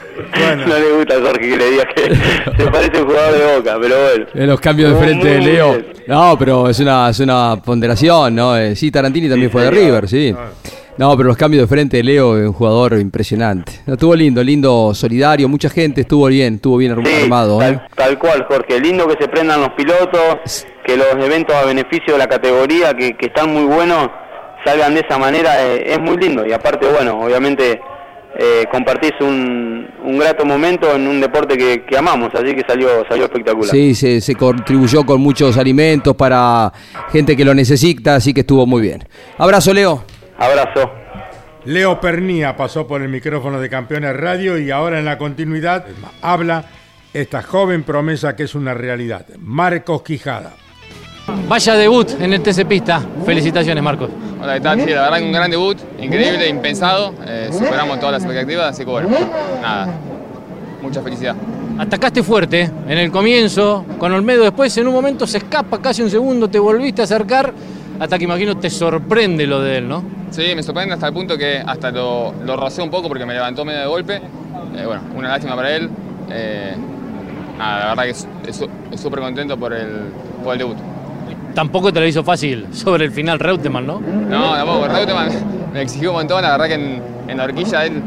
No 0.57 0.79
le 0.79 0.92
gusta 0.92 1.14
a 1.14 1.20
Jorge 1.20 1.49
que 1.49 1.57
le 1.57 1.70
diga 1.70 1.85
que 1.94 2.14
se 2.14 2.70
parece 2.70 3.01
un 3.01 3.07
jugador 3.09 3.38
de 3.38 3.57
boca, 3.57 3.79
pero 3.81 3.96
bueno. 4.03 4.27
En 4.35 4.46
los 4.46 4.61
cambios 4.61 4.92
de 4.92 4.99
frente 5.05 5.29
de 5.29 5.40
Leo. 5.40 5.83
No, 6.07 6.37
pero 6.38 6.68
es 6.68 6.79
una, 6.81 7.11
es 7.11 7.20
una 7.20 7.57
ponderación, 7.64 8.35
¿no? 8.35 8.57
Eh, 8.57 8.77
sí, 8.77 8.90
Tarantini 8.90 9.29
también 9.29 9.51
fue 9.51 9.62
de 9.62 9.70
River, 9.70 10.09
sí. 10.09 10.35
Ah. 10.37 10.49
No, 10.99 11.14
pero 11.14 11.29
los 11.29 11.37
cambios 11.37 11.62
de 11.62 11.66
frente 11.66 11.99
de 11.99 12.03
Leo 12.03 12.38
es 12.38 12.46
un 12.46 12.55
jugador 12.55 12.99
impresionante. 12.99 13.72
Estuvo 13.87 14.14
lindo, 14.14 14.42
lindo, 14.42 14.94
solidario, 14.94 15.46
mucha 15.46 15.68
gente, 15.68 16.01
estuvo 16.03 16.27
bien, 16.27 16.55
estuvo 16.55 16.79
bien 16.79 16.92
armado. 16.92 17.59
Tal, 17.59 17.75
¿eh? 17.75 17.81
tal, 17.94 18.18
cual, 18.18 18.46
Jorge. 18.49 18.81
Lindo 18.81 19.07
que 19.07 19.22
se 19.22 19.29
prendan 19.29 19.61
los 19.61 19.70
pilotos, 19.70 20.66
que 20.87 20.96
los 20.96 21.12
eventos 21.22 21.55
a 21.55 21.66
beneficio 21.66 22.14
de 22.14 22.18
la 22.18 22.27
categoría, 22.27 22.94
que, 22.94 23.14
que 23.14 23.27
están 23.27 23.53
muy 23.53 23.64
buenos, 23.64 24.09
salgan 24.64 24.94
de 24.94 25.01
esa 25.01 25.18
manera, 25.18 25.66
eh, 25.66 25.92
es 25.92 26.01
muy 26.01 26.16
lindo. 26.16 26.46
Y 26.46 26.53
aparte, 26.53 26.87
bueno, 26.87 27.20
obviamente 27.20 27.79
eh, 28.38 28.66
compartís 28.70 29.12
un, 29.20 29.88
un, 30.05 30.18
grato 30.18 30.44
momento 30.44 30.94
en 30.94 31.07
un 31.07 31.20
deporte 31.20 31.57
que, 31.57 31.96
amamos, 31.96 32.31
así 32.35 32.55
que 32.55 32.62
salió, 32.68 33.05
salió 33.09 33.25
espectacular. 33.25 33.70
Sí, 33.70 33.94
se, 33.94 34.20
se, 34.20 34.35
contribuyó 34.35 35.05
con 35.05 35.20
muchos 35.20 35.57
alimentos 35.57 36.14
para 36.14 36.70
gente 37.11 37.35
que 37.35 37.44
lo 37.44 37.55
necesita, 37.55 38.16
así 38.16 38.35
que 38.35 38.40
estuvo 38.40 38.66
muy 38.66 38.83
bien. 38.83 39.05
Abrazo, 39.38 39.72
Leo. 39.72 40.05
Abrazo. 40.38 40.92
Leo 41.64 42.01
Pernía 42.01 42.57
pasó 42.57 42.87
por 42.87 43.03
el 43.03 43.09
micrófono 43.09 43.61
de 43.61 43.70
Campeones 43.70 44.14
Radio 44.16 44.59
y 44.59 44.70
ahora 44.70 44.99
en 44.99 45.05
la 45.05 45.18
continuidad 45.18 45.87
habla 46.20 46.66
esta 47.14 47.42
joven 47.42 47.83
promesa 47.85 48.37
que 48.37 48.42
es 48.42 48.55
una 48.55 48.75
realidad, 48.75 49.27
Marcos 49.38 50.03
Quijada. 50.03 50.53
Vaya 51.27 51.75
debut 51.75 52.09
en 52.21 52.33
el 52.33 52.41
TC 52.41 52.65
Pista. 52.67 53.03
Felicitaciones, 53.25 53.83
Marcos. 53.83 54.11
Hola, 54.41 54.55
¿qué 54.55 54.61
tal? 54.61 54.81
Sí, 54.81 54.91
la 54.91 55.03
verdad 55.03 55.19
que 55.19 55.25
un 55.25 55.33
gran 55.33 55.51
debut, 55.51 55.77
increíble, 56.01 56.49
impensado. 56.49 57.15
Eh, 57.27 57.49
superamos 57.51 57.99
todas 57.99 58.12
las 58.12 58.23
expectativas, 58.23 58.71
así 58.71 58.85
que 58.85 58.91
bueno, 58.91 59.09
nada, 59.61 59.89
mucha 60.81 61.03
felicidad. 61.03 61.35
Atacaste 61.79 62.23
fuerte 62.23 62.71
en 62.89 62.99
el 62.99 63.11
comienzo, 63.11 63.85
con 63.99 64.12
Olmedo 64.12 64.45
después 64.45 64.77
en 64.79 64.87
un 64.87 64.95
momento 64.95 65.27
se 65.27 65.39
escapa 65.39 65.79
casi 65.81 66.03
un 66.03 66.11
segundo, 66.11 66.49
te 66.49 66.61
volviste 66.61 67.03
a 67.03 67.05
acercar, 67.05 67.53
hasta 67.99 68.19
que 68.19 68.25
imagino 68.25 68.57
te 68.57 68.71
sorprende 68.71 69.47
lo 69.47 69.61
de 69.61 69.79
él, 69.79 69.89
¿no? 69.89 70.05
Sí, 70.31 70.55
me 70.55 70.62
sorprende 70.62 70.95
hasta 70.95 71.09
el 71.09 71.12
punto 71.12 71.37
que 71.37 71.62
hasta 71.65 71.91
lo, 71.91 72.35
lo 72.45 72.57
rocé 72.57 72.83
un 72.83 72.91
poco 72.91 73.09
porque 73.09 73.27
me 73.27 73.35
levantó 73.35 73.65
medio 73.65 73.81
de 73.81 73.87
golpe. 73.87 74.17
Eh, 74.17 74.87
bueno, 74.87 75.03
una 75.17 75.29
lástima 75.29 75.57
para 75.57 75.75
él. 75.75 75.91
Eh, 76.31 76.75
nada, 77.59 77.79
la 77.81 77.87
verdad 77.95 78.05
que 78.05 78.51
es 78.51 79.01
súper 79.01 79.21
contento 79.21 79.57
por 79.57 79.73
el, 79.73 79.89
por 80.43 80.53
el 80.53 80.59
debut 80.59 80.77
tampoco 81.57 81.90
te 81.90 82.01
lo 82.01 82.07
hizo 82.07 82.23
fácil 82.23 82.66
sobre 82.71 83.07
el 83.07 83.11
final 83.11 83.38
Reutemann, 83.40 83.87
¿no? 83.87 83.99
No, 83.99 84.55
tampoco. 84.55 84.88
Reutemann 84.88 85.31
me 85.73 85.81
exigió 85.81 86.11
un 86.11 86.19
montón. 86.19 86.42
La 86.42 86.51
verdad 86.51 86.66
que 86.66 86.75
en, 86.75 87.03
en 87.29 87.37
la 87.38 87.45
horquilla 87.45 87.87
él 87.87 88.03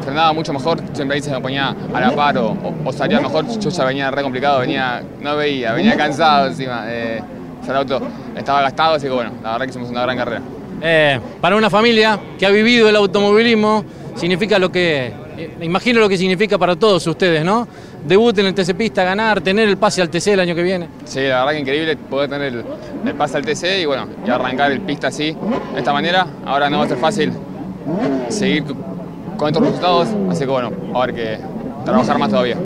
frenaba 0.00 0.32
mucho 0.32 0.54
mejor. 0.54 0.80
Siempre 0.94 1.16
ahí 1.16 1.22
se 1.22 1.30
me 1.30 1.38
ponía 1.38 1.76
a 1.92 2.00
la 2.00 2.16
par 2.16 2.38
o, 2.38 2.56
salía 2.92 3.20
mejor. 3.20 3.46
Yo 3.60 3.68
ya 3.68 3.84
venía 3.84 4.10
re 4.10 4.22
complicado, 4.22 4.60
venía, 4.60 5.02
no 5.20 5.36
veía, 5.36 5.74
venía 5.74 5.96
cansado 5.98 6.46
encima. 6.46 6.84
Eh, 6.86 7.22
el 7.68 7.76
auto 7.76 8.00
estaba 8.34 8.62
gastado, 8.62 8.94
así 8.94 9.06
que 9.06 9.12
bueno, 9.12 9.32
la 9.42 9.52
verdad 9.52 9.66
que 9.66 9.70
hicimos 9.70 9.90
una 9.90 10.02
gran 10.02 10.16
carrera. 10.16 10.42
Eh, 10.80 11.20
para 11.42 11.56
una 11.56 11.68
familia 11.68 12.18
que 12.38 12.46
ha 12.46 12.50
vivido 12.50 12.88
el 12.88 12.96
automovilismo, 12.96 13.84
significa 14.16 14.58
lo 14.58 14.72
que, 14.72 15.12
eh, 15.36 15.56
imagino 15.60 16.00
lo 16.00 16.08
que 16.08 16.16
significa 16.16 16.58
para 16.58 16.76
todos 16.76 17.06
ustedes, 17.06 17.44
¿no? 17.44 17.66
debut 18.04 18.38
en 18.38 18.46
el 18.46 18.54
TC 18.54 18.74
Pista, 18.74 19.02
ganar, 19.02 19.40
tener 19.40 19.68
el 19.68 19.76
pase 19.76 20.02
al 20.02 20.10
TC 20.10 20.28
el 20.28 20.40
año 20.40 20.54
que 20.54 20.62
viene. 20.62 20.88
Sí, 21.04 21.20
la 21.20 21.40
verdad 21.40 21.52
que 21.52 21.58
increíble 21.60 21.96
poder 21.96 22.30
tener 22.30 22.64
el, 23.04 23.14
pase 23.14 23.38
al 23.38 23.44
TC 23.44 23.80
y 23.80 23.86
bueno, 23.86 24.06
y 24.26 24.30
arrancar 24.30 24.72
el 24.72 24.80
pista 24.80 25.08
así, 25.08 25.32
de 25.72 25.78
esta 25.78 25.92
manera. 25.92 26.26
Ahora 26.44 26.68
no 26.68 26.78
va 26.78 26.84
a 26.84 26.88
ser 26.88 26.98
fácil 26.98 27.32
seguir 28.28 28.64
con 29.36 29.48
estos 29.48 29.62
resultados, 29.62 30.08
así 30.30 30.40
que 30.40 30.50
bueno, 30.50 30.70
a 30.94 31.06
ver 31.06 31.14
que 31.14 31.38
trabajar 31.84 32.18
más 32.18 32.30
todavía. 32.30 32.58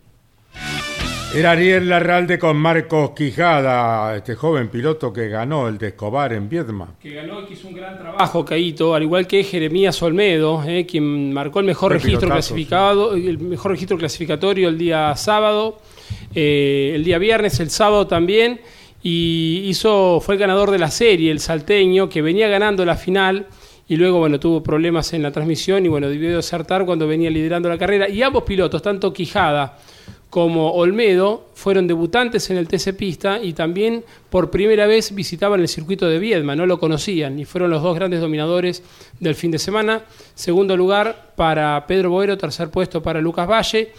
Era 1.34 1.50
Ariel 1.50 1.90
Larralde 1.90 2.38
con 2.38 2.56
Marcos 2.56 3.10
Quijada, 3.10 4.16
este 4.16 4.34
joven 4.34 4.70
piloto 4.70 5.12
que 5.12 5.28
ganó 5.28 5.68
el 5.68 5.76
de 5.76 5.88
Escobar 5.88 6.32
en 6.32 6.48
Viedma. 6.48 6.94
Que 6.98 7.10
ganó 7.10 7.42
y 7.42 7.44
que 7.44 7.52
hizo 7.52 7.68
un 7.68 7.74
gran 7.74 7.98
trabajo, 7.98 8.46
Caíto, 8.46 8.94
al 8.94 9.02
igual 9.02 9.26
que 9.26 9.44
Jeremías 9.44 10.00
Olmedo, 10.02 10.64
eh, 10.66 10.86
quien 10.86 11.30
marcó 11.34 11.60
el 11.60 11.66
mejor 11.66 11.92
registro 11.92 12.30
clasificado, 12.30 13.12
el 13.12 13.38
mejor 13.38 13.72
registro 13.72 13.98
clasificatorio 13.98 14.70
el 14.70 14.78
día 14.78 15.14
sábado, 15.16 15.82
eh, 16.34 16.92
el 16.94 17.04
día 17.04 17.18
viernes, 17.18 17.60
el 17.60 17.68
sábado 17.68 18.06
también, 18.06 18.62
y 19.02 19.64
hizo, 19.66 20.20
fue 20.22 20.36
el 20.36 20.40
ganador 20.40 20.70
de 20.70 20.78
la 20.78 20.90
serie, 20.90 21.30
el 21.30 21.40
salteño, 21.40 22.08
que 22.08 22.22
venía 22.22 22.48
ganando 22.48 22.86
la 22.86 22.96
final. 22.96 23.46
Y 23.86 23.96
luego, 23.96 24.18
bueno, 24.18 24.38
tuvo 24.40 24.62
problemas 24.62 25.14
en 25.14 25.22
la 25.22 25.30
transmisión 25.30 25.84
y, 25.84 25.88
bueno, 25.88 26.08
debió 26.08 26.36
desertar 26.36 26.84
cuando 26.84 27.06
venía 27.06 27.30
liderando 27.30 27.70
la 27.70 27.78
carrera. 27.78 28.08
Y 28.08 28.22
ambos 28.22 28.42
pilotos, 28.42 28.82
tanto 28.82 29.14
Quijada 29.14 29.78
como 30.30 30.72
Olmedo 30.72 31.46
fueron 31.54 31.86
debutantes 31.86 32.50
en 32.50 32.58
el 32.58 32.68
TC 32.68 32.94
Pista 32.94 33.40
y 33.42 33.54
también 33.54 34.04
por 34.28 34.50
primera 34.50 34.86
vez 34.86 35.14
visitaban 35.14 35.60
el 35.60 35.68
circuito 35.68 36.06
de 36.06 36.18
Viedma, 36.18 36.54
no 36.54 36.66
lo 36.66 36.78
conocían 36.78 37.38
y 37.38 37.44
fueron 37.44 37.70
los 37.70 37.82
dos 37.82 37.94
grandes 37.94 38.20
dominadores 38.20 38.82
del 39.20 39.34
fin 39.34 39.50
de 39.50 39.58
semana. 39.58 40.02
Segundo 40.34 40.76
lugar 40.76 41.32
para 41.34 41.86
Pedro 41.86 42.10
Boero, 42.10 42.36
tercer 42.36 42.70
puesto 42.70 43.02
para 43.02 43.20
Lucas 43.20 43.48
Valle 43.48 43.92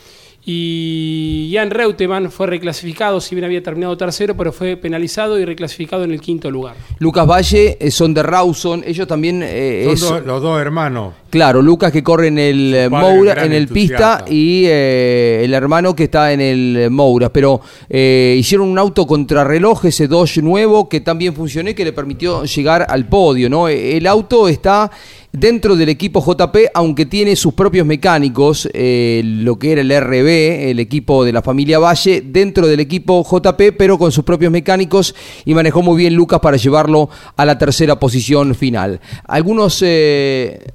y 0.45 1.51
Jan 1.53 1.69
Reutemann 1.69 2.31
fue 2.31 2.47
reclasificado, 2.47 3.21
si 3.21 3.35
bien 3.35 3.45
había 3.45 3.61
terminado 3.61 3.95
tercero, 3.97 4.35
pero 4.35 4.51
fue 4.51 4.77
penalizado 4.77 5.37
y 5.37 5.45
reclasificado 5.45 6.03
en 6.03 6.11
el 6.11 6.21
quinto 6.21 6.49
lugar. 6.49 6.75
Lucas 6.99 7.27
Valle 7.27 7.77
eh, 7.79 7.91
son 7.91 8.13
de 8.13 8.23
Rawson, 8.23 8.83
ellos 8.85 9.07
también 9.07 9.41
eh, 9.43 9.93
Son 9.95 10.17
es- 10.19 10.25
los 10.25 10.41
dos 10.41 10.59
hermanos. 10.59 11.13
Claro, 11.29 11.61
Lucas 11.61 11.91
que 11.91 12.01
corre 12.01 12.27
en 12.27 12.39
el 12.39 12.73
eh, 12.73 12.89
Moura, 12.89 13.45
en 13.45 13.51
el 13.53 13.63
entusiasta. 13.63 14.23
pista 14.25 14.33
y 14.33 14.63
eh, 14.65 15.41
el 15.43 15.53
hermano 15.53 15.95
que 15.95 16.05
está 16.05 16.33
en 16.33 16.41
el 16.41 16.87
Moura. 16.89 17.31
Pero 17.31 17.61
eh, 17.87 18.35
hicieron 18.39 18.67
un 18.67 18.79
auto 18.79 19.05
contrarreloj, 19.05 19.85
ese 19.85 20.07
Dodge 20.07 20.41
nuevo 20.41 20.89
que 20.89 21.01
también 21.01 21.35
funcionó 21.35 21.69
y 21.69 21.75
que 21.75 21.85
le 21.85 21.93
permitió 21.93 22.45
llegar 22.45 22.87
al 22.89 23.05
podio. 23.07 23.47
¿no? 23.47 23.67
El 23.67 24.07
auto 24.07 24.47
está 24.47 24.89
dentro 25.31 25.75
del 25.75 25.89
equipo 25.89 26.23
JP, 26.25 26.55
aunque 26.73 27.05
tiene 27.05 27.35
sus 27.35 27.53
propios 27.53 27.85
mecánicos, 27.85 28.69
eh, 28.73 29.21
lo 29.23 29.59
que 29.59 29.73
era 29.73 29.81
el 29.81 29.89
RB, 29.89 30.69
el 30.71 30.79
equipo 30.79 31.23
de 31.23 31.33
la 31.33 31.41
familia 31.41 31.79
Valle, 31.79 32.21
dentro 32.25 32.67
del 32.67 32.79
equipo 32.79 33.23
JP, 33.23 33.75
pero 33.77 33.97
con 33.97 34.11
sus 34.11 34.23
propios 34.23 34.51
mecánicos 34.51 35.15
y 35.45 35.53
manejó 35.53 35.81
muy 35.81 35.97
bien 35.97 36.13
Lucas 36.15 36.39
para 36.39 36.57
llevarlo 36.57 37.09
a 37.35 37.45
la 37.45 37.57
tercera 37.57 37.99
posición 37.99 38.55
final. 38.55 38.99
Algunos... 39.27 39.81
eh, 39.85 40.73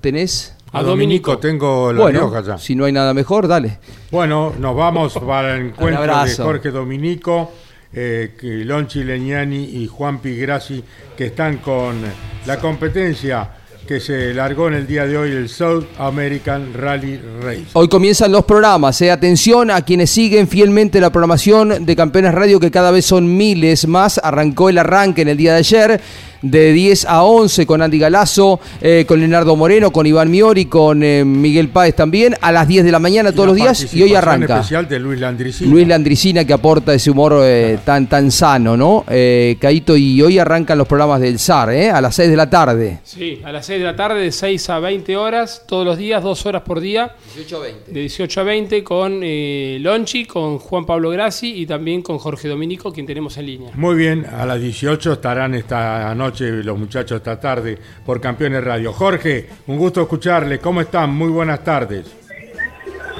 ¿Tenés? 0.00 0.54
A 0.72 0.82
Dominico 0.82 1.36
tengo 1.38 1.92
la 1.92 2.00
Bueno, 2.00 2.20
Rioja 2.20 2.42
ya. 2.42 2.58
si 2.58 2.74
no 2.74 2.86
hay 2.86 2.92
nada 2.92 3.12
mejor, 3.12 3.46
dale. 3.46 3.78
Bueno, 4.10 4.54
nos 4.58 4.74
vamos 4.74 5.12
para 5.18 5.56
el 5.56 5.66
encuentro 5.66 6.24
de. 6.24 6.34
Jorge 6.36 6.70
Dominico, 6.70 7.52
eh, 7.92 8.32
Lonchi 8.64 9.04
Leñani 9.04 9.64
y 9.64 9.86
Juan 9.86 10.20
Pigrassi, 10.20 10.82
que 11.14 11.26
están 11.26 11.58
con 11.58 12.00
la 12.46 12.58
competencia 12.58 13.50
que 13.92 14.00
se 14.00 14.32
largó 14.32 14.68
en 14.68 14.74
el 14.74 14.86
día 14.86 15.06
de 15.06 15.18
hoy, 15.18 15.32
el 15.32 15.50
South 15.50 15.84
American 15.98 16.72
Rally 16.72 17.20
Race. 17.42 17.66
Hoy 17.74 17.88
comienzan 17.88 18.32
los 18.32 18.46
programas. 18.46 18.98
eh. 19.02 19.10
Atención 19.10 19.70
a 19.70 19.82
quienes 19.82 20.08
siguen 20.08 20.48
fielmente 20.48 20.98
la 20.98 21.10
programación 21.10 21.84
de 21.84 21.94
Campeones 21.94 22.32
Radio, 22.32 22.58
que 22.58 22.70
cada 22.70 22.90
vez 22.90 23.04
son 23.04 23.36
miles 23.36 23.86
más. 23.86 24.18
Arrancó 24.24 24.70
el 24.70 24.78
arranque 24.78 25.20
en 25.20 25.28
el 25.28 25.36
día 25.36 25.52
de 25.52 25.58
ayer. 25.58 26.00
De 26.42 26.72
10 26.72 27.06
a 27.06 27.22
11 27.24 27.66
con 27.66 27.82
Andy 27.82 27.98
Galazo, 27.98 28.60
eh, 28.80 29.04
con 29.06 29.18
Leonardo 29.20 29.54
Moreno, 29.56 29.90
con 29.92 30.06
Iván 30.06 30.30
Miori, 30.30 30.66
con 30.66 31.02
eh, 31.02 31.24
Miguel 31.24 31.68
Páez 31.68 31.94
también, 31.94 32.34
a 32.40 32.50
las 32.52 32.66
10 32.68 32.84
de 32.84 32.92
la 32.92 32.98
mañana 32.98 33.30
todos 33.32 33.46
los 33.48 33.58
La 33.58 33.64
días 33.66 33.94
y 33.94 34.02
hoy 34.02 34.14
arranca. 34.14 34.56
especial 34.56 34.88
de 34.88 34.98
Luis 34.98 35.20
Landricina. 35.20 35.70
Luis 35.70 35.86
Landricina 35.86 36.44
que 36.44 36.52
aporta 36.52 36.92
ese 36.94 37.10
humor 37.10 37.40
eh, 37.44 37.78
tan, 37.84 38.08
tan 38.08 38.30
sano, 38.32 38.76
¿no? 38.76 39.04
Eh, 39.08 39.56
Caito, 39.60 39.96
y 39.96 40.20
hoy 40.20 40.38
arrancan 40.38 40.76
los 40.78 40.88
programas 40.88 41.20
del 41.20 41.38
SAR, 41.38 41.70
¿eh? 41.72 41.90
A 41.90 42.00
las 42.00 42.14
6 42.16 42.30
de 42.30 42.36
la 42.36 42.50
tarde. 42.50 42.98
Sí, 43.04 43.40
a 43.44 43.52
las 43.52 43.64
6 43.66 43.78
de 43.78 43.84
la 43.84 43.94
tarde, 43.94 44.20
de 44.20 44.32
6 44.32 44.70
a 44.70 44.80
20 44.80 45.16
horas, 45.16 45.62
todos 45.68 45.84
los 45.86 45.96
días, 45.96 46.22
dos 46.22 46.44
horas 46.44 46.62
por 46.62 46.80
día. 46.80 47.14
18 47.36 47.56
a 47.56 47.60
20. 47.60 47.92
De 47.92 48.00
18 48.00 48.40
a 48.40 48.44
20 48.44 48.82
con 48.84 49.20
eh, 49.22 49.78
Lonchi, 49.80 50.24
con 50.24 50.58
Juan 50.58 50.84
Pablo 50.86 51.10
Grassi 51.10 51.54
y 51.54 51.66
también 51.66 52.02
con 52.02 52.18
Jorge 52.18 52.48
Dominico, 52.48 52.92
quien 52.92 53.06
tenemos 53.06 53.36
en 53.36 53.46
línea. 53.46 53.70
Muy 53.74 53.94
bien, 53.94 54.26
a 54.26 54.44
las 54.44 54.60
18 54.60 55.12
estarán 55.12 55.54
esta 55.54 56.12
noche 56.16 56.31
los 56.40 56.78
muchachos 56.78 57.18
esta 57.18 57.38
tarde 57.38 57.78
por 58.04 58.20
Campeones 58.20 58.64
Radio. 58.64 58.92
Jorge, 58.92 59.48
un 59.66 59.78
gusto 59.78 60.02
escucharle. 60.02 60.58
¿Cómo 60.58 60.80
están? 60.80 61.10
Muy 61.10 61.30
buenas 61.30 61.62
tardes. 61.62 62.16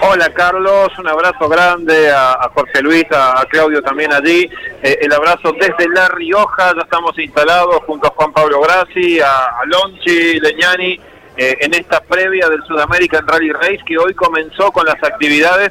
Hola 0.04 0.30
Carlos, 0.34 0.88
un 0.98 1.06
abrazo 1.06 1.48
grande 1.48 2.10
a, 2.10 2.50
Jorge 2.52 2.82
Luis, 2.82 3.04
a, 3.12 3.44
Claudio 3.48 3.80
también 3.82 4.12
allí. 4.12 4.50
Eh, 4.82 4.98
el 5.00 5.12
abrazo 5.12 5.52
desde 5.52 5.88
La 5.94 6.08
Rioja, 6.08 6.74
ya 6.74 6.82
estamos 6.82 7.16
instalados 7.18 7.76
junto 7.86 8.08
a 8.08 8.10
Juan 8.10 8.32
Pablo 8.32 8.60
Grassi, 8.62 9.20
a, 9.20 9.44
a 9.60 9.64
Lonchi, 9.66 10.40
Leñani, 10.40 10.98
eh, 11.36 11.56
en 11.60 11.72
esta 11.74 12.00
previa 12.00 12.48
del 12.48 12.62
Sudamerican 12.64 13.26
Rally 13.28 13.52
Race 13.52 13.80
que 13.86 13.96
hoy 13.96 14.12
comenzó 14.12 14.72
con 14.72 14.84
las 14.86 15.02
actividades 15.02 15.70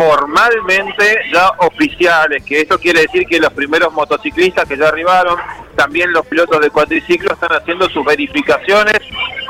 formalmente 0.00 1.20
ya 1.32 1.50
oficiales, 1.58 2.42
que 2.44 2.60
esto 2.62 2.78
quiere 2.78 3.02
decir 3.02 3.26
que 3.26 3.38
los 3.38 3.52
primeros 3.52 3.92
motociclistas 3.92 4.66
que 4.66 4.76
ya 4.76 4.88
arribaron, 4.88 5.36
también 5.76 6.12
los 6.12 6.26
pilotos 6.26 6.60
de 6.60 6.70
cuatriciclo 6.70 7.32
están 7.34 7.52
haciendo 7.52 7.88
sus 7.90 8.04
verificaciones 8.04 8.98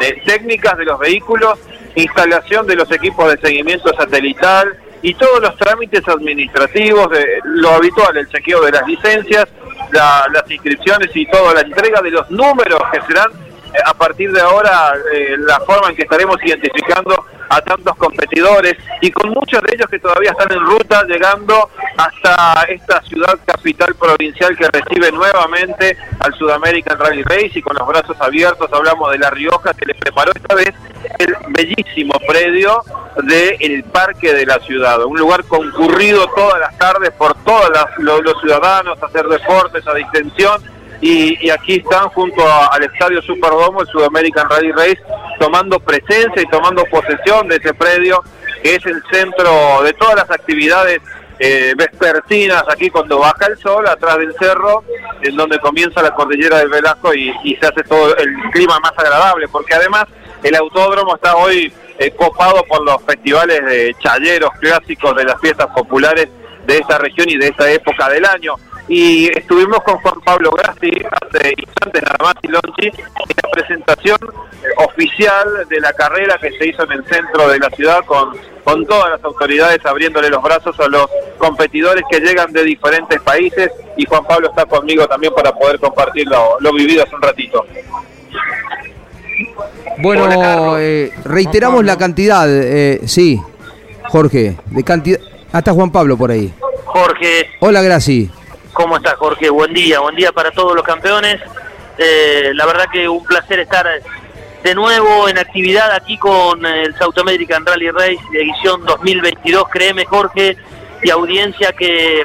eh, 0.00 0.20
técnicas 0.26 0.76
de 0.76 0.84
los 0.86 0.98
vehículos, 0.98 1.58
instalación 1.94 2.66
de 2.66 2.76
los 2.76 2.90
equipos 2.90 3.30
de 3.30 3.38
seguimiento 3.40 3.92
satelital 3.96 4.76
y 5.02 5.14
todos 5.14 5.40
los 5.40 5.56
trámites 5.56 6.06
administrativos, 6.08 7.10
de 7.10 7.26
lo 7.44 7.70
habitual, 7.70 8.16
el 8.16 8.28
chequeo 8.28 8.60
de 8.62 8.72
las 8.72 8.86
licencias, 8.86 9.46
la- 9.92 10.26
las 10.32 10.50
inscripciones 10.50 11.10
y 11.14 11.26
toda 11.26 11.54
la 11.54 11.60
entrega 11.62 12.00
de 12.02 12.10
los 12.10 12.30
números 12.30 12.80
que 12.92 13.00
serán 13.02 13.30
eh, 13.72 13.78
a 13.86 13.94
partir 13.94 14.30
de 14.32 14.40
ahora 14.40 14.92
eh, 15.14 15.36
la 15.38 15.60
forma 15.60 15.90
en 15.90 15.96
que 15.96 16.02
estaremos 16.02 16.36
identificando 16.44 17.24
a 17.50 17.60
tantos 17.62 17.96
competidores 17.96 18.76
y 19.00 19.10
con 19.10 19.30
muchos 19.30 19.60
de 19.62 19.74
ellos 19.74 19.88
que 19.90 19.98
todavía 19.98 20.30
están 20.30 20.52
en 20.52 20.64
ruta 20.64 21.04
llegando 21.04 21.68
hasta 21.96 22.62
esta 22.68 23.02
ciudad 23.02 23.38
capital 23.44 23.94
provincial 23.96 24.56
que 24.56 24.68
recibe 24.68 25.10
nuevamente 25.10 25.96
al 26.20 26.32
Sudamerican 26.34 26.98
Rally 26.98 27.24
Race 27.24 27.52
y 27.56 27.62
con 27.62 27.76
los 27.76 27.86
brazos 27.86 28.16
abiertos 28.20 28.70
hablamos 28.72 29.10
de 29.10 29.18
La 29.18 29.30
Rioja 29.30 29.74
que 29.74 29.84
le 29.86 29.94
preparó 29.94 30.30
esta 30.32 30.54
vez 30.54 30.72
el 31.18 31.36
bellísimo 31.48 32.14
predio 32.26 32.82
del 33.24 33.82
parque 33.84 34.32
de 34.32 34.46
la 34.46 34.60
ciudad, 34.60 35.04
un 35.04 35.18
lugar 35.18 35.44
concurrido 35.44 36.28
todas 36.34 36.60
las 36.60 36.78
tardes 36.78 37.10
por 37.10 37.34
todos 37.42 37.68
los, 37.98 38.22
los 38.22 38.40
ciudadanos 38.40 39.02
a 39.02 39.06
hacer 39.06 39.26
deportes, 39.26 39.86
a 39.88 39.94
distensión 39.94 40.62
y, 41.00 41.46
y 41.46 41.50
aquí 41.50 41.76
están 41.76 42.08
junto 42.10 42.42
al 42.46 42.82
Estadio 42.84 43.22
Superdomo, 43.22 43.80
el 43.80 43.88
Sudamerican 43.88 44.48
Rally 44.48 44.72
Race, 44.72 45.00
tomando 45.38 45.80
presencia 45.80 46.42
y 46.42 46.46
tomando 46.46 46.84
posesión 46.84 47.48
de 47.48 47.56
ese 47.56 47.72
predio, 47.74 48.22
que 48.62 48.74
es 48.74 48.86
el 48.86 49.02
centro 49.10 49.82
de 49.82 49.92
todas 49.94 50.16
las 50.16 50.30
actividades 50.30 51.00
eh, 51.38 51.72
vespertinas, 51.74 52.64
aquí 52.68 52.90
cuando 52.90 53.18
baja 53.18 53.46
el 53.46 53.56
sol, 53.56 53.88
atrás 53.88 54.18
del 54.18 54.34
cerro, 54.38 54.84
en 55.22 55.36
donde 55.36 55.58
comienza 55.58 56.02
la 56.02 56.14
cordillera 56.14 56.58
del 56.58 56.68
Velasco 56.68 57.14
y, 57.14 57.34
y 57.44 57.56
se 57.56 57.66
hace 57.66 57.82
todo 57.82 58.14
el 58.16 58.34
clima 58.52 58.78
más 58.80 58.92
agradable, 58.96 59.48
porque 59.48 59.74
además 59.74 60.04
el 60.42 60.54
autódromo 60.54 61.14
está 61.14 61.36
hoy 61.36 61.72
eh, 61.98 62.10
copado 62.12 62.62
por 62.64 62.82
los 62.84 63.02
festivales 63.04 63.64
de 63.64 63.94
chayeros 64.00 64.50
clásicos 64.60 65.16
de 65.16 65.24
las 65.24 65.40
fiestas 65.40 65.68
populares 65.68 66.28
de 66.66 66.78
esta 66.78 66.98
región 66.98 67.28
y 67.30 67.38
de 67.38 67.48
esta 67.48 67.70
época 67.70 68.08
del 68.10 68.24
año 68.26 68.56
y 68.90 69.28
estuvimos 69.38 69.78
con 69.84 69.98
Juan 69.98 70.20
Pablo 70.22 70.50
Grassi 70.50 70.90
hace 70.90 71.54
instantes 71.56 72.02
nada 72.02 72.16
más 72.20 72.34
y 72.42 72.48
Lonchi 72.48 72.86
en 72.88 73.36
la 73.40 73.50
presentación 73.52 74.18
oficial 74.78 75.46
de 75.68 75.80
la 75.80 75.92
carrera 75.92 76.36
que 76.42 76.50
se 76.58 76.66
hizo 76.66 76.82
en 76.82 76.92
el 76.92 77.04
centro 77.04 77.48
de 77.48 77.60
la 77.60 77.70
ciudad 77.70 78.04
con, 78.04 78.36
con 78.64 78.84
todas 78.86 79.10
las 79.10 79.22
autoridades 79.22 79.78
abriéndole 79.86 80.28
los 80.28 80.42
brazos 80.42 80.78
a 80.80 80.88
los 80.88 81.06
competidores 81.38 82.02
que 82.10 82.18
llegan 82.18 82.52
de 82.52 82.64
diferentes 82.64 83.20
países 83.20 83.70
y 83.96 84.04
Juan 84.06 84.24
Pablo 84.24 84.48
está 84.48 84.66
conmigo 84.66 85.06
también 85.06 85.32
para 85.34 85.52
poder 85.52 85.78
compartir 85.78 86.26
lo, 86.26 86.58
lo 86.58 86.72
vivido 86.72 87.04
hace 87.04 87.14
un 87.14 87.22
ratito. 87.22 87.64
Bueno, 89.98 90.76
eh, 90.80 91.12
reiteramos 91.24 91.84
la 91.84 91.96
cantidad, 91.96 92.48
eh, 92.48 93.02
sí, 93.06 93.40
Jorge, 94.08 94.56
de 94.66 94.82
cantidad. 94.82 95.20
Hasta 95.52 95.72
Juan 95.72 95.92
Pablo 95.92 96.16
por 96.16 96.32
ahí. 96.32 96.52
Jorge, 96.86 97.50
Hola, 97.60 97.82
Graci. 97.82 98.30
¿Cómo 98.72 98.96
estás 98.96 99.14
Jorge? 99.14 99.50
Buen 99.50 99.72
día, 99.72 100.00
buen 100.00 100.16
día 100.16 100.32
para 100.32 100.50
todos 100.50 100.74
los 100.74 100.84
campeones. 100.84 101.40
Eh, 101.98 102.52
la 102.54 102.66
verdad 102.66 102.86
que 102.92 103.08
un 103.08 103.24
placer 103.24 103.60
estar 103.60 103.86
de 104.62 104.74
nuevo 104.74 105.28
en 105.28 105.38
actividad 105.38 105.92
aquí 105.92 106.18
con 106.18 106.64
el 106.64 106.94
South 106.96 107.18
American 107.18 107.64
Rally 107.64 107.90
Race 107.90 108.20
de 108.32 108.42
edición 108.42 108.84
2022. 108.84 109.64
Créeme 109.70 110.04
Jorge 110.04 110.56
y 111.02 111.10
audiencia 111.10 111.72
que 111.72 112.22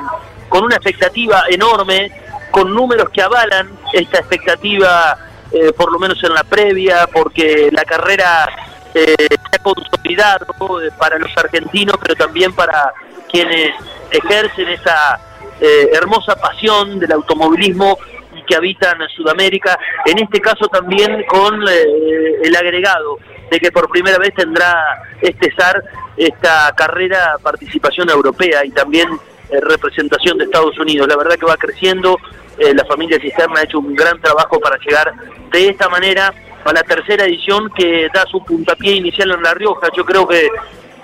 con 0.49 0.63
una 0.63 0.75
expectativa 0.75 1.43
enorme, 1.49 2.11
con 2.51 2.73
números 2.73 3.09
que 3.09 3.21
avalan 3.21 3.69
esta 3.93 4.19
expectativa, 4.19 5.17
eh, 5.51 5.71
por 5.73 5.91
lo 5.91 5.99
menos 5.99 6.21
en 6.23 6.33
la 6.33 6.43
previa, 6.43 7.07
porque 7.11 7.69
la 7.71 7.83
carrera 7.83 8.47
eh, 8.93 9.15
se 9.17 9.55
ha 9.55 9.63
consolidado 9.63 10.81
eh, 10.81 10.91
para 10.97 11.17
los 11.17 11.35
argentinos, 11.37 11.95
pero 12.01 12.15
también 12.15 12.53
para 12.53 12.93
quienes 13.31 13.71
ejercen 14.11 14.69
esa 14.69 15.19
eh, 15.59 15.89
hermosa 15.93 16.35
pasión 16.35 16.99
del 16.99 17.11
automovilismo 17.13 17.97
que 18.45 18.55
habitan 18.55 18.97
Sudamérica, 19.15 19.77
en 20.05 20.19
este 20.19 20.39
caso 20.39 20.67
también 20.67 21.23
con 21.27 21.63
eh, 21.67 22.35
el 22.43 22.55
agregado 22.55 23.17
de 23.49 23.59
que 23.59 23.71
por 23.71 23.89
primera 23.89 24.17
vez 24.17 24.33
tendrá 24.35 25.01
este 25.21 25.51
SAR 25.55 25.83
esta 26.17 26.73
carrera 26.75 27.37
participación 27.41 28.09
europea 28.09 28.63
y 28.65 28.71
también 28.71 29.09
eh, 29.49 29.59
representación 29.61 30.37
de 30.37 30.45
Estados 30.45 30.77
Unidos. 30.77 31.07
La 31.07 31.17
verdad 31.17 31.35
que 31.37 31.45
va 31.45 31.57
creciendo, 31.57 32.17
la 32.57 32.85
familia 32.85 33.19
Cisterna 33.19 33.59
ha 33.59 33.63
hecho 33.63 33.79
un 33.79 33.93
gran 33.93 34.21
trabajo 34.21 34.61
para 34.61 34.77
llegar 34.77 35.13
de 35.51 35.67
esta 35.67 35.89
manera 35.89 36.33
a 36.63 36.73
la 36.73 36.83
tercera 36.83 37.25
edición 37.25 37.69
que 37.75 38.07
da 38.13 38.25
su 38.25 38.43
puntapié 38.43 38.93
inicial 38.95 39.31
en 39.31 39.43
La 39.43 39.53
Rioja. 39.53 39.87
Yo 39.95 40.05
creo 40.05 40.27
que 40.27 40.47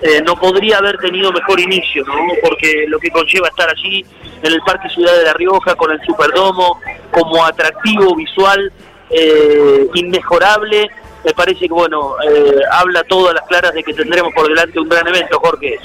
eh, 0.02 0.20
no 0.26 0.34
podría 0.34 0.78
haber 0.78 0.98
tenido 0.98 1.30
mejor 1.30 1.60
inicio, 1.60 2.04
¿no? 2.04 2.14
porque 2.42 2.86
lo 2.88 2.98
que 2.98 3.08
conlleva 3.10 3.46
estar 3.46 3.70
allí 3.70 4.04
en 4.42 4.52
el 4.52 4.60
Parque 4.62 4.88
Ciudad 4.88 5.16
de 5.16 5.22
La 5.22 5.32
Rioja 5.32 5.76
con 5.76 5.92
el 5.92 6.00
Superdomo 6.04 6.80
como 7.12 7.44
atractivo 7.44 8.16
visual 8.16 8.72
eh, 9.10 9.86
inmejorable, 9.94 10.90
me 11.24 11.32
parece 11.34 11.68
que 11.68 11.72
bueno, 11.72 12.16
eh, 12.28 12.52
habla 12.72 13.04
todas 13.04 13.32
las 13.32 13.46
claras 13.46 13.72
de 13.74 13.84
que 13.84 13.94
tendremos 13.94 14.32
por 14.34 14.48
delante 14.48 14.80
un 14.80 14.88
gran 14.88 15.06
evento, 15.06 15.38
Jorge. 15.38 15.78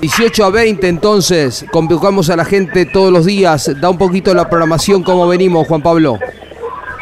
18 0.00 0.44
a 0.44 0.50
20 0.50 0.88
entonces, 0.88 1.66
convocamos 1.70 2.30
a 2.30 2.36
la 2.36 2.46
gente 2.46 2.86
todos 2.86 3.12
los 3.12 3.26
días, 3.26 3.78
da 3.78 3.90
un 3.90 3.98
poquito 3.98 4.32
la 4.32 4.48
programación, 4.48 5.02
cómo 5.02 5.28
venimos, 5.28 5.68
Juan 5.68 5.82
Pablo. 5.82 6.18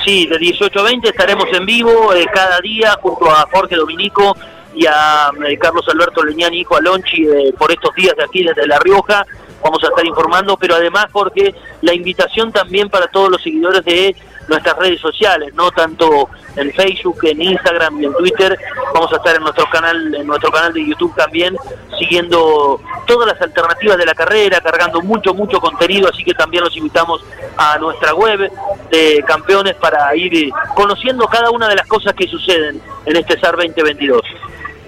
Sí, 0.04 0.26
de 0.26 0.38
18 0.38 0.80
a 0.80 0.82
20 0.82 1.08
estaremos 1.08 1.46
en 1.52 1.64
vivo 1.64 2.10
cada 2.32 2.60
día 2.60 2.98
junto 3.00 3.30
a 3.30 3.46
Jorge 3.52 3.76
Dominico 3.76 4.36
y 4.74 4.86
a 4.86 5.30
eh, 5.46 5.58
Carlos 5.58 5.86
Alberto 5.88 6.22
Leñani, 6.24 6.60
hijo 6.60 6.76
Alonchi, 6.76 7.26
eh, 7.26 7.54
por 7.58 7.70
estos 7.70 7.94
días 7.94 8.14
de 8.16 8.24
aquí 8.24 8.44
desde 8.44 8.66
La 8.66 8.78
Rioja. 8.78 9.26
Vamos 9.62 9.82
a 9.82 9.88
estar 9.88 10.04
informando, 10.04 10.56
pero 10.58 10.74
además 10.74 11.06
porque 11.10 11.54
la 11.80 11.94
invitación 11.94 12.52
también 12.52 12.90
para 12.90 13.06
todos 13.06 13.30
los 13.30 13.42
seguidores 13.42 13.84
de 13.84 14.14
nuestras 14.48 14.76
redes 14.76 15.00
sociales, 15.00 15.54
no 15.54 15.70
tanto 15.70 16.28
en 16.56 16.70
Facebook, 16.72 17.18
en 17.22 17.40
Instagram 17.40 18.00
y 18.00 18.04
en 18.04 18.12
Twitter. 18.14 18.58
Vamos 18.92 19.12
a 19.12 19.16
estar 19.16 19.34
en 19.36 19.42
nuestro 19.42 19.64
canal, 19.70 20.14
en 20.14 20.26
nuestro 20.26 20.50
canal 20.50 20.72
de 20.72 20.86
YouTube 20.86 21.14
también, 21.16 21.56
siguiendo 21.98 22.80
todas 23.06 23.32
las 23.32 23.40
alternativas 23.40 23.96
de 23.96 24.06
la 24.06 24.14
carrera, 24.14 24.60
cargando 24.60 25.00
mucho, 25.00 25.32
mucho 25.32 25.58
contenido, 25.60 26.08
así 26.10 26.24
que 26.24 26.34
también 26.34 26.64
los 26.64 26.76
invitamos 26.76 27.24
a 27.56 27.78
nuestra 27.78 28.14
web 28.14 28.50
de 28.90 29.24
campeones 29.26 29.74
para 29.76 30.14
ir 30.14 30.50
conociendo 30.74 31.26
cada 31.26 31.50
una 31.50 31.68
de 31.68 31.76
las 31.76 31.86
cosas 31.86 32.14
que 32.14 32.28
suceden 32.28 32.80
en 33.06 33.16
este 33.16 33.38
SAR 33.40 33.56
2022. 33.56 34.22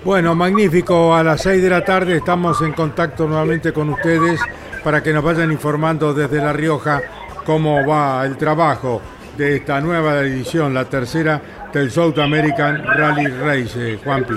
Bueno, 0.04 0.34
magnífico. 0.34 1.14
A 1.14 1.22
las 1.22 1.42
6 1.42 1.62
de 1.62 1.70
la 1.70 1.84
tarde 1.84 2.16
estamos 2.16 2.60
en 2.62 2.72
contacto 2.72 3.26
nuevamente 3.26 3.72
con 3.72 3.90
ustedes 3.90 4.40
para 4.84 5.02
que 5.02 5.12
nos 5.12 5.24
vayan 5.24 5.50
informando 5.50 6.14
desde 6.14 6.38
La 6.38 6.52
Rioja 6.52 7.02
cómo 7.44 7.86
va 7.86 8.24
el 8.24 8.36
trabajo 8.36 9.00
de 9.36 9.56
esta 9.56 9.80
nueva 9.80 10.20
edición, 10.20 10.72
la 10.72 10.84
tercera 10.84 11.40
del 11.72 11.90
South 11.90 12.18
American 12.18 12.82
Rally 12.84 13.26
Race, 13.26 13.98
Juanpi. 14.02 14.34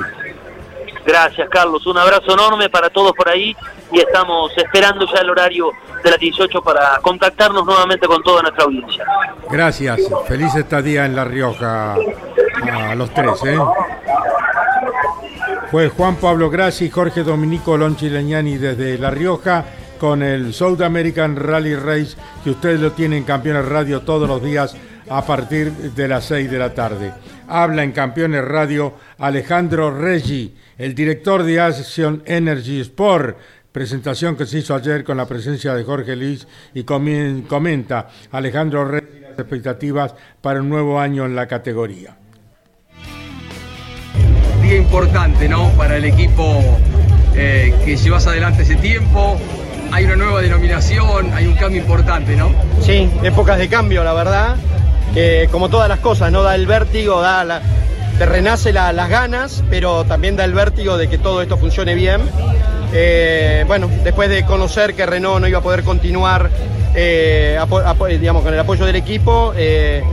Gracias, 1.06 1.50
Carlos. 1.50 1.86
Un 1.88 1.98
abrazo 1.98 2.34
enorme 2.34 2.70
para 2.70 2.90
todos 2.90 3.14
por 3.14 3.30
ahí 3.30 3.56
y 3.92 4.00
estamos 4.00 4.52
esperando 4.58 5.06
ya 5.12 5.22
el 5.22 5.30
horario 5.30 5.72
de 6.04 6.12
las 6.12 6.20
18 6.20 6.62
para 6.62 7.00
contactarnos 7.02 7.66
nuevamente 7.66 8.06
con 8.08 8.22
toda 8.22 8.44
nuestra 8.44 8.66
audiencia. 8.66 9.06
Gracias. 9.50 10.02
Feliz 10.28 10.54
estadía 10.56 11.06
en 11.06 11.16
La 11.16 11.26
Rioja 11.26 11.94
a 11.94 12.96
los 12.96 13.12
tres. 13.12 13.44
¿eh? 13.46 13.58
Fue 15.72 15.88
Juan 15.90 16.16
Pablo 16.16 16.50
Grassi 16.50 16.90
Jorge 16.90 17.22
Dominico 17.22 17.78
Lonchi 17.78 18.10
Leñani 18.10 18.58
desde 18.58 18.98
La 18.98 19.12
Rioja 19.12 19.66
con 20.00 20.24
el 20.24 20.52
South 20.52 20.82
American 20.82 21.36
Rally 21.36 21.76
Race 21.76 22.18
que 22.44 22.50
ustedes 22.50 22.80
lo 22.80 22.94
tienen 22.94 23.20
en 23.20 23.24
Campeones 23.24 23.66
Radio 23.66 24.02
todos 24.02 24.28
los 24.28 24.44
días 24.44 24.76
a 25.08 25.24
partir 25.24 25.72
de 25.72 26.08
las 26.08 26.26
6 26.26 26.50
de 26.50 26.58
la 26.58 26.74
tarde. 26.74 27.14
Habla 27.48 27.84
en 27.84 27.92
Campeones 27.92 28.44
Radio 28.46 28.96
Alejandro 29.20 29.96
Reggi, 29.96 30.56
el 30.80 30.96
director 30.96 31.44
de 31.44 31.60
Action 31.60 32.24
Energy 32.26 32.80
Sport, 32.80 33.38
presentación 33.72 34.36
que 34.36 34.48
se 34.48 34.58
hizo 34.58 34.74
ayer 34.74 35.04
con 35.04 35.18
la 35.18 35.28
presencia 35.28 35.76
de 35.76 35.84
Jorge 35.84 36.16
Luis 36.16 36.48
y 36.74 36.84
comenta 36.84 38.10
Alejandro 38.32 38.86
Reggi 38.86 39.20
las 39.20 39.38
expectativas 39.38 40.16
para 40.42 40.62
un 40.62 40.70
nuevo 40.70 41.00
año 41.00 41.28
en 41.28 41.36
la 41.36 41.48
categoría 41.48 42.18
importante 44.80 45.48
¿no? 45.48 45.70
para 45.72 45.98
el 45.98 46.06
equipo 46.06 46.62
eh, 47.36 47.74
que 47.86 47.98
llevas 47.98 48.28
adelante 48.28 48.64
ese 48.64 48.76
tiempo. 48.76 49.38
Hay 49.92 50.06
una 50.06 50.16
nueva 50.16 50.42
denominación, 50.42 51.34
hay 51.34 51.48
un 51.48 51.56
cambio 51.56 51.82
importante, 51.82 52.36
¿no? 52.36 52.52
Sí, 52.82 53.10
épocas 53.24 53.58
de 53.58 53.68
cambio, 53.68 54.04
la 54.04 54.14
verdad. 54.14 54.56
Que 55.14 55.50
como 55.52 55.70
todas 55.70 55.90
las 55.90 56.00
cosas, 56.00 56.32
¿no? 56.32 56.44
Da 56.44 56.54
el 56.54 56.68
vértigo, 56.68 57.22
da 57.22 57.44
la, 57.44 57.62
te 58.20 58.26
renace 58.26 58.74
las 58.74 59.10
ganas, 59.10 59.64
pero 59.70 60.04
también 60.04 60.36
da 60.36 60.44
el 60.44 60.54
vértigo 60.54 60.98
de 60.98 61.08
que 61.08 61.18
todo 61.18 61.42
esto 61.42 61.58
funcione 61.58 61.96
bien. 61.96 62.20
Eh, 62.92 63.64
bueno, 63.66 63.90
después 64.04 64.30
de 64.30 64.44
conocer 64.44 64.94
que 64.94 65.06
Renault 65.06 65.40
no 65.40 65.48
iba 65.48 65.60
a 65.60 65.62
poder 65.62 65.84
continuar 65.84 66.50
eh, 66.96 67.58
digamos, 68.20 68.44
con 68.44 68.54
el 68.54 68.60
apoyo 68.60 68.86
del 68.86 68.98
equipo, 68.98 69.54
eh, 69.56 70.04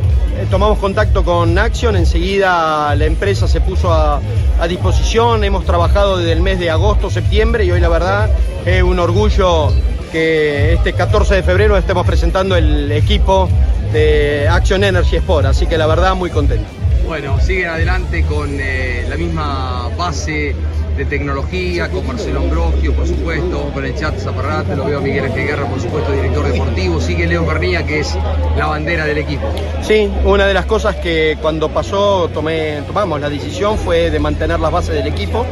tomamos 0.52 0.78
contacto 0.78 1.24
con 1.24 1.58
Action, 1.58 1.96
enseguida 1.96 2.94
la 2.94 3.06
empresa 3.06 3.48
se 3.48 3.60
puso 3.60 3.92
a, 3.92 4.20
disposición, 4.68 5.42
hemos 5.42 5.64
trabajado 5.64 6.18
desde 6.18 6.30
el 6.30 6.42
mes 6.42 6.60
de 6.60 6.70
agosto, 6.70 7.10
septiembre 7.10 7.64
y 7.64 7.72
hoy 7.72 7.80
la 7.80 7.88
verdad 7.88 8.30
es 8.64 8.84
un 8.84 9.00
orgullo 9.00 9.72
que 10.12 10.74
este 10.74 10.92
14 10.92 11.34
de 11.34 11.42
febrero 11.42 11.76
estemos 11.76 12.06
presentando 12.06 12.54
el 12.54 12.92
equipo 12.92 13.48
de 13.92 14.46
Action 14.48 14.84
Energy 14.84 15.16
Sport, 15.16 15.46
así 15.46 15.66
que 15.66 15.76
la 15.76 15.88
verdad 15.88 16.14
muy 16.14 16.30
contento. 16.30 16.85
Bueno, 17.06 17.40
siguen 17.40 17.68
adelante 17.68 18.24
con 18.24 18.58
eh, 18.60 19.06
la 19.08 19.16
misma 19.16 19.88
base 19.96 20.56
de 20.96 21.04
tecnología, 21.04 21.88
con 21.88 22.04
Marcelo 22.04 22.40
Ambrogio, 22.40 22.94
por 22.94 23.06
supuesto, 23.06 23.70
con 23.72 23.84
el 23.84 23.94
chat 23.94 24.18
Zaparrate, 24.18 24.74
lo 24.74 24.86
veo 24.86 24.98
a 24.98 25.00
Miguel 25.00 25.32
Guerra, 25.32 25.66
por 25.66 25.80
supuesto, 25.80 26.10
director 26.10 26.50
deportivo, 26.50 27.00
sigue 27.00 27.28
Leo 27.28 27.46
Bernía, 27.46 27.86
que 27.86 28.00
es 28.00 28.18
la 28.56 28.66
bandera 28.66 29.04
del 29.04 29.18
equipo. 29.18 29.46
Sí, 29.82 30.10
una 30.24 30.46
de 30.46 30.54
las 30.54 30.66
cosas 30.66 30.96
que 30.96 31.38
cuando 31.40 31.68
pasó 31.68 32.28
tomé, 32.34 32.82
tomamos 32.86 33.20
la 33.20 33.30
decisión 33.30 33.78
fue 33.78 34.10
de 34.10 34.18
mantener 34.18 34.58
las 34.58 34.72
bases 34.72 34.96
del 34.96 35.06
equipo, 35.06 35.46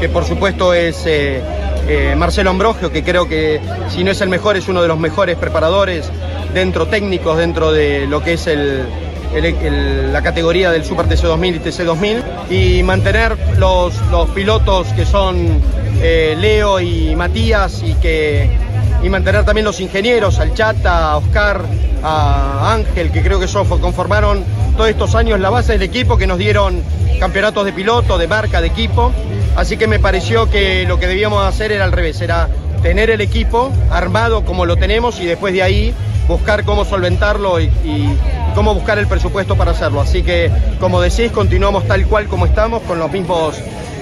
que 0.00 0.08
por 0.08 0.24
supuesto 0.24 0.74
es 0.74 1.06
eh, 1.06 1.40
eh, 1.86 2.14
Marcelo 2.16 2.50
Ambrogio, 2.50 2.90
que 2.90 3.04
creo 3.04 3.28
que 3.28 3.60
si 3.88 4.02
no 4.02 4.10
es 4.10 4.20
el 4.20 4.30
mejor, 4.30 4.56
es 4.56 4.68
uno 4.68 4.82
de 4.82 4.88
los 4.88 4.98
mejores 4.98 5.36
preparadores 5.36 6.10
dentro 6.52 6.88
técnicos, 6.88 7.38
dentro 7.38 7.70
de 7.70 8.06
lo 8.08 8.20
que 8.22 8.32
es 8.32 8.46
el 8.48 8.84
la 9.32 10.22
categoría 10.22 10.70
del 10.70 10.84
Super 10.84 11.06
TC2000 11.06 11.56
y 11.56 11.58
TC2000 11.60 12.22
y 12.50 12.82
mantener 12.82 13.36
los, 13.58 13.94
los 14.10 14.28
pilotos 14.30 14.88
que 14.88 15.04
son 15.04 15.60
eh, 16.00 16.36
Leo 16.38 16.80
y 16.80 17.14
Matías 17.16 17.82
y 17.82 17.94
que 17.94 18.50
y 19.02 19.08
mantener 19.08 19.44
también 19.44 19.64
los 19.64 19.80
ingenieros, 19.80 20.38
al 20.38 20.54
Chata, 20.54 21.12
a 21.12 21.16
Oscar, 21.18 21.62
a 22.02 22.72
Ángel, 22.72 23.10
que 23.12 23.22
creo 23.22 23.38
que 23.38 23.46
son, 23.46 23.66
conformaron 23.66 24.44
todos 24.76 24.90
estos 24.90 25.14
años 25.14 25.38
la 25.38 25.50
base 25.50 25.72
del 25.72 25.82
equipo, 25.82 26.16
que 26.16 26.26
nos 26.26 26.38
dieron 26.38 26.82
campeonatos 27.20 27.64
de 27.64 27.72
piloto, 27.72 28.18
de 28.18 28.26
marca, 28.26 28.60
de 28.60 28.68
equipo. 28.68 29.12
Así 29.56 29.76
que 29.76 29.86
me 29.86 29.98
pareció 29.98 30.50
que 30.50 30.84
lo 30.86 30.98
que 30.98 31.06
debíamos 31.06 31.44
hacer 31.44 31.72
era 31.72 31.84
al 31.84 31.92
revés, 31.92 32.20
era 32.20 32.48
tener 32.82 33.10
el 33.10 33.20
equipo 33.20 33.72
armado 33.90 34.44
como 34.44 34.66
lo 34.66 34.76
tenemos 34.76 35.20
y 35.20 35.26
después 35.26 35.52
de 35.52 35.62
ahí 35.62 35.94
buscar 36.28 36.64
cómo 36.64 36.84
solventarlo 36.84 37.60
y, 37.60 37.70
cómo 38.58 38.74
buscar 38.74 38.98
el 38.98 39.06
presupuesto 39.06 39.56
para 39.56 39.70
hacerlo. 39.70 40.00
Así 40.00 40.24
que, 40.24 40.50
como 40.80 41.00
decís, 41.00 41.30
continuamos 41.30 41.86
tal 41.86 42.04
cual 42.08 42.26
como 42.26 42.44
estamos, 42.44 42.82
con 42.82 42.98
los 42.98 43.08
mismos 43.12 43.54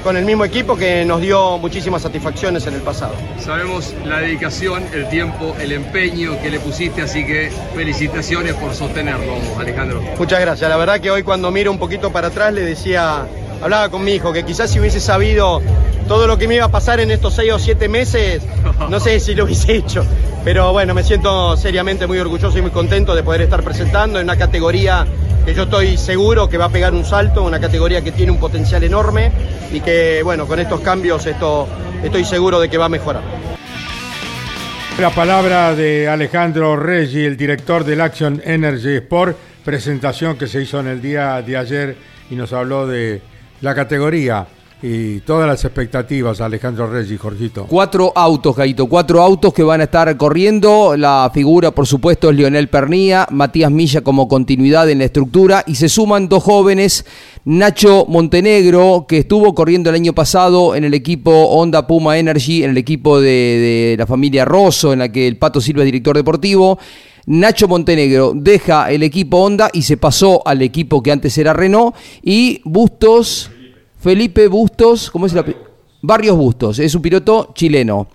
con 0.02 0.16
el 0.16 0.24
mismo 0.24 0.46
equipo 0.46 0.76
que 0.76 1.04
nos 1.04 1.20
dio 1.20 1.58
muchísimas 1.58 2.00
satisfacciones 2.00 2.66
en 2.66 2.72
el 2.72 2.80
pasado. 2.80 3.12
Sabemos 3.38 3.92
la 4.06 4.20
dedicación, 4.20 4.82
el 4.94 5.10
tiempo, 5.10 5.54
el 5.60 5.72
empeño 5.72 6.40
que 6.40 6.48
le 6.48 6.58
pusiste, 6.58 7.02
así 7.02 7.26
que 7.26 7.52
felicitaciones 7.74 8.54
por 8.54 8.72
sostenerlo, 8.72 9.34
Alejandro. 9.58 10.00
Muchas 10.18 10.40
gracias. 10.40 10.70
La 10.70 10.78
verdad 10.78 11.00
que 11.00 11.10
hoy 11.10 11.22
cuando 11.22 11.50
miro 11.50 11.70
un 11.70 11.78
poquito 11.78 12.10
para 12.10 12.28
atrás 12.28 12.54
le 12.54 12.62
decía, 12.62 13.26
hablaba 13.60 13.90
con 13.90 14.04
mi 14.04 14.12
hijo, 14.12 14.32
que 14.32 14.44
quizás 14.44 14.70
si 14.70 14.80
hubiese 14.80 15.00
sabido 15.00 15.60
todo 16.06 16.26
lo 16.26 16.38
que 16.38 16.46
me 16.48 16.56
iba 16.56 16.66
a 16.66 16.70
pasar 16.70 17.00
en 17.00 17.10
estos 17.10 17.34
seis 17.34 17.52
o 17.52 17.58
siete 17.58 17.88
meses, 17.88 18.42
no 18.88 19.00
sé 19.00 19.20
si 19.20 19.34
lo 19.34 19.44
hubiese 19.44 19.74
hecho. 19.76 20.04
Pero 20.44 20.72
bueno, 20.72 20.94
me 20.94 21.02
siento 21.02 21.56
seriamente 21.56 22.06
muy 22.06 22.18
orgulloso 22.18 22.56
y 22.58 22.62
muy 22.62 22.70
contento 22.70 23.14
de 23.14 23.22
poder 23.22 23.42
estar 23.42 23.62
presentando 23.62 24.20
en 24.20 24.24
una 24.24 24.36
categoría 24.36 25.06
que 25.44 25.54
yo 25.54 25.64
estoy 25.64 25.96
seguro 25.96 26.48
que 26.48 26.58
va 26.58 26.66
a 26.66 26.68
pegar 26.68 26.94
un 26.94 27.04
salto, 27.04 27.42
una 27.42 27.60
categoría 27.60 28.02
que 28.02 28.12
tiene 28.12 28.32
un 28.32 28.38
potencial 28.38 28.82
enorme 28.84 29.32
y 29.72 29.80
que, 29.80 30.22
bueno, 30.22 30.46
con 30.46 30.60
estos 30.60 30.80
cambios 30.80 31.26
esto, 31.26 31.68
estoy 32.02 32.24
seguro 32.24 32.60
de 32.60 32.68
que 32.68 32.78
va 32.78 32.86
a 32.86 32.88
mejorar. 32.88 33.22
La 35.00 35.10
palabra 35.10 35.74
de 35.74 36.08
Alejandro 36.08 36.76
Reggi, 36.76 37.24
el 37.24 37.36
director 37.36 37.84
del 37.84 38.00
Action 38.00 38.40
Energy 38.44 38.96
Sport, 38.96 39.36
presentación 39.64 40.38
que 40.38 40.46
se 40.46 40.62
hizo 40.62 40.80
en 40.80 40.86
el 40.86 41.02
día 41.02 41.42
de 41.42 41.56
ayer 41.56 41.96
y 42.30 42.34
nos 42.34 42.52
habló 42.52 42.86
de 42.86 43.20
la 43.60 43.74
categoría 43.74 44.46
y 44.82 45.20
todas 45.20 45.48
las 45.48 45.64
expectativas, 45.64 46.40
Alejandro 46.40 46.86
Reyes 46.90 47.18
Jorgito. 47.18 47.66
Cuatro 47.66 48.12
autos, 48.14 48.54
Gaito, 48.54 48.86
cuatro 48.86 49.22
autos 49.22 49.54
que 49.54 49.62
van 49.62 49.80
a 49.80 49.84
estar 49.84 50.14
corriendo. 50.16 50.96
La 50.96 51.30
figura, 51.32 51.70
por 51.70 51.86
supuesto, 51.86 52.28
es 52.28 52.36
Lionel 52.36 52.68
Pernía, 52.68 53.26
Matías 53.30 53.70
Milla 53.70 54.02
como 54.02 54.28
continuidad 54.28 54.88
en 54.90 54.98
la 54.98 55.06
estructura 55.06 55.64
y 55.66 55.76
se 55.76 55.88
suman 55.88 56.28
dos 56.28 56.42
jóvenes, 56.42 57.06
Nacho 57.44 58.04
Montenegro, 58.06 59.06
que 59.08 59.18
estuvo 59.18 59.54
corriendo 59.54 59.88
el 59.88 59.96
año 59.96 60.12
pasado 60.12 60.74
en 60.74 60.84
el 60.84 60.92
equipo 60.92 61.30
Honda 61.30 61.86
Puma 61.86 62.18
Energy, 62.18 62.62
en 62.62 62.70
el 62.70 62.78
equipo 62.78 63.20
de, 63.20 63.28
de 63.28 63.96
la 63.98 64.06
familia 64.06 64.44
Rosso, 64.44 64.92
en 64.92 64.98
la 64.98 65.10
que 65.10 65.26
el 65.26 65.38
Pato 65.38 65.60
Silva 65.60 65.82
es 65.82 65.86
director 65.86 66.14
deportivo. 66.14 66.78
Nacho 67.28 67.66
Montenegro 67.66 68.32
deja 68.36 68.90
el 68.92 69.02
equipo 69.02 69.38
Honda 69.38 69.70
y 69.72 69.82
se 69.82 69.96
pasó 69.96 70.46
al 70.46 70.62
equipo 70.62 71.02
que 71.02 71.10
antes 71.10 71.36
era 71.38 71.52
Renault 71.52 71.96
y 72.22 72.60
Bustos 72.64 73.50
Felipe 74.06 74.46
Bustos, 74.46 75.10
¿cómo 75.10 75.26
es 75.26 75.32
la 75.32 75.44
Barrios 76.00 76.36
Bustos, 76.36 76.78
es 76.78 76.94
un 76.94 77.02
piloto 77.02 77.50
chileno. 77.56 78.06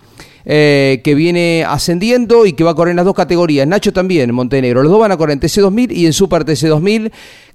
Eh, 0.46 1.02
que 1.04 1.14
viene 1.14 1.64
ascendiendo 1.68 2.46
y 2.46 2.54
que 2.54 2.64
va 2.64 2.70
a 2.70 2.74
correr 2.74 2.92
en 2.92 2.96
las 2.96 3.04
dos 3.04 3.14
categorías. 3.14 3.68
Nacho 3.68 3.92
también, 3.92 4.30
en 4.30 4.34
Montenegro. 4.34 4.82
Los 4.82 4.90
dos 4.90 5.00
van 5.00 5.12
a 5.12 5.16
correr 5.18 5.34
en 5.34 5.40
TC2000 5.40 5.92
y 5.94 6.06
en 6.06 6.12
Super 6.14 6.44
TC2000 6.44 7.12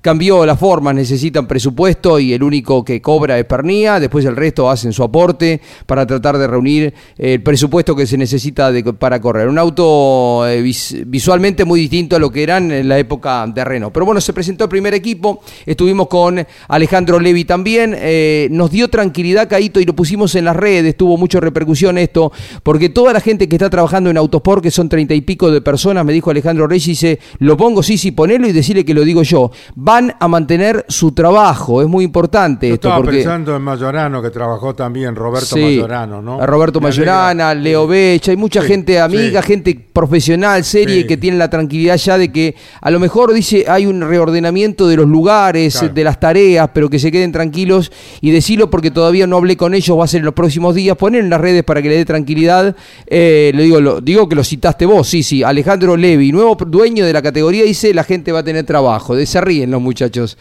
cambió 0.07 0.45
las 0.45 0.57
formas, 0.57 0.95
necesitan 0.95 1.47
presupuesto 1.47 2.17
y 2.17 2.31
el 2.31 2.41
único 2.41 2.81
que 2.85 3.01
cobra 3.01 3.37
es 3.37 3.43
Pernía, 3.43 3.99
después 3.99 4.23
el 4.23 4.37
resto 4.37 4.69
hacen 4.69 4.93
su 4.93 5.03
aporte 5.03 5.59
para 5.85 6.07
tratar 6.07 6.37
de 6.37 6.47
reunir 6.47 6.93
el 7.17 7.43
presupuesto 7.43 7.93
que 7.93 8.07
se 8.07 8.17
necesita 8.17 8.71
para 8.97 9.19
correr. 9.19 9.49
Un 9.49 9.59
auto 9.59 10.47
eh, 10.47 10.61
visualmente 11.05 11.65
muy 11.65 11.81
distinto 11.81 12.15
a 12.15 12.19
lo 12.19 12.31
que 12.31 12.41
eran 12.41 12.71
en 12.71 12.87
la 12.87 12.97
época 12.97 13.45
de 13.47 13.65
Renault. 13.65 13.93
Pero 13.93 14.05
bueno, 14.05 14.21
se 14.21 14.31
presentó 14.31 14.63
el 14.63 14.69
primer 14.69 14.93
equipo, 14.93 15.41
estuvimos 15.65 16.07
con 16.07 16.39
Alejandro 16.69 17.19
Levi 17.19 17.43
también, 17.43 17.93
eh, 17.97 18.47
nos 18.49 18.71
dio 18.71 18.89
tranquilidad 18.89 19.49
Caito 19.49 19.81
y 19.81 19.85
lo 19.85 19.93
pusimos 19.93 20.33
en 20.35 20.45
las 20.45 20.55
redes, 20.55 20.95
tuvo 20.95 21.17
mucha 21.17 21.41
repercusión 21.41 21.97
esto, 21.97 22.31
porque 22.63 22.87
toda 22.87 23.11
la 23.11 23.19
gente 23.19 23.49
que 23.49 23.57
está 23.57 23.69
trabajando 23.69 24.09
en 24.09 24.15
Autosport, 24.15 24.63
que 24.63 24.71
son 24.71 24.87
treinta 24.87 25.13
y 25.13 25.19
pico 25.19 25.51
de 25.51 25.59
personas, 25.59 26.05
me 26.05 26.13
dijo 26.13 26.31
Alejandro 26.31 26.65
Reyes, 26.65 26.85
dice, 26.85 27.19
lo 27.39 27.57
pongo, 27.57 27.83
sí, 27.83 27.97
sí, 27.97 28.11
ponelo 28.11 28.47
y 28.47 28.53
decirle 28.53 28.85
que 28.85 28.93
lo 28.93 29.03
digo 29.03 29.21
yo 29.23 29.51
van 29.97 30.15
a 30.19 30.27
mantener 30.27 30.85
su 30.87 31.11
trabajo. 31.11 31.81
Es 31.81 31.87
muy 31.87 32.05
importante 32.05 32.67
Yo 32.67 32.75
esto. 32.75 32.87
Estaba 32.89 33.01
porque... 33.03 33.17
pensando 33.17 33.55
en 33.55 33.61
Mayorano, 33.63 34.21
que 34.21 34.29
trabajó 34.29 34.75
también 34.75 35.15
Roberto 35.15 35.55
sí, 35.55 35.61
Mayorano, 35.61 36.21
¿no? 36.21 36.39
A 36.39 36.45
Roberto 36.45 36.79
Me 36.79 36.87
Mayorana, 36.89 37.49
alegra. 37.49 37.63
Leo 37.69 37.87
Becha, 37.87 38.31
hay 38.31 38.37
mucha 38.37 38.61
Sí, 38.61 38.67
gente 38.67 38.99
amiga, 38.99 39.41
sí. 39.41 39.47
gente 39.47 39.87
profesional, 39.93 40.63
serie, 40.63 41.07
que 41.07 41.17
tiene 41.17 41.37
la 41.37 41.49
tranquilidad 41.49 41.97
ya 41.97 42.17
de 42.17 42.31
que 42.31 42.55
a 42.81 42.91
lo 42.91 42.99
mejor 42.99 43.33
dice 43.33 43.65
hay 43.67 43.85
un 43.87 44.01
reordenamiento 44.01 44.87
de 44.87 44.95
los 44.97 45.07
lugares, 45.07 45.77
Claro. 45.79 45.93
de 45.93 46.03
las 46.03 46.19
tareas, 46.19 46.69
pero 46.73 46.89
que 46.89 46.99
se 46.99 47.11
queden 47.11 47.31
tranquilos 47.31 47.91
y 48.21 48.29
decirlo 48.31 48.69
porque 48.69 48.91
todavía 48.91 49.25
no 49.25 49.37
hablé 49.37 49.57
con 49.57 49.73
ellos, 49.73 49.97
va 49.97 50.03
a 50.03 50.07
ser 50.07 50.19
en 50.19 50.25
los 50.25 50.33
próximos 50.35 50.75
días, 50.75 50.95
poner 50.97 51.21
en 51.23 51.29
las 51.31 51.41
redes 51.41 51.63
para 51.63 51.81
que 51.81 51.89
le 51.89 51.95
dé 51.97 52.05
tranquilidad. 52.05 52.75
Eh, 53.07 53.51
le 53.55 53.63
digo, 53.63 53.81
lo, 53.81 54.01
digo 54.01 54.29
que 54.29 54.35
lo 54.35 54.43
citaste 54.43 54.85
vos, 54.85 55.07
sí, 55.07 55.23
sí, 55.23 55.41
Alejandro 55.43 55.97
Levi, 55.97 56.31
nuevo 56.31 56.55
dueño 56.67 57.05
de 57.05 57.13
la 57.13 57.21
categoría, 57.21 57.63
dice 57.63 57.93
la 57.93 58.03
gente 58.03 58.31
va 58.31 58.39
a 58.39 58.43
tener 58.43 58.65
trabajo, 58.65 59.15
de 59.15 59.25
se 59.25 59.41
ríen 59.41 59.71
los 59.77 59.83
muchachos. 59.83 60.37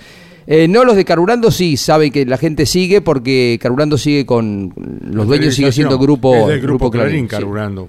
Eh, 0.48 0.68
no 0.68 0.84
los 0.84 0.94
de 0.96 1.04
Carburando 1.04 1.50
sí, 1.50 1.76
saben 1.76 2.12
que 2.12 2.24
la 2.24 2.38
gente 2.38 2.66
sigue 2.66 3.00
porque 3.00 3.58
Carburando 3.60 3.98
sigue 3.98 4.24
con 4.24 4.72
los 4.76 5.26
dueños 5.26 5.54
sigue 5.54 5.72
siendo 5.72 5.98
grupo 5.98 6.34
Es 6.34 6.46
del 6.46 6.60
grupo, 6.60 6.90
Clarín, 6.90 7.26
carburando. 7.26 7.88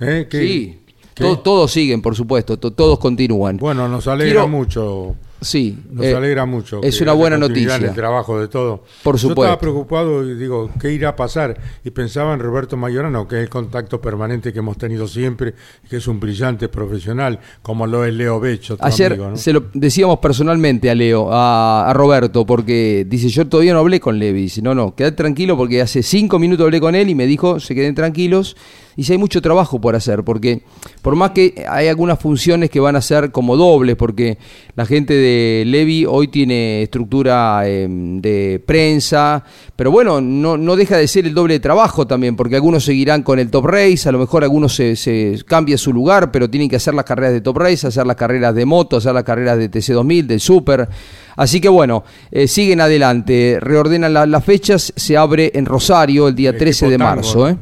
¿Eh? 0.00 0.26
¿Qué- 0.30 0.40
Sí, 0.40 0.78
qué? 1.14 1.24
to- 1.24 1.38
todos 1.40 1.70
siguen, 1.70 2.00
por 2.00 2.16
supuesto, 2.16 2.58
to- 2.58 2.70
todos 2.72 2.98
continúan. 2.98 3.58
Bueno, 3.58 3.88
nos 3.88 4.06
alegra 4.08 4.32
Quiero- 4.32 4.48
Sí, 4.48 5.16
Sí, 5.42 5.78
Nos 5.90 6.06
eh, 6.06 6.14
alegra 6.14 6.46
mucho. 6.46 6.80
Es 6.82 7.00
una 7.00 7.12
buena 7.12 7.36
noticia. 7.36 7.76
En 7.76 7.84
el 7.84 7.94
trabajo 7.94 8.40
de 8.40 8.48
todo. 8.48 8.84
Por 9.02 9.16
Yo 9.16 9.28
supuesto. 9.28 9.42
estaba 9.44 9.58
preocupado 9.58 10.28
y 10.28 10.34
digo, 10.36 10.70
¿qué 10.80 10.92
irá 10.92 11.10
a 11.10 11.16
pasar? 11.16 11.58
Y 11.84 11.90
pensaba 11.90 12.32
en 12.32 12.40
Roberto 12.40 12.76
Mayorano, 12.76 13.26
que 13.28 13.36
es 13.36 13.42
el 13.42 13.48
contacto 13.48 14.00
permanente 14.00 14.52
que 14.52 14.60
hemos 14.60 14.78
tenido 14.78 15.06
siempre, 15.06 15.54
que 15.88 15.96
es 15.96 16.06
un 16.06 16.20
brillante 16.20 16.68
profesional, 16.68 17.40
como 17.62 17.86
lo 17.86 18.04
es 18.04 18.14
Leo 18.14 18.40
Becho, 18.40 18.76
Ayer 18.80 19.12
amigo, 19.12 19.30
¿no? 19.30 19.36
se 19.36 19.52
lo 19.52 19.64
decíamos 19.74 20.18
personalmente 20.20 20.90
a 20.90 20.94
Leo, 20.94 21.32
a, 21.32 21.90
a 21.90 21.92
Roberto, 21.92 22.46
porque 22.46 23.06
dice, 23.08 23.28
yo 23.28 23.46
todavía 23.48 23.72
no 23.72 23.80
hablé 23.80 24.00
con 24.00 24.18
Levi. 24.18 24.42
Dice, 24.42 24.62
no, 24.62 24.74
no, 24.74 24.94
quedate 24.94 25.16
tranquilo 25.16 25.56
porque 25.56 25.82
hace 25.82 26.02
cinco 26.02 26.38
minutos 26.38 26.64
hablé 26.64 26.80
con 26.80 26.94
él 26.94 27.10
y 27.10 27.14
me 27.14 27.26
dijo, 27.26 27.60
se 27.60 27.74
queden 27.74 27.94
tranquilos. 27.94 28.56
Y 28.96 29.04
si 29.04 29.12
hay 29.12 29.18
mucho 29.18 29.40
trabajo 29.40 29.80
por 29.80 29.94
hacer, 29.96 30.22
porque 30.24 30.62
por 31.00 31.16
más 31.16 31.30
que 31.30 31.64
hay 31.68 31.88
algunas 31.88 32.18
funciones 32.18 32.68
que 32.70 32.78
van 32.80 32.94
a 32.96 33.00
ser 33.00 33.30
como 33.32 33.56
dobles, 33.56 33.96
porque 33.96 34.38
la 34.76 34.84
gente 34.86 35.14
de 35.14 35.64
Levi 35.66 36.04
hoy 36.06 36.28
tiene 36.28 36.82
estructura 36.82 37.62
eh, 37.66 37.86
de 37.88 38.62
prensa, 38.66 39.44
pero 39.76 39.90
bueno, 39.90 40.20
no, 40.20 40.56
no 40.56 40.76
deja 40.76 40.96
de 40.96 41.08
ser 41.08 41.26
el 41.26 41.34
doble 41.34 41.54
de 41.54 41.60
trabajo 41.60 42.06
también, 42.06 42.36
porque 42.36 42.56
algunos 42.56 42.84
seguirán 42.84 43.22
con 43.22 43.38
el 43.38 43.50
Top 43.50 43.66
Race, 43.66 44.08
a 44.08 44.12
lo 44.12 44.18
mejor 44.18 44.42
algunos 44.44 44.74
se, 44.74 44.96
se 44.96 45.38
cambia 45.46 45.78
su 45.78 45.92
lugar, 45.92 46.30
pero 46.30 46.50
tienen 46.50 46.68
que 46.68 46.76
hacer 46.76 46.94
las 46.94 47.04
carreras 47.04 47.32
de 47.32 47.40
Top 47.40 47.56
Race, 47.58 47.86
hacer 47.86 48.06
las 48.06 48.16
carreras 48.16 48.54
de 48.54 48.64
moto, 48.66 48.96
hacer 48.98 49.14
las 49.14 49.24
carreras 49.24 49.56
de 49.58 49.70
TC2000, 49.70 50.26
del 50.26 50.40
Super. 50.40 50.88
Así 51.36 51.60
que 51.60 51.68
bueno, 51.70 52.04
eh, 52.30 52.46
siguen 52.46 52.80
adelante, 52.82 53.58
reordenan 53.60 54.12
la- 54.12 54.26
las 54.26 54.44
fechas, 54.44 54.92
se 54.94 55.16
abre 55.16 55.50
en 55.54 55.64
Rosario 55.64 56.28
el 56.28 56.34
día 56.34 56.50
El 56.50 56.58
13 56.58 56.84
equipo 56.86 56.90
de 56.90 56.98
marzo. 56.98 57.48
¿eh? 57.48 57.56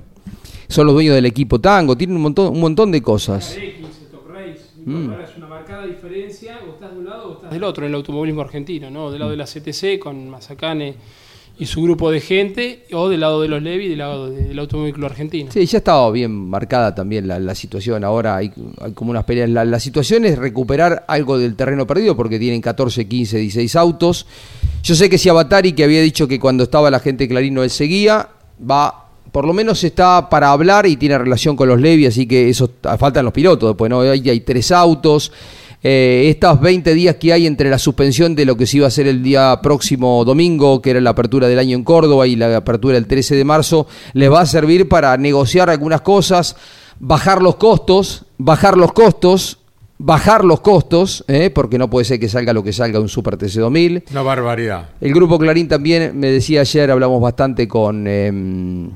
Son 0.71 0.87
los 0.87 0.95
dueños 0.95 1.15
del 1.15 1.27
equipo 1.27 1.59
Tango, 1.61 1.97
tienen 1.97 2.17
un 2.17 2.23
montón, 2.23 2.53
un 2.53 2.61
montón 2.61 2.91
de 2.93 3.03
cosas. 3.03 3.57
Mm. 4.85 5.11
Ahora 5.11 5.25
es 5.25 5.37
una 5.37 5.47
marcada 5.47 5.85
diferencia, 5.87 6.59
o 6.67 6.73
estás 6.73 6.93
de 6.93 6.99
un 6.99 7.05
lado 7.05 7.29
o 7.29 7.35
estás 7.35 7.51
del 7.51 7.65
otro 7.65 7.85
en 7.85 7.91
el 7.91 7.95
automovilismo 7.97 8.41
argentino, 8.41 8.91
¿no? 8.91 9.11
Del 9.11 9.21
lado 9.21 9.31
de 9.33 9.37
la 9.37 9.45
CTC 9.45 9.99
con 10.01 10.31
Mazacane 10.31 10.95
y 11.59 11.67
su 11.67 11.83
grupo 11.83 12.11
de 12.11 12.21
gente, 12.21 12.87
o 12.93 13.11
del 13.11 13.21
lado 13.21 13.43
de 13.43 13.49
los 13.49 13.63
Levi, 13.63 13.89
del 13.89 13.99
lado 13.99 14.31
de- 14.31 14.45
del 14.45 14.59
Automóvil 14.59 15.05
Argentino. 15.05 15.51
Sí, 15.53 15.67
ya 15.67 15.79
estaba 15.79 16.11
bien 16.11 16.31
marcada 16.49 16.95
también 16.95 17.29
la, 17.29 17.39
la 17.39 17.55
situación. 17.55 18.03
Ahora 18.05 18.37
hay, 18.37 18.51
hay 18.81 18.93
como 18.93 19.11
unas 19.11 19.25
peleas. 19.25 19.51
La, 19.51 19.67
la 19.67 19.79
situación 19.79 20.25
es 20.25 20.39
recuperar 20.39 21.05
algo 21.07 21.37
del 21.39 21.57
terreno 21.57 21.87
perdido 21.87 22.17
porque 22.17 22.39
tienen 22.39 22.63
14, 22.63 23.07
15, 23.07 23.37
16 23.37 23.77
autos. 23.77 24.27
Yo 24.83 24.95
sé 24.95 25.11
que 25.11 25.19
si 25.19 25.29
Avatari, 25.29 25.75
que 25.75 25.85
había 25.85 26.01
dicho 26.01 26.27
que 26.27 26.41
cuando 26.41 26.63
estaba 26.63 26.91
la 26.91 27.01
gente 27.01 27.25
de 27.25 27.29
Clarino 27.29 27.63
él 27.63 27.69
seguía, 27.71 28.31
va, 28.69 29.00
por 29.33 29.47
lo 29.47 29.53
menos 29.53 29.83
está 29.85 30.29
para 30.29 30.51
hablar 30.51 30.87
y 30.87 30.97
tiene 30.97 31.19
relación 31.19 31.57
con 31.57 31.69
los 31.69 31.81
Levi, 31.81 32.07
así 32.07 32.27
que 32.27 32.49
eso 32.49 32.71
faltan 32.99 33.25
los 33.25 33.35
pilotos. 33.35 33.71
Después, 33.71 33.91
¿no? 33.91 34.01
Hay 34.01 34.41
tres 34.41 34.73
autos. 34.73 35.33
Eh, 35.83 36.27
estos 36.29 36.61
20 36.61 36.93
días 36.93 37.17
que 37.17 37.33
hay 37.33 37.47
entre 37.47 37.71
la 37.71 37.79
suspensión 37.79 38.35
de 38.35 38.45
lo 38.45 38.57
que 38.57 38.67
se 38.67 38.77
iba 38.79 38.87
a 38.87 38.89
hacer 38.89 39.07
el 39.07 39.23
día 39.23 39.61
próximo 39.63 40.25
domingo, 40.27 40.83
que 40.83 40.91
era 40.91 41.01
la 41.01 41.11
apertura 41.11 41.49
del 41.49 41.59
año 41.59 41.75
en 41.75 41.85
Córdoba, 41.85 42.27
y 42.27 42.37
la 42.37 42.55
apertura 42.57 42.99
el 42.99 43.07
13 43.07 43.35
de 43.35 43.45
marzo, 43.45 43.87
les 44.13 44.31
va 44.31 44.43
a 44.43 44.47
servir 44.47 44.89
para 44.89 45.17
negociar 45.17 45.71
algunas 45.71 46.03
cosas, 46.03 46.57
bajar 46.99 47.41
los 47.41 47.57
costos, 47.57 48.27
bajar 48.37 48.77
los 48.77 48.93
costos, 48.93 49.59
bajar 49.97 50.45
los 50.45 50.61
costos, 50.61 51.25
¿eh? 51.29 51.49
porque 51.49 51.79
no 51.79 51.89
puede 51.89 52.05
ser 52.05 52.21
que 52.21 52.29
salga 52.29 52.53
lo 52.53 52.63
que 52.63 52.75
salga 52.75 53.01
un 53.01 53.09
Super 53.09 53.39
TC2000. 53.39 54.05
Una 54.11 54.23
barbaridad. 54.23 54.91
El 55.01 55.15
grupo 55.15 55.39
Clarín 55.39 55.67
también 55.67 56.19
me 56.19 56.31
decía 56.31 56.61
ayer, 56.61 56.91
hablamos 56.91 57.23
bastante 57.23 57.67
con. 57.67 58.07
em, 58.07 58.91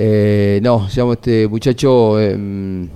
eh, 0.00 0.60
no, 0.62 0.88
se 0.88 0.96
llama 1.00 1.14
este 1.14 1.48
muchacho. 1.48 2.20
em, 2.20 2.88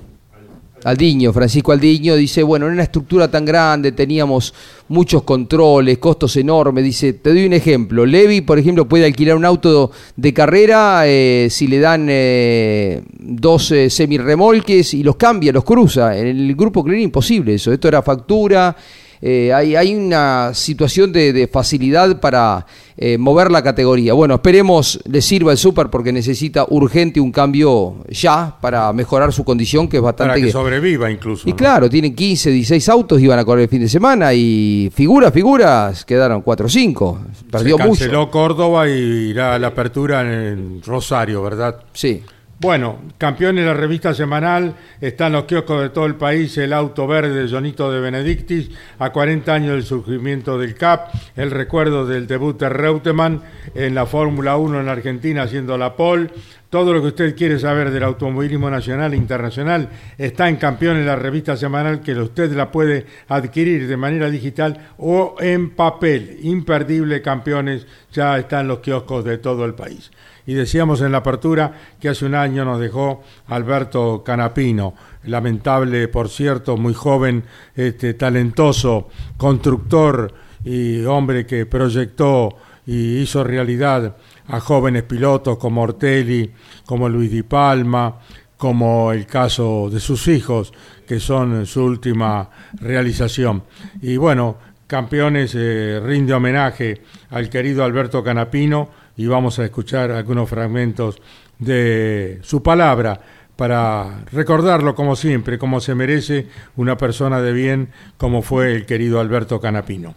Aldiño, 0.84 1.32
Francisco 1.32 1.72
Aldiño, 1.72 2.16
dice, 2.16 2.42
bueno, 2.42 2.66
en 2.66 2.72
una 2.72 2.82
estructura 2.82 3.30
tan 3.30 3.44
grande 3.44 3.92
teníamos 3.92 4.52
muchos 4.88 5.22
controles, 5.22 5.98
costos 5.98 6.36
enormes, 6.36 6.82
dice, 6.82 7.12
te 7.12 7.30
doy 7.30 7.46
un 7.46 7.52
ejemplo, 7.52 8.04
Levi, 8.04 8.40
por 8.40 8.58
ejemplo, 8.58 8.88
puede 8.88 9.04
alquilar 9.04 9.36
un 9.36 9.44
auto 9.44 9.92
de 10.16 10.34
carrera 10.34 11.02
eh, 11.06 11.48
si 11.50 11.68
le 11.68 11.78
dan 11.78 12.08
eh, 12.10 13.02
dos 13.16 13.70
eh, 13.70 13.90
semirremolques 13.90 14.94
y 14.94 15.04
los 15.04 15.16
cambia, 15.16 15.52
los 15.52 15.64
cruza, 15.64 16.16
en 16.16 16.26
el 16.26 16.56
grupo 16.56 16.82
Clarín 16.82 17.04
imposible 17.04 17.54
eso, 17.54 17.72
esto 17.72 17.86
era 17.86 18.02
factura, 18.02 18.76
eh, 19.24 19.52
hay, 19.52 19.76
hay 19.76 19.94
una 19.94 20.52
situación 20.52 21.12
de, 21.12 21.32
de 21.32 21.46
facilidad 21.46 22.18
para 22.18 22.66
eh, 22.96 23.16
mover 23.18 23.52
la 23.52 23.62
categoría. 23.62 24.14
Bueno, 24.14 24.34
esperemos 24.34 24.98
le 25.08 25.22
sirva 25.22 25.52
el 25.52 25.58
Super 25.58 25.90
porque 25.90 26.12
necesita 26.12 26.66
urgente 26.68 27.20
un 27.20 27.30
cambio 27.30 27.98
ya 28.08 28.56
para 28.60 28.92
mejorar 28.92 29.32
su 29.32 29.44
condición, 29.44 29.86
que 29.88 29.98
es 29.98 30.02
bastante... 30.02 30.32
Para 30.34 30.44
que 30.44 30.50
sobreviva 30.50 31.08
incluso. 31.08 31.48
y 31.48 31.52
¿no? 31.52 31.56
claro, 31.56 31.88
tienen 31.88 32.16
15, 32.16 32.50
16 32.50 32.88
autos, 32.88 33.20
iban 33.20 33.38
a 33.38 33.44
correr 33.44 33.62
el 33.62 33.68
fin 33.68 33.80
de 33.82 33.88
semana 33.88 34.34
y 34.34 34.90
figuras, 34.92 35.32
figuras, 35.32 36.04
quedaron 36.04 36.42
4 36.42 36.66
o 36.66 36.68
5. 36.68 37.20
Perdió 37.48 37.76
Se 37.76 37.82
mucho. 37.84 38.00
canceló 38.00 38.30
Córdoba 38.30 38.88
y 38.88 38.92
irá 39.30 39.54
a 39.54 39.58
la 39.60 39.68
apertura 39.68 40.22
en 40.22 40.82
Rosario, 40.84 41.42
¿verdad? 41.42 41.76
Sí. 41.92 42.22
Bueno, 42.62 43.00
campeones 43.18 43.66
la 43.66 43.74
revista 43.74 44.14
semanal, 44.14 44.76
están 45.00 45.32
los 45.32 45.46
kioscos 45.46 45.82
de 45.82 45.88
todo 45.88 46.06
el 46.06 46.14
país, 46.14 46.56
el 46.58 46.72
auto 46.72 47.08
verde 47.08 47.42
de 47.42 47.50
Jonito 47.50 47.90
de 47.90 47.98
Benedictis, 47.98 48.70
a 49.00 49.10
40 49.10 49.52
años 49.52 49.72
del 49.72 49.82
surgimiento 49.82 50.56
del 50.60 50.76
CAP, 50.76 51.12
el 51.34 51.50
recuerdo 51.50 52.06
del 52.06 52.28
debut 52.28 52.56
de 52.60 52.68
Reutemann 52.68 53.42
en 53.74 53.96
la 53.96 54.06
Fórmula 54.06 54.58
1 54.58 54.80
en 54.80 54.88
Argentina 54.88 55.42
haciendo 55.42 55.76
la 55.76 55.96
pole, 55.96 56.30
todo 56.70 56.92
lo 56.94 57.02
que 57.02 57.08
usted 57.08 57.36
quiere 57.36 57.58
saber 57.58 57.90
del 57.90 58.04
automovilismo 58.04 58.70
nacional 58.70 59.12
e 59.12 59.16
internacional 59.16 59.88
está 60.16 60.48
en 60.48 60.54
Campeones, 60.54 61.04
la 61.04 61.16
revista 61.16 61.56
semanal, 61.56 62.00
que 62.00 62.14
usted 62.14 62.52
la 62.52 62.70
puede 62.70 63.06
adquirir 63.26 63.88
de 63.88 63.96
manera 63.96 64.30
digital 64.30 64.92
o 64.98 65.34
en 65.40 65.70
papel. 65.70 66.38
Imperdible 66.44 67.20
Campeones, 67.22 67.88
ya 68.12 68.38
está 68.38 68.60
en 68.60 68.68
los 68.68 68.78
kioscos 68.78 69.24
de 69.24 69.38
todo 69.38 69.64
el 69.64 69.74
país. 69.74 70.12
Y 70.46 70.54
decíamos 70.54 71.00
en 71.00 71.12
la 71.12 71.18
apertura 71.18 71.72
que 72.00 72.08
hace 72.08 72.26
un 72.26 72.34
año 72.34 72.64
nos 72.64 72.80
dejó 72.80 73.22
Alberto 73.48 74.22
Canapino, 74.24 74.94
lamentable, 75.24 76.08
por 76.08 76.28
cierto, 76.28 76.76
muy 76.76 76.94
joven, 76.94 77.44
este, 77.74 78.14
talentoso, 78.14 79.08
constructor 79.36 80.34
y 80.64 81.04
hombre 81.04 81.46
que 81.46 81.66
proyectó 81.66 82.56
y 82.86 83.18
hizo 83.18 83.44
realidad 83.44 84.16
a 84.48 84.60
jóvenes 84.60 85.04
pilotos 85.04 85.58
como 85.58 85.82
Ortelli, 85.82 86.50
como 86.84 87.08
Luis 87.08 87.30
Di 87.30 87.42
Palma, 87.42 88.18
como 88.56 89.12
el 89.12 89.26
caso 89.26 89.88
de 89.90 90.00
sus 90.00 90.28
hijos, 90.28 90.72
que 91.06 91.20
son 91.20 91.66
su 91.66 91.82
última 91.84 92.48
realización. 92.74 93.64
Y 94.00 94.16
bueno, 94.16 94.56
campeones 94.86 95.54
eh, 95.54 96.00
rinde 96.04 96.34
homenaje 96.34 97.00
al 97.30 97.48
querido 97.48 97.82
Alberto 97.82 98.22
Canapino 98.22 98.88
y 99.16 99.26
vamos 99.26 99.58
a 99.58 99.64
escuchar 99.64 100.10
algunos 100.10 100.48
fragmentos 100.48 101.20
de 101.58 102.38
su 102.42 102.62
palabra 102.62 103.20
para 103.56 104.24
recordarlo 104.32 104.94
como 104.94 105.14
siempre, 105.14 105.58
como 105.58 105.80
se 105.80 105.94
merece 105.94 106.46
una 106.76 106.96
persona 106.96 107.40
de 107.40 107.52
bien 107.52 107.90
como 108.16 108.42
fue 108.42 108.74
el 108.74 108.86
querido 108.86 109.20
Alberto 109.20 109.60
Canapino. 109.60 110.14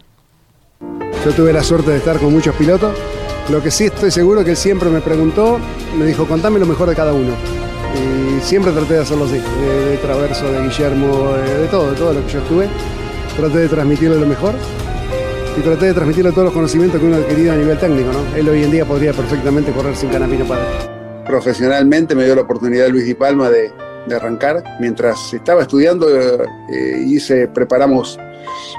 Yo 1.24 1.32
tuve 1.32 1.52
la 1.52 1.62
suerte 1.62 1.90
de 1.90 1.98
estar 1.98 2.18
con 2.18 2.32
muchos 2.32 2.54
pilotos. 2.54 2.96
Lo 3.50 3.62
que 3.62 3.70
sí 3.70 3.84
estoy 3.84 4.10
seguro 4.10 4.44
que 4.44 4.50
él 4.50 4.56
siempre 4.56 4.90
me 4.90 5.00
preguntó, 5.00 5.60
me 5.96 6.04
dijo, 6.04 6.26
contame 6.26 6.58
lo 6.58 6.66
mejor 6.66 6.88
de 6.88 6.96
cada 6.96 7.12
uno. 7.12 7.34
Y 7.94 8.40
siempre 8.40 8.72
traté 8.72 8.94
de 8.94 9.00
hacerlo 9.00 9.24
así, 9.24 9.38
de, 9.38 9.96
Traverso, 9.98 10.50
de 10.50 10.62
Guillermo, 10.62 11.32
de, 11.34 11.66
todo, 11.68 11.90
de 11.90 11.96
todo 11.96 12.12
lo 12.12 12.26
que 12.26 12.32
yo 12.32 12.38
estuve. 12.40 12.68
Traté 13.36 13.58
de 13.58 13.68
transmitirle 13.68 14.18
lo 14.18 14.26
mejor 14.26 14.54
y 15.56 15.60
traté 15.60 15.86
de 15.86 15.94
transmitirle 15.94 16.30
todos 16.32 16.44
los 16.44 16.52
conocimientos 16.52 17.00
que 17.00 17.06
uno 17.06 17.16
ha 17.16 17.18
adquirido 17.20 17.52
a 17.52 17.56
nivel 17.56 17.78
técnico. 17.78 18.12
¿no? 18.12 18.36
Él 18.36 18.48
hoy 18.48 18.64
en 18.64 18.70
día 18.70 18.84
podría 18.84 19.12
perfectamente 19.12 19.72
correr 19.72 19.96
sin 19.96 20.10
Canapino 20.10 20.44
Padre. 20.44 20.64
Profesionalmente 21.26 22.14
me 22.14 22.24
dio 22.24 22.34
la 22.34 22.42
oportunidad 22.42 22.88
Luis 22.88 23.06
Di 23.06 23.14
Palma 23.14 23.48
de, 23.50 23.72
arrancar. 24.14 24.62
Mientras 24.78 25.32
estaba 25.34 25.62
estudiando, 25.62 26.08
eh, 26.08 27.02
hice, 27.06 27.48
preparamos, 27.48 28.18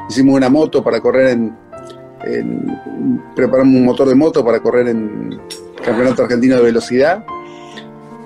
hicimos 0.09 0.35
una 0.35 0.49
moto 0.49 0.83
para 0.83 1.01
correr 1.01 1.29
en, 1.29 1.55
preparamos 3.35 3.75
un 3.75 3.85
motor 3.85 4.07
de 4.07 4.15
moto 4.15 4.45
para 4.45 4.59
correr 4.59 4.87
en 4.87 5.39
Campeonato 5.83 6.23
Argentino 6.23 6.55
de 6.57 6.61
Velocidad. 6.61 7.25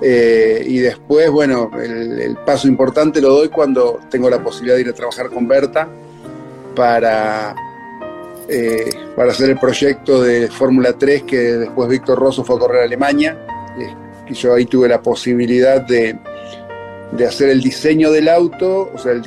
Eh, 0.03 0.63
y 0.67 0.79
después, 0.79 1.29
bueno, 1.29 1.71
el, 1.81 2.35
paso 2.45 2.67
importante 2.67 3.21
lo 3.21 3.29
doy 3.29 3.49
cuando 3.49 3.99
tengo 4.09 4.29
la 4.29 4.43
posibilidad 4.43 4.75
de 4.75 4.81
ir 4.81 4.89
a 4.89 4.93
trabajar 4.93 5.29
con 5.29 5.47
Berta 5.47 5.87
para, 6.75 7.55
eh, 8.49 8.89
para 9.15 9.31
hacer 9.31 9.49
el 9.51 9.59
proyecto 9.59 10.21
de 10.21 10.49
Fórmula 10.49 10.93
3 10.93 11.23
que 11.23 11.37
después 11.37 11.89
Víctor 11.89 12.19
Rosso 12.19 12.43
fue 12.43 12.55
a 12.55 12.59
correr 12.59 12.81
a 12.81 12.83
Alemania. 12.85 13.37
Eh, 13.79 14.33
yo 14.33 14.53
ahí 14.53 14.65
tuve 14.65 14.87
la 14.87 15.01
posibilidad 15.01 15.81
de, 15.81 16.17
de 17.11 17.25
hacer 17.25 17.49
el 17.49 17.61
diseño 17.61 18.11
del 18.11 18.29
auto, 18.29 18.91
o 18.93 18.97
sea, 18.97 19.11
el, 19.11 19.21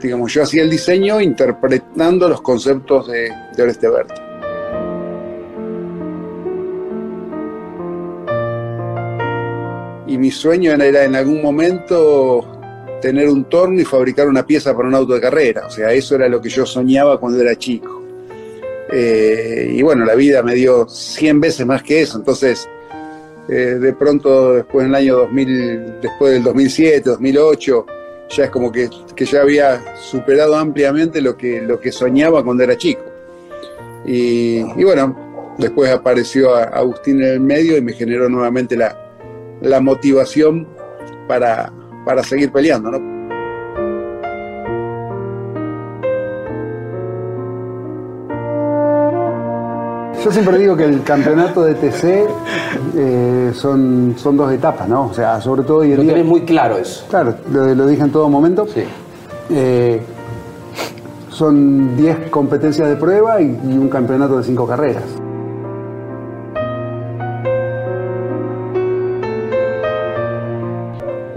digamos, 0.00 0.32
yo 0.32 0.42
hacía 0.42 0.62
el 0.62 0.70
diseño 0.70 1.20
interpretando 1.20 2.28
los 2.28 2.40
conceptos 2.40 3.08
de, 3.08 3.30
de 3.56 3.62
Oreste 3.62 3.88
Berta. 3.88 4.24
Y 10.06 10.16
mi 10.16 10.30
sueño 10.30 10.72
era 10.72 11.04
en 11.04 11.14
algún 11.14 11.42
momento 11.42 12.58
tener 13.00 13.28
un 13.28 13.44
torno 13.44 13.80
y 13.80 13.84
fabricar 13.84 14.26
una 14.28 14.44
pieza 14.44 14.74
para 14.74 14.88
un 14.88 14.94
auto 14.94 15.14
de 15.14 15.20
carrera. 15.20 15.66
O 15.66 15.70
sea, 15.70 15.92
eso 15.92 16.14
era 16.14 16.28
lo 16.28 16.40
que 16.40 16.48
yo 16.48 16.64
soñaba 16.64 17.20
cuando 17.20 17.40
era 17.40 17.54
chico. 17.56 18.07
Eh, 18.90 19.72
y 19.74 19.82
bueno, 19.82 20.04
la 20.04 20.14
vida 20.14 20.42
me 20.42 20.54
dio 20.54 20.88
100 20.88 21.40
veces 21.40 21.66
más 21.66 21.82
que 21.82 22.02
eso. 22.02 22.18
Entonces, 22.18 22.68
eh, 23.48 23.78
de 23.80 23.92
pronto, 23.94 24.54
después 24.54 24.86
del 24.86 24.94
año 24.94 25.16
2000, 25.16 26.00
después 26.00 26.32
del 26.32 26.42
2007, 26.42 27.10
2008, 27.10 27.86
ya 28.30 28.44
es 28.44 28.50
como 28.50 28.70
que, 28.70 28.88
ya 29.16 29.40
había 29.40 29.96
superado 29.96 30.56
ampliamente 30.56 31.20
lo 31.20 31.36
que, 31.36 31.60
lo 31.62 31.80
que 31.80 31.92
soñaba 31.92 32.44
cuando 32.44 32.62
era 32.62 32.76
chico. 32.76 33.02
Y, 34.04 34.62
bueno, 34.82 35.54
después 35.58 35.90
apareció 35.90 36.54
Agustín 36.54 37.22
en 37.22 37.28
el 37.28 37.40
medio 37.40 37.76
y 37.76 37.82
me 37.82 37.92
generó 37.92 38.28
nuevamente 38.28 38.76
la, 38.76 39.80
motivación 39.80 40.66
para, 41.26 41.72
para 42.06 42.22
seguir 42.22 42.50
peleando, 42.50 42.90
¿no? 42.92 43.17
Yo 50.28 50.32
siempre 50.32 50.58
digo 50.58 50.76
que 50.76 50.84
el 50.84 51.02
campeonato 51.02 51.62
de 51.62 51.74
TC 51.74 52.26
eh, 52.98 53.50
son, 53.54 54.14
son 54.18 54.36
dos 54.36 54.52
etapas, 54.52 54.86
¿no? 54.86 55.06
O 55.06 55.14
sea, 55.14 55.40
sobre 55.40 55.62
todo 55.62 55.82
y 55.82 55.96
Lo 55.96 56.02
tienes 56.02 56.26
muy 56.26 56.42
claro 56.42 56.76
eso. 56.76 57.06
Claro, 57.08 57.34
lo, 57.50 57.86
dije 57.86 58.02
en 58.02 58.12
todo 58.12 58.28
momento. 58.28 58.66
Sí. 58.66 58.84
Eh, 59.48 60.02
son 61.30 61.96
10 61.96 62.28
competencias 62.28 62.90
de 62.90 62.96
prueba 62.96 63.40
y, 63.40 63.46
un 63.46 63.88
campeonato 63.88 64.36
de 64.36 64.44
5 64.44 64.66
carreras. 64.66 65.04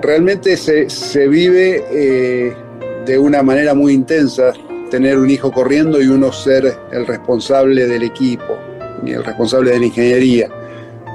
Realmente 0.01 0.57
se, 0.57 1.27
vive 1.29 1.85
eh, 1.91 2.57
de 3.05 3.17
una 3.17 3.41
manera 3.41 3.73
muy 3.73 3.93
intensa 3.93 4.51
tener 4.89 5.17
un 5.17 5.29
hijo 5.29 5.49
corriendo 5.49 6.01
y 6.01 6.09
uno 6.09 6.33
ser 6.33 6.77
el 6.91 7.07
responsable 7.07 7.87
del 7.87 8.03
equipo 8.03 8.57
ni 9.01 9.11
el 9.11 9.23
responsable 9.23 9.71
de 9.71 9.79
la 9.79 9.85
ingeniería, 9.85 10.49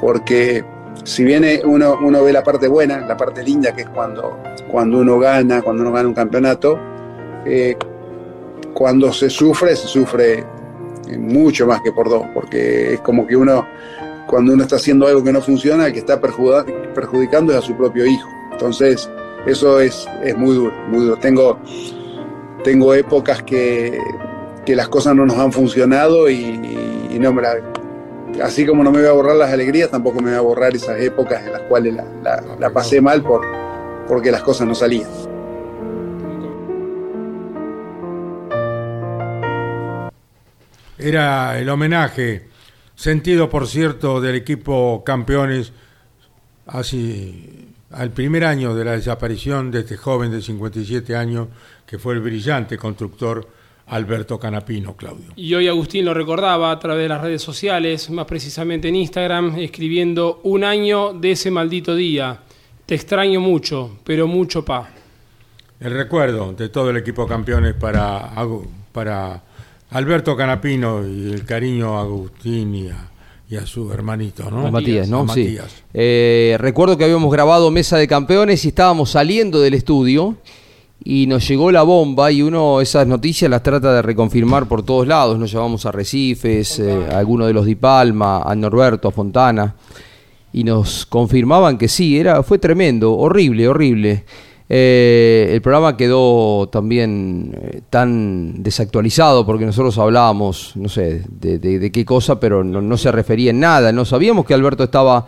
porque 0.00 0.64
si 1.04 1.24
bien 1.24 1.44
uno, 1.64 1.98
uno 2.02 2.24
ve 2.24 2.32
la 2.32 2.42
parte 2.42 2.68
buena, 2.68 3.00
la 3.06 3.16
parte 3.16 3.42
linda, 3.42 3.74
que 3.74 3.82
es 3.82 3.88
cuando, 3.88 4.38
cuando 4.70 4.98
uno 4.98 5.18
gana, 5.18 5.62
cuando 5.62 5.82
uno 5.82 5.92
gana 5.92 6.08
un 6.08 6.14
campeonato, 6.14 6.78
eh, 7.44 7.76
cuando 8.74 9.12
se 9.12 9.30
sufre, 9.30 9.76
se 9.76 9.86
sufre 9.86 10.44
mucho 11.18 11.66
más 11.66 11.80
que 11.82 11.92
por 11.92 12.08
dos, 12.08 12.24
porque 12.34 12.94
es 12.94 13.00
como 13.00 13.26
que 13.26 13.36
uno, 13.36 13.66
cuando 14.26 14.52
uno 14.52 14.64
está 14.64 14.76
haciendo 14.76 15.06
algo 15.06 15.22
que 15.22 15.32
no 15.32 15.40
funciona, 15.40 15.86
el 15.86 15.92
que 15.92 16.00
está 16.00 16.20
perjudicando 16.20 17.52
es 17.52 17.58
a 17.58 17.62
su 17.62 17.76
propio 17.76 18.04
hijo. 18.04 18.28
Entonces, 18.52 19.08
eso 19.46 19.80
es, 19.80 20.08
es 20.24 20.36
muy 20.36 20.56
duro, 20.56 20.74
muy 20.88 21.04
duro. 21.04 21.16
Tengo, 21.18 21.58
tengo 22.64 22.94
épocas 22.94 23.42
que, 23.44 23.98
que 24.64 24.74
las 24.74 24.88
cosas 24.88 25.14
no 25.14 25.24
nos 25.24 25.38
han 25.38 25.52
funcionado 25.52 26.28
y, 26.28 26.58
no 27.18 27.32
me 27.32 27.40
la, 27.40 27.54
así 28.42 28.66
como 28.66 28.82
no 28.84 28.90
me 28.90 29.00
voy 29.00 29.08
a 29.08 29.12
borrar 29.12 29.36
las 29.36 29.52
alegrías, 29.52 29.90
tampoco 29.90 30.20
me 30.20 30.30
voy 30.30 30.38
a 30.38 30.40
borrar 30.40 30.74
esas 30.74 31.00
épocas 31.00 31.44
en 31.44 31.52
las 31.52 31.62
cuales 31.62 31.94
la, 31.94 32.70
pasé 32.70 33.00
mal 33.00 33.22
por, 33.22 33.42
porque 34.06 34.30
las 34.30 34.42
cosas 34.42 34.66
no 34.66 34.74
salían. 34.74 35.08
Era 40.98 41.58
el 41.58 41.68
homenaje, 41.68 42.48
sentido 42.94 43.50
por 43.50 43.66
cierto, 43.66 44.20
del 44.20 44.36
equipo 44.36 45.04
campeones 45.04 45.72
así 46.66 47.72
al 47.90 48.10
primer 48.10 48.44
año 48.44 48.74
de 48.74 48.84
la 48.84 48.92
desaparición 48.92 49.70
de 49.70 49.80
este 49.80 49.96
joven 49.96 50.30
de 50.30 50.42
57 50.42 51.14
años 51.14 51.48
que 51.86 51.98
fue 51.98 52.14
el 52.14 52.20
brillante 52.20 52.76
constructor 52.76 53.48
Alberto 53.86 54.38
Canapino, 54.38 54.96
Claudio. 54.96 55.32
Y 55.36 55.54
hoy 55.54 55.68
Agustín 55.68 56.04
lo 56.04 56.12
recordaba 56.12 56.72
a 56.72 56.78
través 56.78 57.04
de 57.04 57.08
las 57.08 57.20
redes 57.20 57.42
sociales, 57.42 58.10
más 58.10 58.26
precisamente 58.26 58.88
en 58.88 58.96
Instagram, 58.96 59.56
escribiendo 59.58 60.40
un 60.42 60.64
año 60.64 61.12
de 61.12 61.32
ese 61.32 61.50
maldito 61.50 61.94
día. 61.94 62.40
Te 62.84 62.94
extraño 62.94 63.40
mucho, 63.40 63.98
pero 64.04 64.26
mucho 64.26 64.64
pa. 64.64 64.90
El 65.78 65.92
recuerdo 65.92 66.52
de 66.52 66.68
todo 66.68 66.90
el 66.90 66.96
equipo 66.96 67.26
campeones 67.26 67.74
para, 67.74 68.32
para 68.92 69.42
Alberto 69.90 70.36
Canapino 70.36 71.06
y 71.06 71.32
el 71.32 71.44
cariño 71.44 71.98
a 71.98 72.02
Agustín 72.02 72.74
y 72.74 73.56
a, 73.56 73.66
su 73.66 73.92
hermanito, 73.92 74.50
¿no? 74.50 74.70
Matías, 74.70 75.08
¿no? 75.08 75.28
sí. 75.28 75.56
Eh, 75.94 76.56
recuerdo 76.58 76.98
que 76.98 77.04
habíamos 77.04 77.30
grabado 77.30 77.70
Mesa 77.70 77.96
de 77.98 78.08
Campeones 78.08 78.64
y 78.64 78.68
estábamos 78.68 79.10
saliendo 79.10 79.60
del 79.60 79.74
estudio 79.74 80.36
y 81.04 81.26
nos 81.26 81.46
llegó 81.46 81.70
la 81.70 81.82
bomba 81.82 82.32
y 82.32 82.42
uno 82.42 82.80
esas 82.80 83.06
noticias 83.06 83.50
las 83.50 83.62
trata 83.62 83.92
de 83.94 84.02
reconfirmar 84.02 84.66
por 84.66 84.82
todos 84.82 85.06
lados. 85.06 85.38
Nos 85.38 85.52
llevamos 85.52 85.86
a 85.86 85.92
Recifes, 85.92 86.78
eh, 86.80 87.06
a 87.10 87.18
alguno 87.18 87.46
de 87.46 87.52
los 87.52 87.66
Di 87.66 87.76
Palma, 87.76 88.42
a 88.42 88.54
Norberto, 88.54 89.08
a 89.08 89.12
Fontana. 89.12 89.74
y 90.52 90.64
nos 90.64 91.04
confirmaban 91.06 91.76
que 91.76 91.86
sí, 91.86 92.18
era, 92.18 92.42
fue 92.42 92.58
tremendo, 92.58 93.14
horrible, 93.14 93.68
horrible. 93.68 94.24
Eh, 94.68 95.50
el 95.52 95.62
programa 95.62 95.96
quedó 95.96 96.68
también 96.68 97.56
eh, 97.56 97.82
tan 97.88 98.64
desactualizado 98.64 99.46
porque 99.46 99.64
nosotros 99.64 99.96
hablábamos, 99.98 100.72
no 100.74 100.88
sé, 100.88 101.22
de, 101.28 101.92
qué 101.92 102.04
cosa, 102.04 102.40
pero 102.40 102.64
no, 102.64 102.96
se 102.96 103.12
refería 103.12 103.50
en 103.50 103.60
nada. 103.60 103.92
No 103.92 104.04
sabíamos 104.04 104.44
que 104.44 104.54
Alberto 104.54 104.84
estaba 104.84 105.26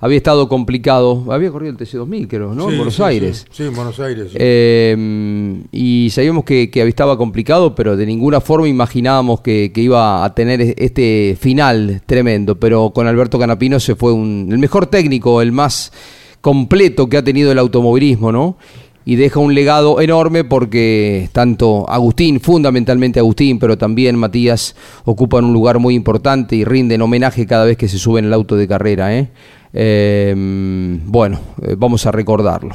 había 0.00 0.16
estado 0.16 0.48
complicado. 0.48 1.24
Había 1.30 1.50
corrido 1.50 1.72
el 1.72 1.78
TC2000, 1.78 2.26
creo, 2.26 2.54
¿no? 2.54 2.70
en 2.70 2.76
Buenos 2.76 2.98
Aires. 3.00 3.46
Sí, 3.50 3.64
en 3.64 3.74
Buenos 3.74 4.00
Aires. 4.00 4.32
Em, 4.34 5.64
y 5.70 6.08
sabíamos 6.10 6.44
que, 6.44 6.70
que, 6.70 6.82
estaba 6.88 7.18
complicado, 7.18 7.74
pero 7.74 7.96
de 7.96 8.06
ninguna 8.06 8.40
forma 8.40 8.66
imaginábamos 8.66 9.42
que, 9.42 9.70
iba 9.76 10.24
a 10.24 10.34
tener 10.34 10.74
este 10.78 11.36
final 11.38 12.02
tremendo. 12.06 12.58
Pero 12.58 12.90
con 12.90 13.06
Alberto 13.06 13.38
Canapino 13.38 13.78
se 13.78 13.94
fue 13.94 14.12
un, 14.12 14.48
el 14.50 14.58
mejor 14.58 14.86
técnico, 14.86 15.42
el 15.42 15.52
más 15.52 15.92
completo 16.40 17.08
que 17.08 17.18
ha 17.18 17.24
tenido 17.24 17.52
el 17.52 17.58
automovilismo, 17.58 18.32
¿no? 18.32 18.56
Y 19.04 19.16
deja 19.16 19.40
un 19.40 19.54
legado 19.54 20.00
enorme 20.00 20.44
porque 20.44 21.28
tanto 21.32 21.88
Agustín, 21.88 22.40
fundamentalmente 22.40 23.18
Agustín, 23.18 23.58
pero 23.58 23.76
también 23.76 24.16
Matías 24.16 24.76
ocupan 25.04 25.46
un 25.46 25.52
lugar 25.52 25.78
muy 25.78 25.94
importante 25.94 26.56
y 26.56 26.64
rinden 26.64 27.02
homenaje 27.02 27.46
cada 27.46 27.64
vez 27.64 27.76
que 27.76 27.88
se 27.88 27.98
suben 27.98 28.26
el 28.26 28.32
auto 28.32 28.56
de 28.56 28.68
carrera, 28.68 29.16
¿eh? 29.16 29.30
Em, 29.72 31.00
bueno, 31.06 31.40
eh, 31.62 31.74
vamos 31.76 32.06
a 32.06 32.12
recordarlo. 32.12 32.74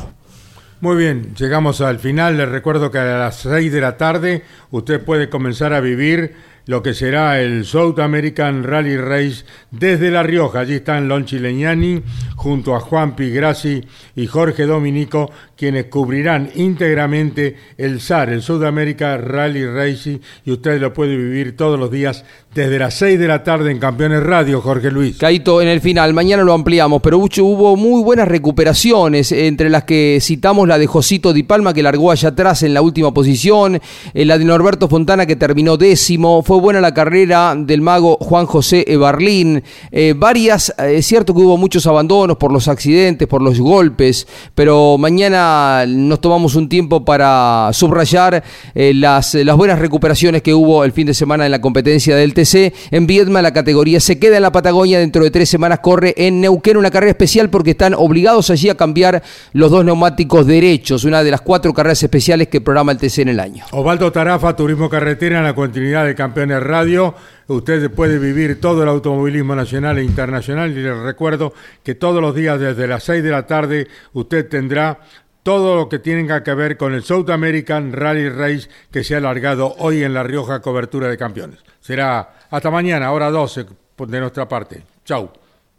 Muy 0.82 0.98
bien, 0.98 1.34
llegamos 1.36 1.82
al 1.82 2.00
final. 2.00 2.38
Les 2.38 2.50
recuerdo 2.50 2.92
que 2.92 3.00
a 3.00 3.18
las 3.18 3.38
6 3.38 3.72
de 3.72 3.82
la 3.82 3.98
tarde 3.98 4.44
usted 4.72 5.04
puede 5.04 5.30
comenzar 5.30 5.74
a 5.74 5.80
vivir 5.80 6.36
lo 6.66 6.82
que 6.82 6.94
será 6.94 7.42
el 7.42 7.66
South 7.66 8.00
American 8.00 8.64
Rally 8.64 8.98
Race 8.98 9.46
desde 9.72 10.12
La 10.12 10.24
Rioja. 10.24 10.62
Allí 10.62 10.76
están 10.76 11.08
Lonchi 11.08 11.40
Leñani 11.40 12.02
junto 12.36 12.76
a 12.76 12.80
Juan 12.80 13.16
Pigrassi 13.16 13.84
y 14.16 14.28
Jorge 14.28 14.66
Dominico, 14.66 15.32
quienes 15.56 15.86
cubrirán 15.86 16.50
íntegramente 16.56 17.56
el 17.78 18.02
SAR, 18.02 18.30
el 18.30 18.42
South 18.42 18.64
American 18.64 19.22
Rally 19.22 19.66
Race, 19.66 20.20
y 20.46 20.52
usted 20.52 20.80
lo 20.80 20.94
puede 20.94 21.16
vivir 21.16 21.56
todos 21.56 21.80
los 21.80 21.92
días 21.92 22.24
desde 22.54 22.80
las 22.80 22.94
6 22.94 23.20
de 23.20 23.28
la 23.28 23.44
tarde 23.44 23.72
en 23.72 23.80
Campeones 23.80 24.24
Radio, 24.24 24.62
Jorge 24.62 24.90
Luis. 24.90 25.18
Caito, 25.18 25.62
en 25.62 25.68
el 25.68 25.82
final, 25.82 26.14
mañana 26.14 26.44
lo 26.44 26.54
ampliamos, 26.54 27.02
pero 27.02 27.18
hubo 27.18 27.76
muy 27.76 28.02
buenas 28.02 28.28
recuperaciones, 28.28 29.32
entre 29.32 29.70
las 29.70 29.84
que 29.84 30.20
citamos 30.22 30.68
la 30.68 30.78
de 30.78 30.88
Josito 30.88 31.34
Di 31.34 31.44
Palma, 31.44 31.74
que 31.74 31.84
largó 31.84 32.12
allá 32.12 32.30
atrás 32.30 32.64
en 32.64 32.74
la 32.74 32.82
última 32.82 33.14
posición, 33.14 33.82
eh, 34.14 34.26
la 34.26 34.38
de 34.38 34.46
Norberto 34.46 34.88
Fontana, 34.88 35.26
que 35.26 35.36
terminó 35.36 35.76
décimo, 35.76 36.44
buena 36.60 36.82
la 36.82 36.94
carrera 36.94 37.56
del 37.58 37.82
mago 37.82 38.18
Juan 38.20 38.46
José 38.46 38.86
Ebarlín, 38.88 39.64
eh, 39.92 40.14
varias, 40.16 40.74
eh, 40.78 40.96
es 40.98 41.06
cierto 41.06 41.34
que 41.34 41.42
hubo 41.42 41.58
muchos 41.58 41.88
abandonos 41.88 42.38
por 42.38 42.52
los 42.52 42.68
accidentes, 42.68 43.28
por 43.28 43.42
los 43.42 43.60
golpes, 43.60 44.28
pero 44.54 44.98
mañana 44.98 45.86
nos 45.88 46.22
tomamos 46.22 46.56
un 46.56 46.70
tiempo 46.70 47.06
para 47.06 47.70
subrayar 47.74 48.44
las, 48.74 49.34
las 49.36 49.58
buenas 49.58 49.80
recuperaciones 49.80 50.42
que 50.42 50.54
hubo 50.54 50.84
el 50.84 50.92
fin 50.92 51.08
de 51.08 51.14
semana 51.14 51.46
en 51.46 51.52
la 51.52 51.62
competencia 51.62 52.16
del 52.16 52.34
TC 52.34 52.74
en 52.92 53.08
Viedma 53.08 53.42
la 53.42 53.54
categoría 53.54 54.00
se 54.00 54.20
queda 54.20 54.38
en 54.38 54.44
la 54.44 54.52
Patagonia. 54.52 55.00
Dentro 55.00 55.24
de 55.24 55.32
tres 55.32 55.50
semanas 55.50 55.80
corre 55.80 56.14
en 56.18 56.42
Neuquén 56.42 56.78
una 56.78 56.92
carrera 56.92 57.12
especial 57.12 57.50
porque 57.50 57.72
están 57.72 57.94
obligados 57.94 58.50
allí 58.50 58.70
a 58.70 58.76
cambiar 58.76 59.24
los 59.54 59.72
dos 59.72 59.86
neumáticos 59.86 60.46
derechos. 60.48 61.04
Una 61.04 61.24
de 61.24 61.32
las 61.32 61.42
cuatro 61.42 61.74
carreras 61.74 62.02
especiales 62.04 62.48
que 62.48 62.62
programa 62.62 62.92
el 62.92 62.98
TC 62.98 63.20
en 63.20 63.30
el 63.30 63.40
año. 63.40 63.66
Osvaldo 63.72 64.12
Tarafa, 64.12 64.56
Turismo 64.56 64.90
Carretera, 64.90 65.40
en 65.40 65.44
la 65.44 65.56
continuidad 65.56 66.06
de 66.06 66.16
Radio. 66.50 67.16
Usted 67.48 67.92
puede 67.92 68.20
vivir 68.20 68.60
todo 68.60 68.84
el 68.84 68.90
automovilismo 68.90 69.56
nacional 69.56 69.98
e 69.98 70.04
internacional 70.04 70.72
y 70.72 70.82
les 70.82 70.98
recuerdo 70.98 71.54
que 71.84 71.96
todos 71.96 72.22
los 72.22 72.36
días 72.36 72.60
desde 72.60 72.88
las 72.88 73.04
6 73.04 73.24
de 73.24 73.30
la 73.32 73.46
tarde 73.46 73.88
usted 74.14 74.48
tendrá 74.48 75.00
todo 75.44 75.76
lo 75.76 75.90
que 75.90 76.00
tenga 76.00 76.44
que 76.44 76.54
ver 76.56 76.76
con 76.76 76.94
el 76.94 77.04
South 77.04 77.30
American 77.30 77.94
Rally 77.94 78.30
Race 78.30 78.68
que 78.92 79.04
se 79.04 79.14
ha 79.14 79.20
alargado 79.20 79.76
hoy 79.78 80.04
en 80.04 80.14
La 80.14 80.24
Rioja, 80.24 80.62
cobertura 80.62 81.08
de 81.08 81.18
campeones. 81.18 81.60
Será 81.80 82.34
hasta 82.50 82.72
mañana, 82.72 83.12
hora 83.12 83.30
12 83.30 83.66
de 84.08 84.20
nuestra 84.20 84.48
parte. 84.48 84.82
Chau, 85.06 85.32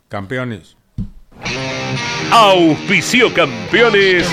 campeones. 0.09 0.77
Auspicio 2.31 3.33
campeones. 3.35 4.29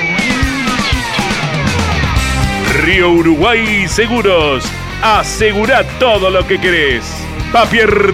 Río 2.84 3.12
Uruguay 3.12 3.88
Seguros. 3.88 4.64
Asegura 5.04 5.84
todo 6.00 6.30
lo 6.30 6.48
que 6.48 6.58
querés. 6.58 7.04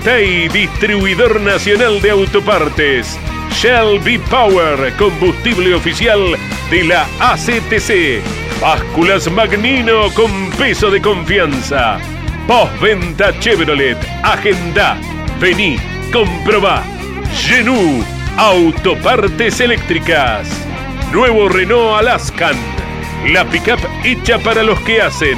Tay, 0.03 0.47
distribuidor 0.47 1.39
nacional 1.39 2.01
de 2.01 2.09
autopartes. 2.09 3.15
Shell 3.51 3.99
V-Power, 3.99 4.91
combustible 4.97 5.75
oficial 5.75 6.35
de 6.71 6.83
la 6.85 7.05
ACTC. 7.19 8.23
Básculas 8.59 9.31
Magnino 9.31 10.11
con 10.15 10.49
peso 10.57 10.89
de 10.89 10.99
confianza. 10.99 11.99
Postventa 12.47 13.39
Chevrolet. 13.39 13.97
Agenda. 14.23 14.97
Vení, 15.39 15.77
comprobá. 16.11 16.83
Genú. 17.35 18.03
Autopartes 18.35 19.59
eléctricas. 19.59 20.49
Nuevo 21.11 21.49
Renault 21.49 21.99
Alaskan. 21.99 22.55
La 23.27 23.45
pickup 23.45 23.79
hecha 24.03 24.39
para 24.39 24.63
los 24.63 24.79
que 24.79 25.03
hacen. 25.03 25.37